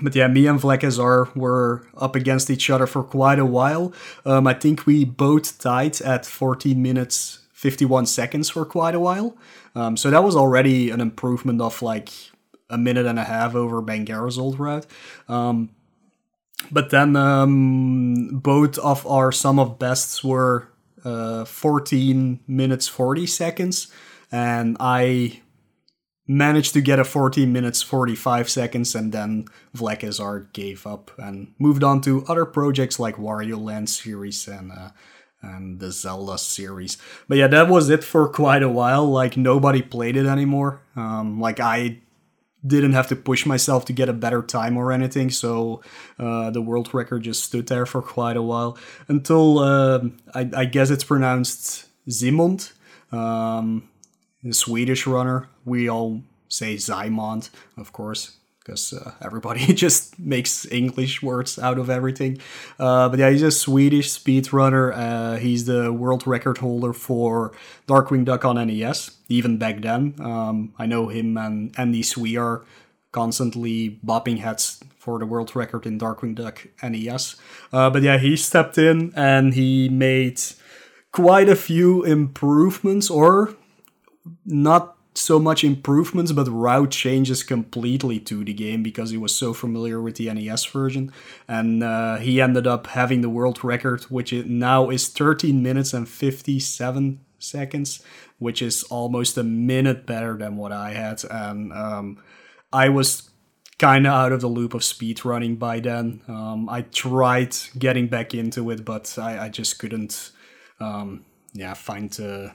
[0.00, 3.92] but yeah, me and Vlakazar were up against each other for quite a while.
[4.24, 9.36] Um, I think we both tied at 14 minutes 51 seconds for quite a while.
[9.74, 12.10] Um, so that was already an improvement of like
[12.68, 14.86] a minute and a half over Bangaro's old route.
[15.28, 15.70] Um,
[16.70, 20.68] but then um, both of our sum of bests were
[21.06, 23.88] uh, 14 minutes 40 seconds,
[24.32, 25.42] and I
[26.26, 29.46] managed to get a 14 minutes 45 seconds, and then
[29.76, 34.90] Vlakazar gave up and moved on to other projects like Wario Land series and uh,
[35.42, 36.98] and the Zelda series.
[37.28, 39.06] But yeah, that was it for quite a while.
[39.06, 40.82] Like nobody played it anymore.
[40.96, 42.00] Um, like I
[42.66, 45.82] didn't have to push myself to get a better time or anything, so
[46.18, 48.76] uh, the world record just stood there for quite a while
[49.08, 50.00] until uh,
[50.34, 52.72] I, I guess it's pronounced Zimond,
[53.12, 53.88] um,
[54.42, 55.48] the Swedish runner.
[55.64, 58.36] We all say Zymond, of course,
[58.66, 62.38] because uh, everybody just makes English words out of everything.
[62.78, 64.92] Uh, but yeah, he's a Swedish speedrunner.
[64.94, 67.52] Uh, he's the world record holder for
[67.86, 70.14] Darkwing Duck on NES, even back then.
[70.18, 72.64] Um, I know him and Andy Swee are
[73.12, 77.36] constantly bopping heads for the world record in Darkwing Duck NES.
[77.72, 80.40] Uh, but yeah, he stepped in and he made
[81.12, 83.54] quite a few improvements, or
[84.44, 89.52] not so much improvements, but route changes completely to the game because he was so
[89.52, 91.12] familiar with the NES version.
[91.48, 96.08] And uh, he ended up having the world record, which now is 13 minutes and
[96.08, 98.02] 57 seconds,
[98.38, 101.22] which is almost a minute better than what I had.
[101.30, 102.22] And um,
[102.72, 103.30] I was
[103.78, 106.22] kind of out of the loop of speed running by then.
[106.28, 110.32] Um, I tried getting back into it, but I, I just couldn't.
[110.78, 111.24] Um,
[111.54, 112.48] yeah, find uh,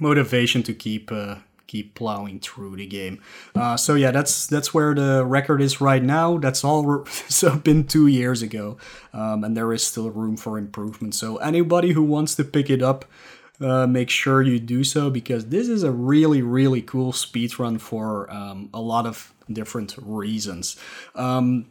[0.00, 3.20] motivation to keep uh, keep plowing through the game.
[3.54, 6.38] Uh, so yeah, that's that's where the record is right now.
[6.38, 8.76] That's all re- so been two years ago,
[9.12, 11.14] um, and there is still room for improvement.
[11.14, 13.04] So anybody who wants to pick it up.
[13.60, 17.78] Uh, make sure you do so because this is a really really cool speed run
[17.78, 20.76] for um, a lot of different reasons
[21.14, 21.64] um,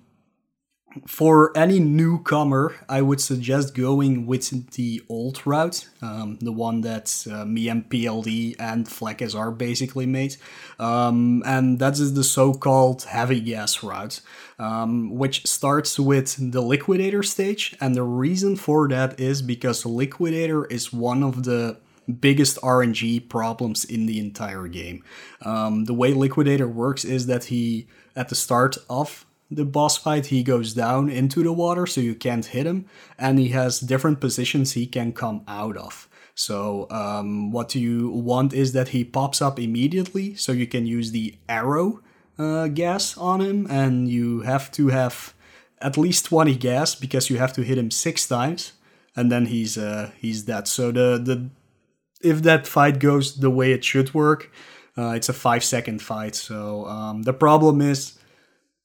[1.07, 7.25] for any newcomer, I would suggest going with the old route, um, the one that
[7.31, 10.35] uh, me and PLD and FleckSR basically made,
[10.79, 14.21] um, and that is the so-called heavy gas route,
[14.59, 20.65] um, which starts with the Liquidator stage, and the reason for that is because Liquidator
[20.65, 21.77] is one of the
[22.19, 25.03] biggest RNG problems in the entire game.
[25.41, 30.27] Um, the way Liquidator works is that he, at the start of the boss fight,
[30.27, 32.85] he goes down into the water so you can't hit him,
[33.17, 36.09] and he has different positions he can come out of.
[36.35, 41.11] So, um, what you want is that he pops up immediately, so you can use
[41.11, 42.01] the arrow
[42.39, 45.33] uh, gas on him, and you have to have
[45.79, 48.73] at least 20 gas because you have to hit him six times,
[49.15, 50.67] and then he's uh, he's dead.
[50.67, 51.49] So the the
[52.21, 54.49] if that fight goes the way it should work,
[54.95, 56.35] Uh, it's a five second fight.
[56.35, 58.13] So um, the problem is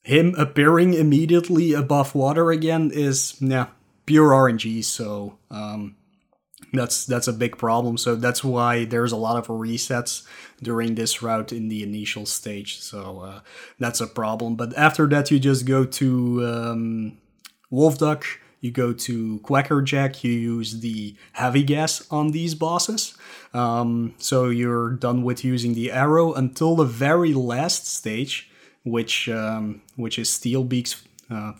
[0.08, 3.66] him appearing immediately above water again is yeah
[4.06, 4.82] pure RNG.
[4.82, 5.96] So um,
[6.72, 7.98] that's that's a big problem.
[7.98, 10.26] So that's why there's a lot of resets
[10.62, 12.80] during this route in the initial stage.
[12.80, 13.40] So uh,
[13.78, 14.56] that's a problem.
[14.56, 17.18] But after that, you just go to um,
[17.70, 18.24] Wolf Duck.
[18.60, 23.16] You go to Quackerjack, you use the heavy gas on these bosses.
[23.54, 28.50] Um, so you're done with using the arrow until the very last stage,
[28.90, 31.52] which um, which is Steelbeak's uh,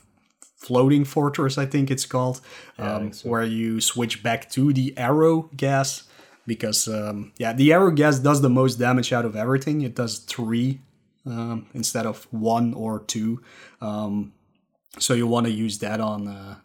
[0.56, 2.40] floating fortress, I think it's called,
[2.78, 3.28] Yeah, um, think so.
[3.28, 6.04] where you switch back to the arrow gas
[6.46, 9.82] because um, yeah, the arrow gas does the most damage out of everything.
[9.82, 10.80] It does three
[11.26, 13.40] um, instead of one or two.
[13.80, 14.32] Um,
[14.98, 16.56] so you want to use that on uh,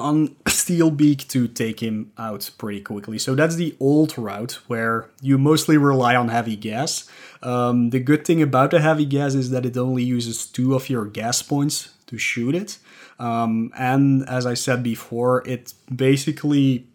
[0.00, 3.18] on Steelbeak to take him out pretty quickly.
[3.18, 7.08] So that's the old route where you mostly rely on heavy gas.
[7.42, 10.88] Um, the good thing about the heavy gas is that it only uses two of
[10.88, 12.78] your gas points to shoot it.
[13.18, 16.86] Um, and as I said before, it basically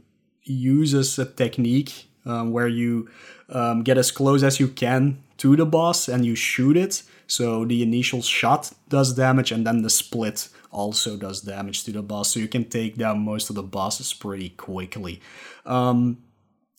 [0.43, 3.09] uses a technique um, where you
[3.49, 7.03] um, get as close as you can to the boss and you shoot it.
[7.27, 12.03] So the initial shot does damage, and then the split also does damage to the
[12.03, 12.33] boss.
[12.33, 15.21] So you can take down most of the bosses pretty quickly.
[15.65, 16.17] Um,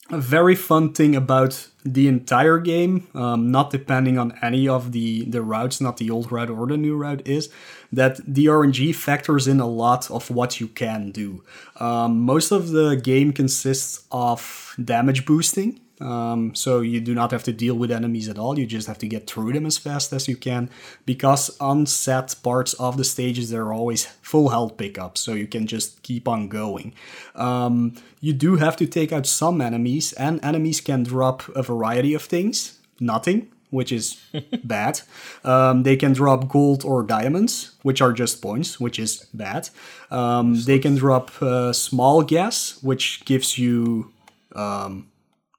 [0.09, 5.25] a very fun thing about the entire game, um, not depending on any of the,
[5.25, 7.49] the routes, not the old route or the new route, is
[7.91, 11.43] that the RNG factors in a lot of what you can do.
[11.77, 15.81] Um, most of the game consists of damage boosting.
[15.99, 18.57] Um, so you do not have to deal with enemies at all.
[18.59, 20.69] You just have to get through them as fast as you can.
[21.05, 25.47] Because on set parts of the stages, there are always full health pickups, so you
[25.47, 26.93] can just keep on going.
[27.35, 32.13] Um, you do have to take out some enemies, and enemies can drop a variety
[32.13, 32.79] of things.
[32.99, 34.21] Nothing, which is
[34.63, 35.01] bad.
[35.43, 39.69] Um, they can drop gold or diamonds, which are just points, which is bad.
[40.11, 44.11] Um, they can drop uh, small gas, which gives you
[44.55, 45.07] um,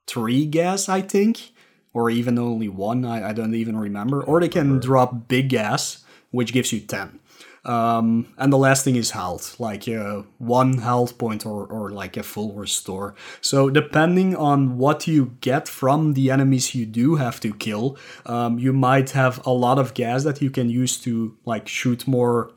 [0.09, 1.51] three gas, I think,
[1.93, 3.05] or even only one.
[3.05, 4.23] I, I don't even remember.
[4.23, 7.19] Or they can drop big gas, which gives you ten.
[7.65, 12.15] Um, and the last thing is health, like uh, one health point or, or like
[12.17, 13.15] a full restore.
[13.41, 18.59] So depending on what you get from the enemies you do have to kill, um,
[18.59, 22.51] you might have a lot of gas that you can use to like shoot more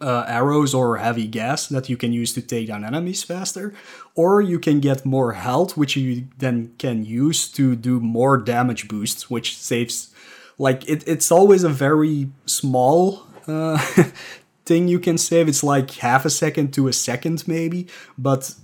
[0.00, 3.74] uh, arrows or heavy gas that you can use to take down enemies faster,
[4.14, 8.88] or you can get more health, which you then can use to do more damage
[8.88, 10.14] boosts, which saves.
[10.58, 13.78] Like it, it's always a very small uh,
[14.64, 15.48] thing you can save.
[15.48, 18.54] It's like half a second to a second, maybe, but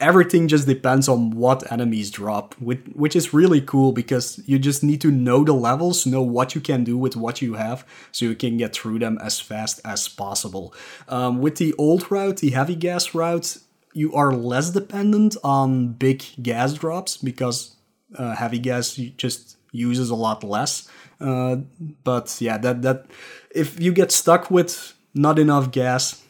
[0.00, 5.00] everything just depends on what enemies drop, which, is really cool because you just need
[5.00, 8.34] to know the levels, know what you can do with what you have, so you
[8.34, 10.74] can get through them as fast as possible.
[11.08, 13.58] Um, with the old route, the heavy gas route,
[13.92, 17.76] you are less dependent on big gas drops because
[18.16, 20.88] uh, heavy gas just uses a lot less.
[21.20, 21.56] Uh,
[22.02, 23.06] but yeah, that that
[23.54, 26.23] if you get stuck with not enough gas,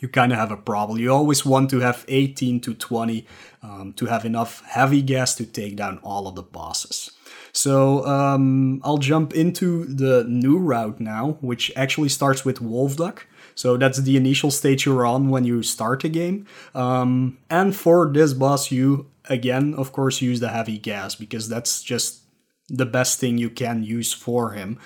[0.00, 0.98] you kind of have a problem.
[0.98, 3.26] You always want to have 18 to 20
[3.62, 7.10] um, to have enough heavy gas to take down all of the bosses.
[7.52, 13.26] So um, I'll jump into the new route now, which actually starts with Wolf Duck.
[13.54, 16.46] So that's the initial stage you're on when you start the game.
[16.74, 21.82] Um, and for this boss, you again, of course, use the heavy gas because that's
[21.82, 22.22] just
[22.68, 24.78] the best thing you can use for him.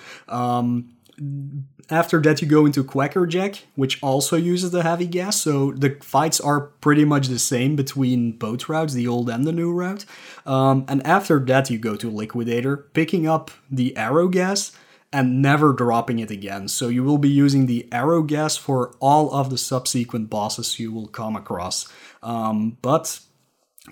[1.93, 5.43] After that, you go into Quackerjack, which also uses the heavy gas.
[5.43, 9.53] So the fights are pretty much the same between both routes, the old and the
[9.53, 10.07] new route.
[10.47, 14.73] Um, and after that, you go to Liquidator, picking up the arrow gas
[15.13, 16.67] and never dropping it again.
[16.67, 20.93] So you will be using the arrow gas for all of the subsequent bosses you
[20.93, 21.93] will come across.
[22.23, 23.21] Um, but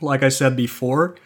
[0.01, 1.16] like I said before,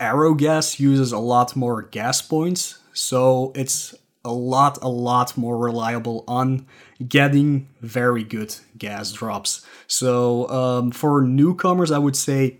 [0.00, 3.94] arrow gas uses a lot more gas points, so it's
[4.24, 6.66] a lot, a lot more reliable on
[7.06, 9.66] getting very good gas drops.
[9.86, 12.58] So um, for newcomers, I would say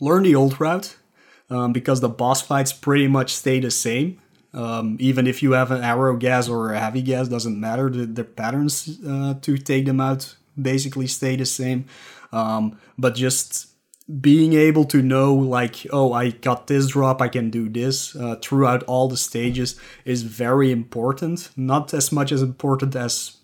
[0.00, 0.96] learn the old route
[1.50, 4.20] um, because the boss fights pretty much stay the same.
[4.54, 7.90] Um, even if you have an arrow gas or a heavy gas, doesn't matter.
[7.90, 11.84] The, the patterns uh, to take them out basically stay the same.
[12.32, 13.67] Um, but just
[14.20, 18.36] being able to know like oh i got this drop i can do this uh,
[18.42, 23.38] throughout all the stages is very important not as much as important as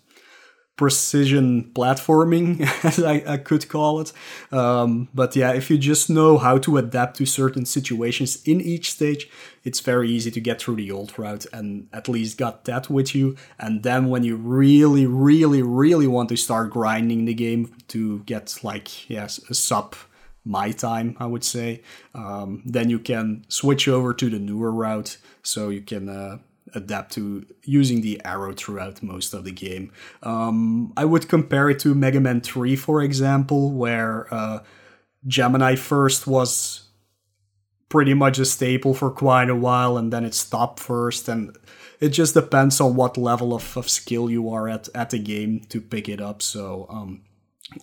[0.75, 4.11] precision platforming, as I, I could call it.
[4.51, 8.91] Um, but yeah, if you just know how to adapt to certain situations in each
[8.91, 9.29] stage,
[9.63, 13.15] it's very easy to get through the old route and at least got that with
[13.15, 13.35] you.
[13.57, 18.59] And then when you really, really, really want to start grinding the game to get
[18.63, 19.95] like, yes, a sub
[20.45, 21.81] my time, I would say,
[22.13, 26.37] um, then you can switch over to the newer route so you can uh,
[26.75, 29.91] adapt to using the arrow throughout most of the game.
[30.21, 34.59] Um, I would compare it to Mega Man 3, for example, where uh,
[35.25, 36.85] Gemini first was
[37.89, 41.55] pretty much a staple for quite a while and then it stopped first and
[41.99, 45.61] it just depends on what level of, of skill you are at at the game
[45.69, 47.21] to pick it up so um,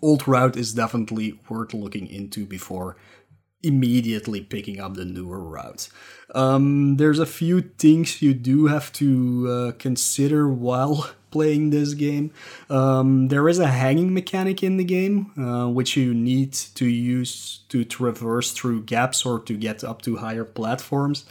[0.00, 2.96] old route is definitely worth looking into before
[3.62, 5.88] immediately picking up the newer route.
[6.34, 12.32] Um, there's a few things you do have to uh, consider while playing this game.
[12.68, 17.60] Um, there is a hanging mechanic in the game, uh, which you need to use
[17.68, 21.24] to traverse through gaps or to get up to higher platforms.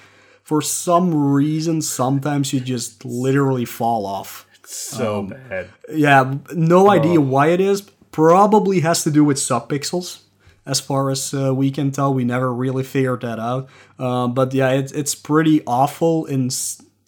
[0.44, 4.48] For some reason, sometimes you just literally fall off.
[4.64, 5.69] So um, bad.
[5.94, 7.23] Yeah, no idea oh.
[7.23, 7.84] why it is.
[8.11, 10.21] Probably has to do with subpixels
[10.65, 12.13] as far as uh, we can tell.
[12.13, 13.69] We never really figured that out.
[13.97, 16.49] Uh, but yeah, it, it's pretty awful in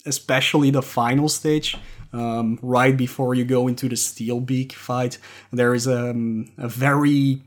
[0.05, 1.77] especially the final stage.
[2.11, 5.17] Um, right before you go into the Steelbeak fight,
[5.51, 7.41] there is um, a very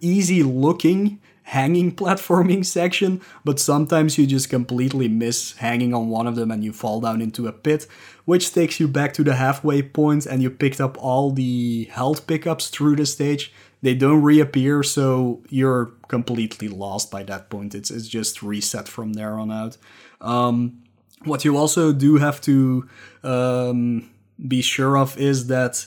[0.00, 6.34] easy looking hanging platforming section, but sometimes you just completely miss hanging on one of
[6.34, 7.86] them and you fall down into a pit,
[8.26, 12.26] which takes you back to the halfway point and you picked up all the health
[12.26, 17.74] pickups through the stage they don't reappear, so you're completely lost by that point.
[17.74, 19.76] It's it's just reset from there on out.
[20.20, 20.82] Um,
[21.24, 22.88] what you also do have to
[23.22, 24.10] um,
[24.48, 25.86] be sure of is that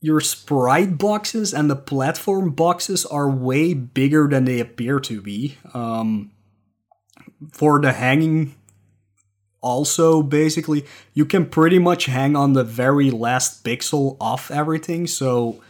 [0.00, 5.56] your sprite boxes and the platform boxes are way bigger than they appear to be.
[5.72, 6.32] Um,
[7.52, 8.56] for the hanging,
[9.60, 15.60] also, basically, you can pretty much hang on the very last pixel off everything, so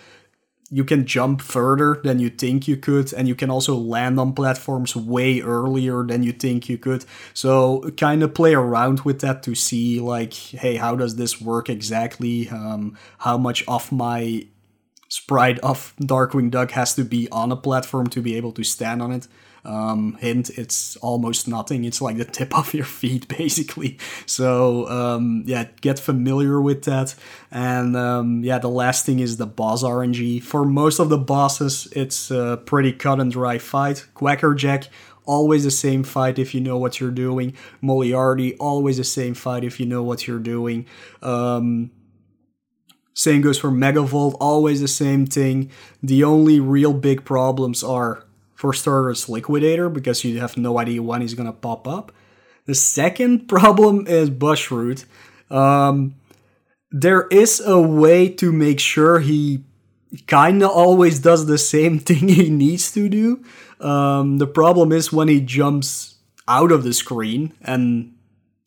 [0.71, 4.35] you can jump further than you think you could and you can also land on
[4.35, 7.05] platforms way earlier than you think you could.
[7.33, 11.71] So kind of play around with that to see like hey how does this work
[11.71, 12.49] exactly?
[12.51, 14.47] Um, how much of my
[15.09, 19.01] sprite of darkwing duck has to be on a platform to be able to stand
[19.01, 19.27] on it
[19.65, 21.85] um, hint, it's almost nothing.
[21.85, 23.99] It's like the tip of your feet, basically.
[24.27, 27.15] So, um, yeah, get familiar with that.
[27.51, 30.43] And um, yeah, the last thing is the boss RNG.
[30.43, 34.07] For most of the bosses, it's a pretty cut and dry fight.
[34.15, 34.85] Quackerjack,
[35.25, 37.55] always the same fight if you know what you're doing.
[37.83, 40.87] Moliarty, always the same fight if you know what you're doing.
[41.23, 41.91] Um,
[43.19, 45.73] same goes for Megavolt, always the same thing.
[46.01, 48.25] The only real big problems are
[48.59, 52.11] for starters, Liquidator, because you have no idea when he's gonna pop up.
[52.67, 55.05] The second problem is Bushroot.
[55.49, 56.17] Um,
[56.91, 59.63] there is a way to make sure he
[60.27, 63.45] kind of always does the same thing he needs to do.
[63.81, 66.17] Um, the problem is when he jumps
[66.49, 68.13] out of the screen and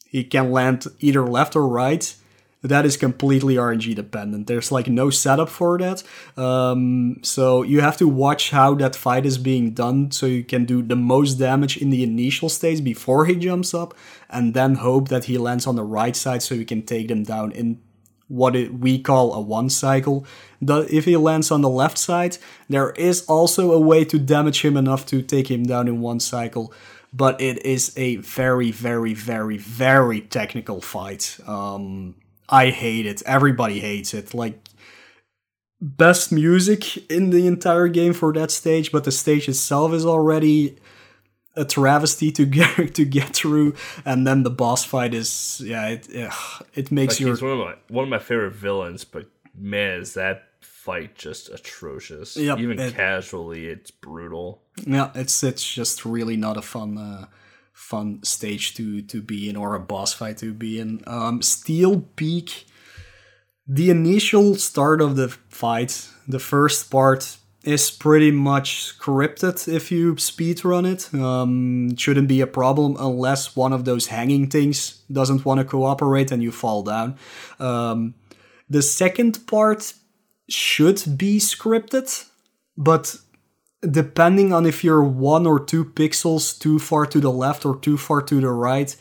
[0.07, 2.15] he can land either left or right
[2.63, 4.47] that is completely RNG dependent.
[4.47, 6.03] There's like no setup for that.
[6.37, 10.65] Um, so you have to watch how that fight is being done so you can
[10.65, 13.95] do the most damage in the initial stage before he jumps up
[14.29, 17.23] and then hope that he lands on the right side so you can take them
[17.23, 17.81] down in
[18.27, 20.25] what we call a one cycle.
[20.61, 22.37] If he lands on the left side,
[22.69, 26.19] there is also a way to damage him enough to take him down in one
[26.19, 26.73] cycle
[27.13, 31.37] but it is a very, very, very, very technical fight.
[31.45, 32.15] Um,
[32.51, 33.21] I hate it.
[33.25, 34.33] Everybody hates it.
[34.33, 34.59] Like
[35.79, 40.77] best music in the entire game for that stage, but the stage itself is already
[41.55, 43.73] a travesty to get to get through,
[44.05, 46.07] and then the boss fight is yeah it
[46.75, 49.99] it makes like your he's one of my one of my favorite villains, but man,
[49.99, 52.35] is that fight just atrocious.
[52.37, 54.61] Yep, Even it, casually, it's brutal.
[54.85, 56.97] Yeah, it's it's just really not a fun.
[56.97, 57.25] Uh,
[57.81, 61.01] fun stage to to be in or a boss fight to be in.
[61.07, 62.65] Um, Steel Peak,
[63.67, 70.17] the initial start of the fight, the first part is pretty much scripted if you
[70.17, 71.13] speed run it.
[71.13, 76.31] Um, shouldn't be a problem unless one of those hanging things doesn't want to cooperate
[76.31, 77.17] and you fall down.
[77.59, 78.13] Um,
[78.69, 79.93] the second part
[80.49, 82.25] should be scripted,
[82.77, 83.15] but
[83.81, 87.97] depending on if you're one or two pixels too far to the left or too
[87.97, 88.95] far to the right,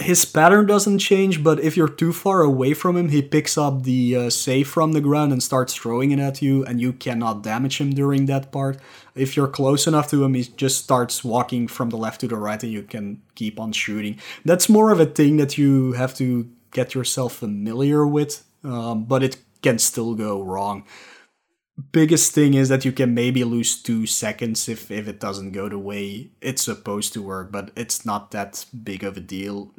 [0.00, 3.82] his pattern doesn't change, but if you're too far away from him, he picks up
[3.82, 7.42] the uh, save from the ground and starts throwing it at you, and you cannot
[7.42, 8.78] damage him during that part.
[9.14, 12.36] If you're close enough to him, he just starts walking from the left to the
[12.36, 14.18] right, and you can keep on shooting.
[14.44, 19.22] That's more of a thing that you have to get yourself familiar with, um, but
[19.22, 20.84] it can still go wrong.
[21.92, 25.68] Biggest thing is that you can maybe lose two seconds if, if it doesn't go
[25.68, 29.72] the way it's supposed to work, but it's not that big of a deal.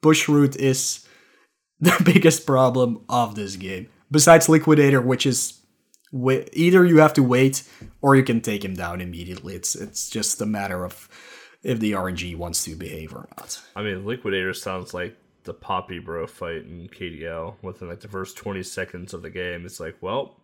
[0.00, 1.06] Bush Bushroot is
[1.80, 3.88] the biggest problem of this game.
[4.10, 5.62] Besides Liquidator, which is
[6.12, 7.62] either you have to wait
[8.00, 9.54] or you can take him down immediately.
[9.54, 11.08] It's it's just a matter of
[11.62, 13.60] if the RNG wants to behave or not.
[13.76, 18.36] I mean, Liquidator sounds like the Poppy Bro fight in KDL within like the first
[18.36, 19.64] 20 seconds of the game.
[19.64, 20.36] It's like, well,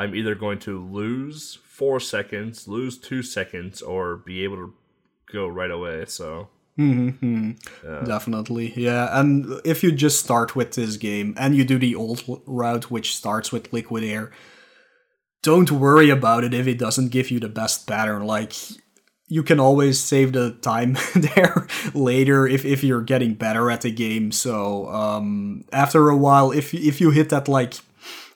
[0.00, 4.74] I'm either going to lose four seconds, lose two seconds, or be able to
[5.30, 6.06] go right away.
[6.06, 6.48] So.
[6.78, 7.50] Mm-hmm.
[7.84, 8.00] Yeah.
[8.06, 9.20] Definitely, yeah.
[9.20, 13.14] And if you just start with this game and you do the old route, which
[13.14, 14.32] starts with Liquidator,
[15.42, 18.24] don't worry about it if it doesn't give you the best pattern.
[18.24, 18.54] Like
[19.28, 23.90] you can always save the time there later if, if you're getting better at the
[23.90, 24.32] game.
[24.32, 27.74] So um, after a while, if if you hit that like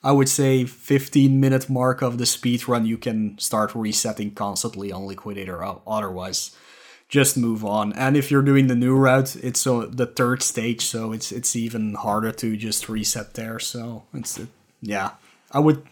[0.05, 4.93] I would say 15 minute mark of the speed run, you can start resetting constantly
[4.93, 5.65] on Liquidator.
[5.65, 6.55] Uh, otherwise,
[7.09, 7.93] just move on.
[7.95, 11.57] And if you're doing the new route, it's so the third stage, so it's it's
[11.57, 13.59] even harder to just reset there.
[13.59, 14.47] So it's uh,
[14.81, 15.13] yeah,
[15.51, 15.83] I would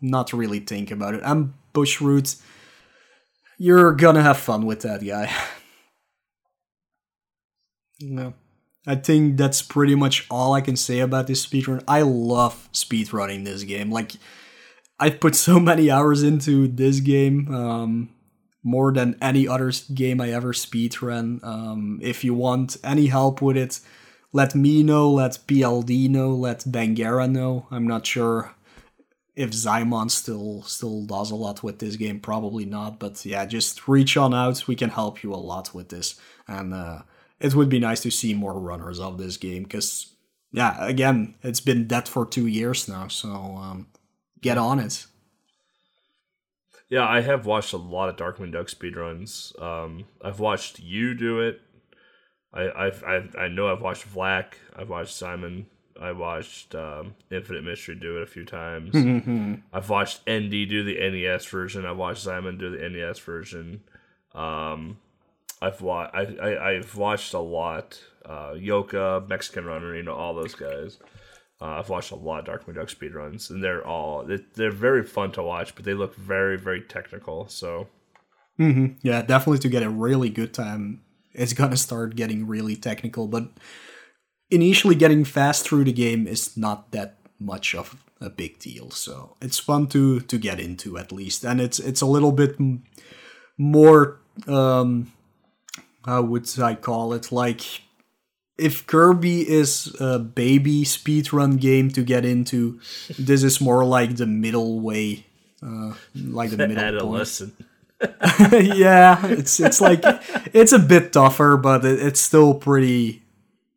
[0.00, 1.22] not really think about it.
[1.24, 2.36] And Bushroot
[3.62, 5.32] you're gonna have fun with that guy.
[8.00, 8.34] no.
[8.86, 11.84] I think that's pretty much all I can say about this speedrun.
[11.86, 13.90] I love speedrunning this game.
[13.90, 14.12] Like,
[14.98, 18.10] I've put so many hours into this game, um,
[18.64, 21.42] more than any other game I ever speedrun.
[21.44, 23.80] Um, if you want any help with it,
[24.32, 27.66] let me know, let PLD know, let Bangera know.
[27.70, 28.54] I'm not sure
[29.34, 32.98] if Zymon still still does a lot with this game, probably not.
[32.98, 34.66] But yeah, just reach on out.
[34.66, 37.02] We can help you a lot with this, and uh,
[37.42, 40.14] it would be nice to see more runners of this game because
[40.52, 43.08] yeah, again, it's been dead for two years now.
[43.08, 43.88] So um,
[44.40, 45.06] get on it.
[46.88, 49.60] Yeah, I have watched a lot of Darkwing Duck speedruns.
[49.60, 51.60] Um, I've watched you do it.
[52.52, 54.54] I I've, I've I know I've watched Vlak.
[54.76, 55.66] I've watched Simon
[56.00, 58.94] I watched um, Infinite Mystery do it a few times.
[59.72, 61.86] I've watched ND do the NES version.
[61.86, 63.82] I've watched Simon do the NES version.
[64.34, 64.98] Um,
[65.62, 68.00] I've watched I, I I've watched a lot.
[68.24, 70.98] Uh, Yoka, Mexican Runner, you know all those guys.
[71.60, 75.30] Uh, I've watched a lot of Darkwing Duck speedruns, and they're all they're very fun
[75.32, 77.46] to watch, but they look very very technical.
[77.48, 77.86] So,
[78.58, 78.94] mm-hmm.
[79.02, 81.02] yeah, definitely to get a really good time,
[81.32, 83.28] it's gonna start getting really technical.
[83.28, 83.50] But
[84.50, 88.90] initially getting fast through the game is not that much of a big deal.
[88.90, 92.56] So it's fun to to get into at least, and it's it's a little bit
[93.56, 94.20] more.
[94.48, 95.12] Um,
[96.04, 97.32] how would I call it?
[97.32, 97.62] Like
[98.58, 102.80] if Kirby is a baby speedrun game to get into,
[103.18, 105.26] this is more like the middle way,
[105.62, 107.54] uh, like the middle adolescent.
[108.52, 110.00] yeah, it's it's like
[110.52, 113.22] it's a bit tougher, but it, it's still pretty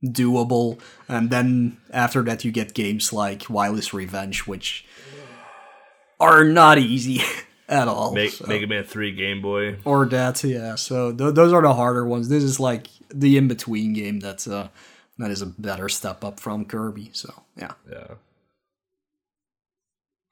[0.03, 0.79] doable.
[1.07, 4.85] And then after that, you get games like Wily's Revenge, which
[6.19, 7.21] are not easy
[7.67, 8.13] at all.
[8.13, 8.45] Make, so.
[8.47, 9.77] Mega Man 3 Game Boy.
[9.85, 10.75] Or that, yeah.
[10.75, 12.29] So th- those are the harder ones.
[12.29, 14.69] This is like the in between game that's uh,
[15.17, 17.11] that is a better step up from Kirby.
[17.13, 17.73] So, yeah.
[17.89, 18.07] Yeah.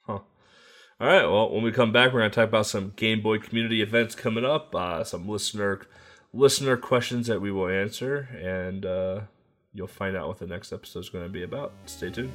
[0.06, 0.20] Huh.
[1.00, 1.26] All right.
[1.26, 4.16] Well, when we come back, we're going to talk about some Game Boy community events
[4.16, 5.82] coming up, uh, some listener
[6.34, 9.22] listener questions that we will answer, and uh,
[9.74, 11.72] you'll find out what the next episode is going to be about.
[11.86, 12.32] Stay tuned.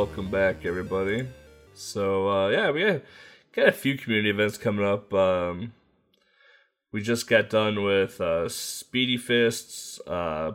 [0.00, 1.28] Welcome back, everybody.
[1.74, 3.02] So uh, yeah, we
[3.54, 5.12] got, a few community events coming up.
[5.12, 5.74] Um,
[6.90, 10.52] we just got done with uh, Speedy Fists, uh,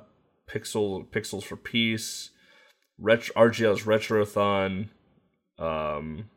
[0.50, 2.32] Pixel Pixels for Peace,
[2.98, 4.90] Retro, RGL's Retrothon.
[5.60, 6.28] Um,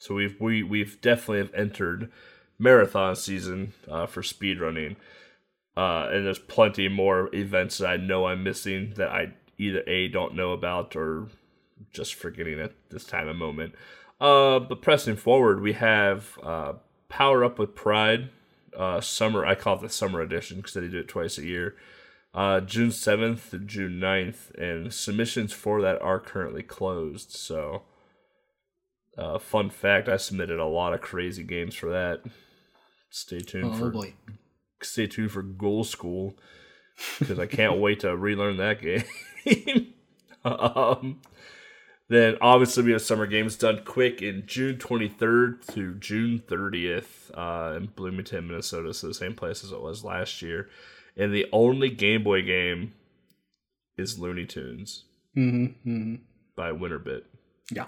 [0.00, 2.10] so we've we we've definitely have entered
[2.58, 4.96] marathon season uh, for speedrunning.
[5.76, 10.08] Uh, and there's plenty more events that I know I'm missing that I either a
[10.08, 11.28] don't know about or
[11.92, 13.74] just forgetting at this time and moment.
[14.20, 16.72] Uh, but pressing forward, we have uh,
[17.08, 18.30] Power Up with Pride,
[18.76, 19.46] uh, summer.
[19.46, 21.76] I call it the summer edition because they do it twice a year.
[22.34, 27.30] Uh, June seventh to June 9th, and submissions for that are currently closed.
[27.32, 27.82] So,
[29.16, 32.22] uh, fun fact: I submitted a lot of crazy games for that.
[33.10, 34.14] Stay tuned Oh for boy.
[34.82, 36.36] stay tuned for Goal School
[37.18, 38.82] because I can't wait to relearn that
[39.46, 39.94] game.
[40.44, 41.20] um,
[42.08, 47.76] then obviously we have summer games done quick in June 23rd to June 30th uh,
[47.76, 50.68] in Bloomington, Minnesota, so the same place as it was last year.
[51.16, 52.94] And the only Game Boy game
[53.96, 55.04] is Looney Tunes
[55.36, 56.14] Mm-hmm, mm-hmm.
[56.56, 57.22] by Winterbit.
[57.70, 57.86] Yeah.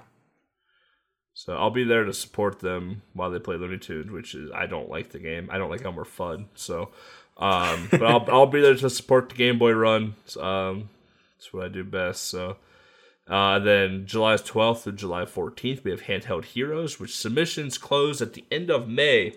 [1.33, 4.67] So I'll be there to support them while they play Looney Tunes, which is I
[4.67, 5.49] don't like the game.
[5.51, 6.47] I don't like Elmer Fudd.
[6.55, 6.91] So,
[7.39, 10.15] um, but I'll I'll be there to support the Game Boy run.
[10.39, 10.91] Um,
[11.39, 12.27] that's what I do best.
[12.27, 12.59] So,
[13.31, 18.33] uh, then July 12th through July 14th, we have Handheld Heroes, which submissions close at
[18.33, 19.35] the end of May.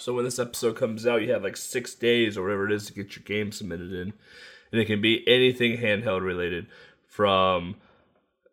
[0.00, 2.86] So when this episode comes out, you have like six days or whatever it is
[2.86, 4.12] to get your game submitted in,
[4.72, 6.66] and it can be anything handheld related,
[7.06, 7.76] from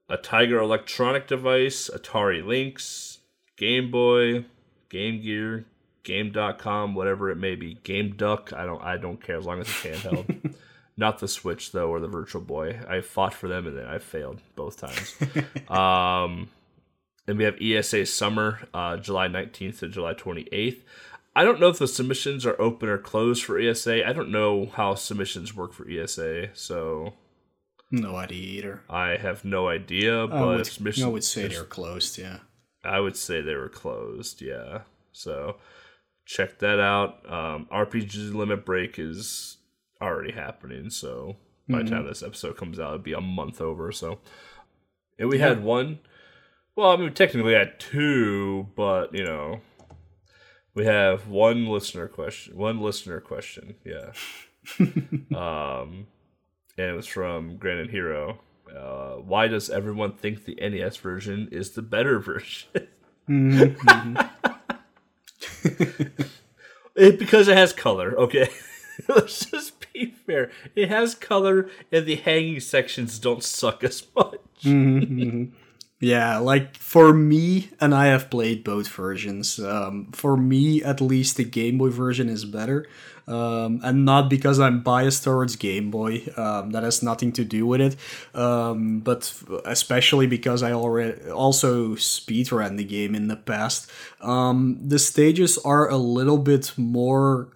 [0.07, 3.19] a Tiger electronic device, Atari Lynx,
[3.57, 4.45] Game Boy,
[4.89, 5.65] Game Gear,
[6.03, 7.73] Game.com, whatever it may be.
[7.83, 10.53] Game Duck, I don't I don't care as long as it's handheld.
[10.95, 12.79] Not the Switch though or the Virtual Boy.
[12.87, 15.15] I fought for them and then I failed both times.
[15.69, 16.49] um
[17.27, 20.81] and we have ESA Summer, uh, July 19th to July 28th.
[21.35, 24.05] I don't know if the submissions are open or closed for ESA.
[24.07, 27.13] I don't know how submissions work for ESA, so
[27.89, 28.81] No idea either.
[28.89, 30.25] I have no idea.
[30.25, 32.39] I But would, submissions, I would say they're closed, yeah.
[32.83, 34.41] I would say they were closed.
[34.41, 34.81] Yeah.
[35.11, 35.55] So
[36.25, 37.19] check that out.
[37.31, 39.57] Um, RPG Limit Break is
[40.03, 40.89] already happening.
[40.89, 41.37] So
[41.69, 43.91] by the time this episode comes out, it'd be a month over.
[43.91, 44.19] So,
[45.17, 45.99] and we had one.
[46.75, 49.61] Well, I mean, technically we had two, but you know,
[50.73, 52.57] we have one listener question.
[52.57, 53.75] One listener question.
[53.85, 54.11] Yeah.
[55.35, 56.07] um,
[56.77, 58.39] and it was from Granite Hero.
[58.75, 62.69] Uh, why does everyone think the NES version is the better version?
[66.95, 68.49] it, because it has color, okay?
[69.07, 70.51] Let's just be fair.
[70.75, 74.39] It has color, and the hanging sections don't suck as much.
[76.03, 79.57] Yeah, like for me, and I have played both versions.
[79.57, 82.85] Um, for me, at least, the Game Boy version is better,
[83.25, 86.27] um, and not because I'm biased towards Game Boy.
[86.35, 87.95] Um, that has nothing to do with it,
[88.35, 89.33] um, but
[89.63, 93.89] especially because I already also speedran the game in the past.
[94.19, 97.47] Um, the stages are a little bit more.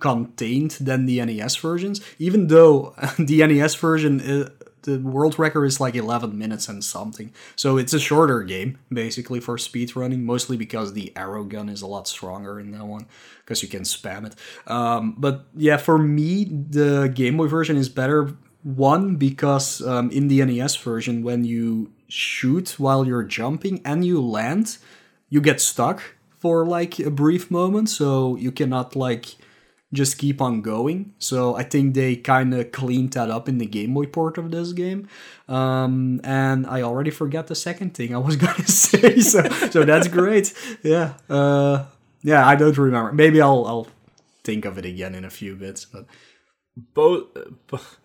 [0.00, 4.48] Contained than the NES versions even though the NES version is,
[4.82, 7.32] the world record is like 11 minutes and something.
[7.56, 11.86] So it's a shorter game, basically, for speedrunning, mostly because the arrow gun is a
[11.86, 13.06] lot stronger in that one,
[13.44, 14.34] because you can spam it.
[14.70, 18.36] Um, but yeah, for me, the Game Boy version is better.
[18.62, 24.20] One, because um, in the NES version, when you shoot while you're jumping and you
[24.20, 24.78] land,
[25.28, 26.02] you get stuck
[26.38, 29.36] for like a brief moment, so you cannot like
[29.92, 31.14] just keep on going.
[31.18, 34.50] So I think they kind of cleaned that up in the Game Boy port of
[34.50, 35.08] this game.
[35.48, 39.20] Um, and I already forgot the second thing I was gonna say.
[39.20, 40.52] So so that's great.
[40.82, 41.14] Yeah.
[41.30, 41.86] Uh,
[42.22, 42.46] yeah.
[42.46, 43.12] I don't remember.
[43.12, 43.86] Maybe I'll I'll
[44.44, 45.84] think of it again in a few bits.
[45.86, 46.06] But
[46.94, 47.98] Both.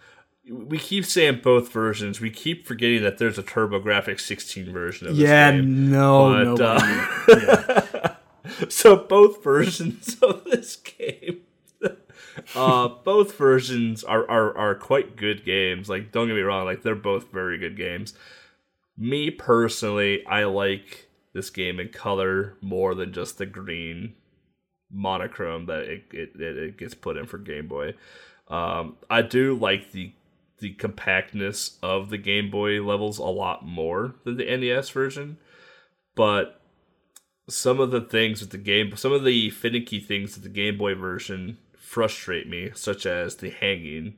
[0.49, 2.19] We keep saying both versions.
[2.19, 5.29] We keep forgetting that there's a TurboGrafx 16 version of this game.
[5.31, 5.89] yeah, game.
[5.91, 6.65] no, But, no.
[6.65, 8.15] uh, yeah.
[8.69, 11.42] So both versions of this game,
[12.55, 15.89] uh, both versions are, are are quite good games.
[15.89, 18.13] Like, don't get me wrong, like they're both very good games.
[18.97, 24.13] Me personally, I like this game in color more than just the green
[24.91, 27.95] monochrome that it it, it, gets put in for Game Boy.
[28.47, 30.13] Um, I do like the
[30.59, 35.37] the compactness of the Game Boy levels a lot more than the NES version,
[36.15, 36.61] but
[37.49, 40.77] some of the things with the game, some of the finicky things with the Game
[40.77, 41.57] Boy version
[41.93, 44.15] frustrate me, such as the hanging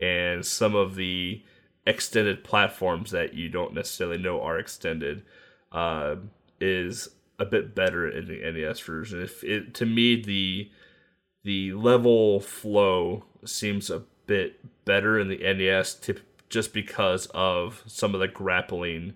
[0.00, 1.42] and some of the
[1.86, 5.22] extended platforms that you don't necessarily know are extended.
[5.70, 6.16] Uh,
[6.60, 7.08] is
[7.38, 9.22] a bit better in the NES version.
[9.22, 10.70] If it to me the
[11.44, 16.00] the level flow seems a bit better in the NES
[16.48, 19.14] just because of some of the grappling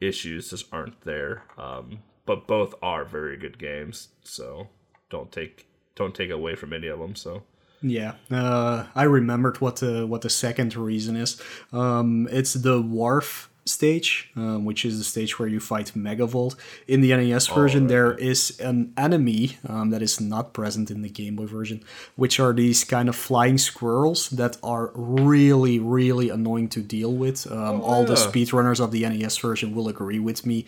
[0.00, 1.44] issues just aren't there.
[1.56, 4.68] Um, but both are very good games, so
[5.10, 5.69] don't take
[6.00, 7.14] don't take away from any of them.
[7.14, 7.42] So
[7.82, 11.40] Yeah, uh, I remembered what the what the second reason is.
[11.72, 16.56] Um, it's the wharf stage, um, which is the stage where you fight Megavolt.
[16.88, 17.88] In the NES version, right.
[17.88, 21.82] there is an enemy um, that is not present in the Game Boy version,
[22.16, 27.50] which are these kind of flying squirrels that are really, really annoying to deal with.
[27.50, 30.66] Um, all the speedrunners of the NES version will agree with me.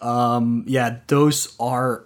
[0.00, 2.04] Um, yeah, those are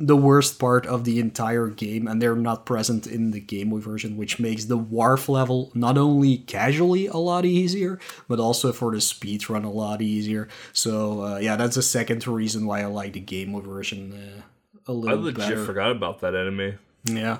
[0.00, 3.80] the worst part of the entire game, and they're not present in the Game Boy
[3.80, 8.92] version, which makes the wharf level not only casually a lot easier, but also for
[8.92, 10.48] the speed run a lot easier.
[10.72, 14.90] So uh, yeah, that's the second reason why I like the Game Boy version uh,
[14.90, 15.36] a little bit.
[15.36, 15.64] I legit better.
[15.66, 16.76] forgot about that enemy.
[17.04, 17.38] Yeah.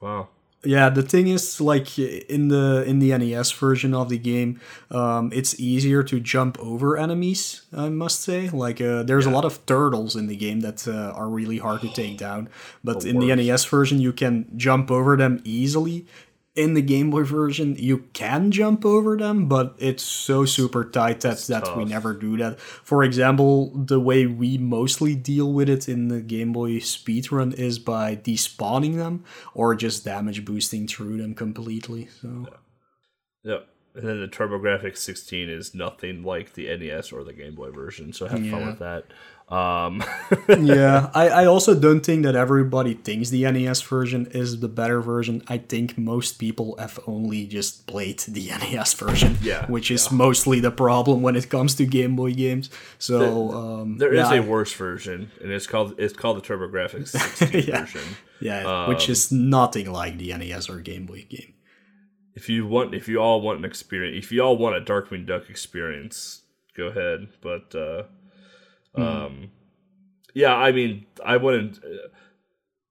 [0.00, 0.28] Wow.
[0.64, 4.60] Yeah, the thing is, like in the in the NES version of the game,
[4.92, 7.62] um, it's easier to jump over enemies.
[7.72, 11.12] I must say, like uh, there's a lot of turtles in the game that uh,
[11.16, 12.48] are really hard to take down.
[12.84, 13.34] But The in the.
[13.34, 16.06] NES version, you can jump over them easily.
[16.54, 21.22] In the Game Boy version, you can jump over them, but it's so super tight
[21.22, 22.60] that, that we never do that.
[22.60, 27.78] For example, the way we mostly deal with it in the Game Boy speedrun is
[27.78, 29.24] by despawning them
[29.54, 32.08] or just damage boosting through them completely.
[32.20, 32.48] So
[33.44, 33.68] Yep.
[33.94, 38.12] And then the TurboGrafx 16 is nothing like the NES or the Game Boy version,
[38.14, 39.04] so have fun with that.
[39.54, 40.02] Um,
[40.64, 45.02] yeah, I, I also don't think that everybody thinks the NES version is the better
[45.02, 45.42] version.
[45.46, 50.58] I think most people have only just played the NES version, Yeah, which is mostly
[50.60, 52.70] the problem when it comes to Game Boy games.
[52.98, 57.08] So um, there is yeah, a worse version, and it's called it's called the TurboGrafx
[57.38, 57.80] 16 Yeah.
[57.80, 58.16] version.
[58.40, 61.52] yeah, which um, is nothing like the NES or Game Boy game.
[62.34, 65.26] If you want, if you all want an experience, if you all want a Darkwing
[65.26, 66.42] Duck experience,
[66.76, 67.28] go ahead.
[67.40, 68.04] But uh,
[68.94, 69.02] Hmm.
[69.02, 69.50] um,
[70.34, 71.78] yeah, I mean, I wouldn't.
[71.84, 72.08] uh,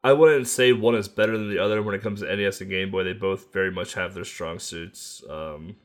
[0.03, 2.71] I wouldn't say one is better than the other when it comes to NES and
[2.71, 3.03] Game Boy.
[3.03, 5.23] They both very much have their strong suits.
[5.29, 5.75] Um,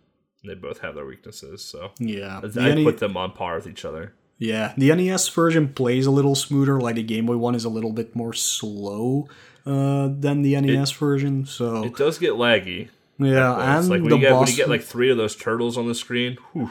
[0.42, 1.62] they both have their weaknesses.
[1.62, 4.14] So Yeah, I the, put them on par with each other.
[4.38, 6.80] yeah, the NES version plays a little smoother.
[6.80, 9.28] Like the Game Boy one is a little bit more slow
[9.66, 11.44] uh, than the NES version.
[11.44, 12.88] So It does get laggy.
[13.18, 15.76] Yeah, and like when the you, get, when you get like three of those turtles
[15.78, 16.36] on the screen.
[16.52, 16.70] Whew,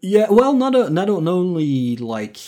[0.00, 2.38] Yeah, well, not a, not only like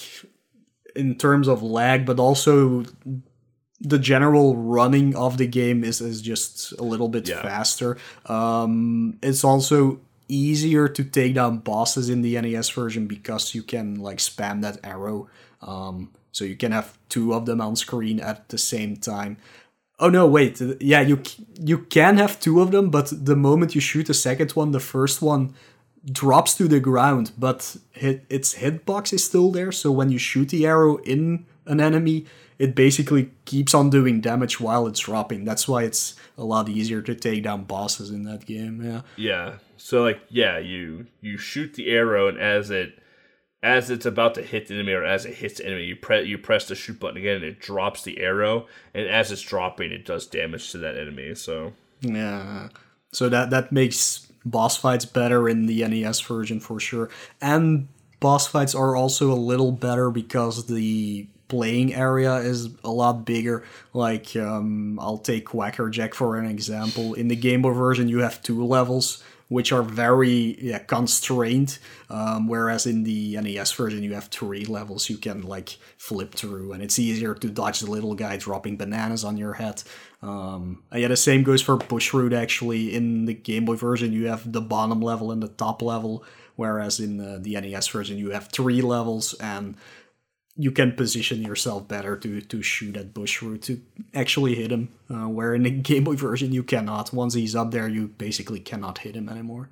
[0.95, 2.85] in terms of lag, but also
[3.81, 7.43] the general running of the game is is just a little bit Yeah.
[7.43, 7.99] faster.
[8.27, 13.95] Um, it's also easier to take down bosses in the NES version because you can
[13.97, 15.29] like spam that arrow.
[15.63, 19.37] Um, so you can have two of them on screen at the same time.
[19.99, 20.61] Oh no, wait.
[20.81, 21.23] Yeah, you
[21.59, 24.81] you can have two of them, but the moment you shoot the second one, the
[24.81, 25.55] first one
[26.11, 29.73] drops to the ground, but hit, its hitbox is still there.
[29.73, 32.27] So when you shoot the arrow in an enemy,
[32.59, 35.45] it basically keeps on doing damage while it's dropping.
[35.45, 38.83] That's why it's a lot easier to take down bosses in that game.
[38.85, 39.01] Yeah.
[39.17, 39.55] Yeah.
[39.77, 42.99] So like yeah, you you shoot the arrow and as it
[43.67, 46.25] as it's about to hit the enemy or as it hits the enemy, you press
[46.25, 49.91] you press the shoot button again and it drops the arrow and as it's dropping
[49.91, 51.35] it does damage to that enemy.
[51.35, 52.69] So Yeah.
[53.11, 57.11] So that that makes boss fights better in the NES version for sure.
[57.43, 57.89] And
[58.21, 63.65] boss fights are also a little better because the playing area is a lot bigger.
[63.93, 67.15] Like um, I'll take Quackerjack for an example.
[67.15, 69.25] In the Game Boy version, you have two levels.
[69.49, 71.79] Which are very yeah, constrained,
[72.11, 76.73] um, whereas in the NES version you have three levels you can like flip through,
[76.73, 79.85] and it's easier to dodge the little guy dropping bananas on your head.
[80.21, 82.33] Um, yeah, the same goes for Bushroot.
[82.33, 86.25] Actually, in the Game Boy version, you have the bottom level and the top level,
[86.57, 89.77] whereas in the, the NES version, you have three levels, and
[90.57, 93.81] you can position yourself better to to shoot at Bushroot to
[94.15, 94.89] actually hit him.
[95.11, 97.13] Uh, where in the Game Boy version, you cannot.
[97.13, 99.71] Once he's up there, you basically cannot hit him anymore.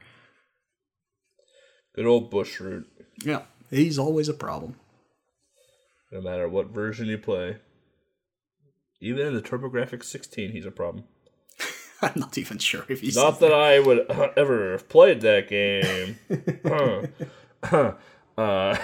[1.95, 2.85] good old Bushroot.
[3.25, 4.77] Yeah, he's always a problem.
[6.13, 7.57] No matter what version you play.
[9.01, 11.05] Even in the TurboGrafx 16, he's a problem.
[12.03, 16.19] I'm not even sure if he's Not that I would ever have played that game.
[17.67, 17.95] Huh.
[18.37, 18.77] uh,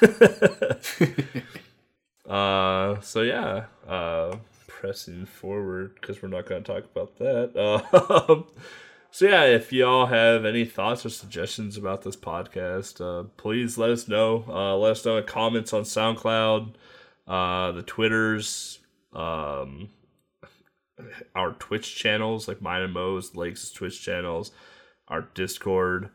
[2.28, 4.36] uh, so yeah, uh,
[4.66, 7.56] pressing forward because we're not going to talk about that.
[7.56, 8.42] Uh,
[9.10, 13.90] so yeah, if y'all have any thoughts or suggestions about this podcast, uh, please let
[13.90, 14.44] us know.
[14.48, 16.74] Uh, let us know in comments on SoundCloud,
[17.26, 18.80] uh, the Twitters,
[19.12, 19.88] um,
[21.34, 24.50] our Twitch channels, like mine and Mo's, Lakes' Twitch channels,
[25.08, 26.10] our Discord,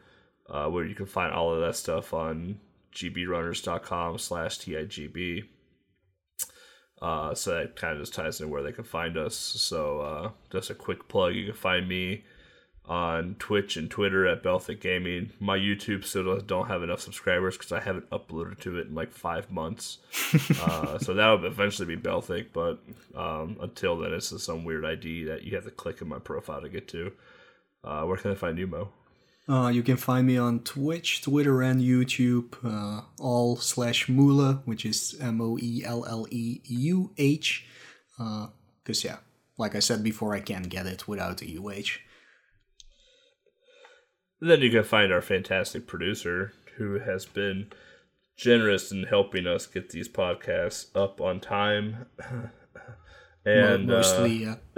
[0.49, 2.60] uh, where you can find all of that stuff on
[2.94, 5.46] gbrunners.com slash TIGB.
[7.02, 9.36] Uh, so that kind of just ties in where they can find us.
[9.36, 12.24] So uh, just a quick plug: you can find me
[12.86, 15.32] on Twitch and Twitter at Belthic Gaming.
[15.40, 19.12] My YouTube still don't have enough subscribers because I haven't uploaded to it in like
[19.12, 20.00] five months.
[20.62, 22.80] uh, so that will eventually be Belthic, but
[23.16, 26.20] um, until then, it's just some weird ID that you have to click in my
[26.20, 27.12] profile to get to.
[27.84, 28.90] Uh, where can I find you, Mo?
[29.52, 34.86] Uh, you can find me on Twitch, Twitter, and YouTube, uh, all slash Moele, which
[34.86, 37.65] is M O E L L E U H.
[38.18, 39.18] Because, yeah,
[39.57, 41.99] like I said before, I can't get it without the UH.
[44.40, 47.73] then you can find our fantastic producer who has been
[48.38, 52.06] generous in helping us get these podcasts up on time.
[53.45, 54.56] and Mo- mostly, uh,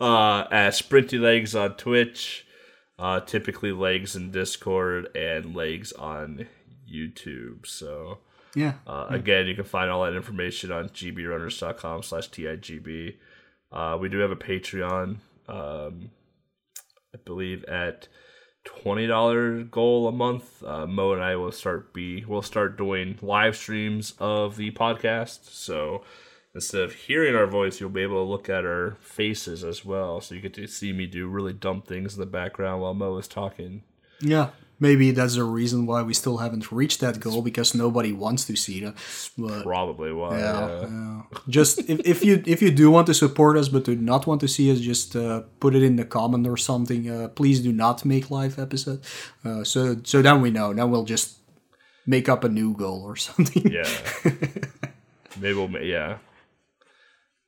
[0.00, 2.45] uh, at Sprinty Legs on Twitch,
[2.98, 6.46] uh, typically Legs in Discord, and Legs on
[6.90, 7.66] YouTube.
[7.66, 8.18] So
[8.54, 8.74] yeah.
[8.86, 13.16] uh, again, you can find all that information on gbrunners.com slash TIGB.
[13.72, 15.16] Uh, we do have a Patreon,
[15.48, 16.10] um,
[17.14, 18.08] I believe at
[18.64, 20.62] twenty dollar goal a month.
[20.64, 25.50] Uh, Mo and I will start be we'll start doing live streams of the podcast.
[25.50, 26.02] So
[26.56, 30.22] instead of hearing our voice, you'll be able to look at our faces as well.
[30.22, 33.18] So you get to see me do really dumb things in the background while Mo
[33.18, 33.82] is talking.
[34.20, 34.48] Yeah.
[34.80, 38.56] Maybe that's the reason why we still haven't reached that goal because nobody wants to
[38.56, 38.94] see that.
[39.36, 40.38] But Probably why.
[40.38, 40.80] yeah, yeah.
[40.80, 41.22] yeah.
[41.48, 44.40] just if, if you if you do want to support us but do not want
[44.42, 47.08] to see us, just uh, put it in the comment or something.
[47.10, 49.00] Uh, please do not make live episode.
[49.44, 50.72] Uh, so so then we know.
[50.72, 51.38] Now we'll just
[52.06, 53.72] make up a new goal or something.
[53.72, 53.88] Yeah.
[55.40, 56.18] Maybe we'll yeah.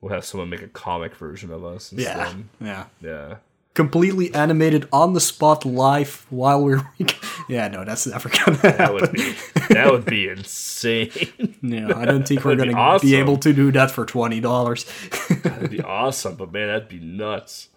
[0.00, 2.84] We'll have someone make a comic version of us yeah, yeah.
[3.00, 3.36] Yeah.
[3.74, 6.82] Completely animated on the spot live while we're.
[7.48, 8.76] yeah, no, that's never gonna happen.
[8.76, 9.34] That would be
[9.70, 11.10] that would be insane.
[11.62, 13.14] Yeah, I don't think we're gonna be awesome.
[13.14, 14.84] able to do that for twenty dollars.
[15.42, 17.68] That'd be awesome, but man, that'd be nuts.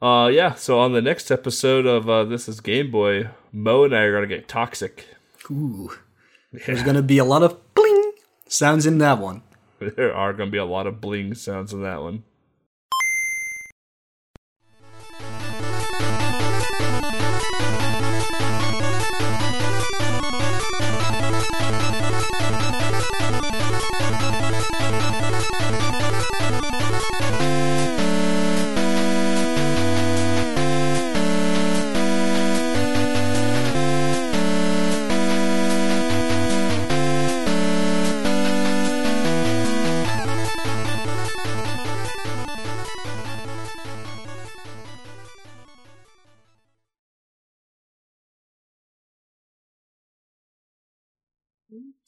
[0.00, 3.94] uh yeah, so on the next episode of uh, This is Game Boy, Mo and
[3.94, 5.06] I are gonna get toxic.
[5.50, 5.90] Ooh,
[6.52, 8.12] there's gonna be a lot of bling
[8.48, 9.42] sounds in that one.
[9.96, 12.24] There are gonna be a lot of bling sounds in that one.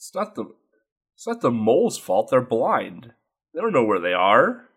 [0.07, 0.45] It's not the
[1.16, 2.28] it's not the mole's fault.
[2.31, 3.12] They're blind.
[3.53, 4.69] They don't know where they are.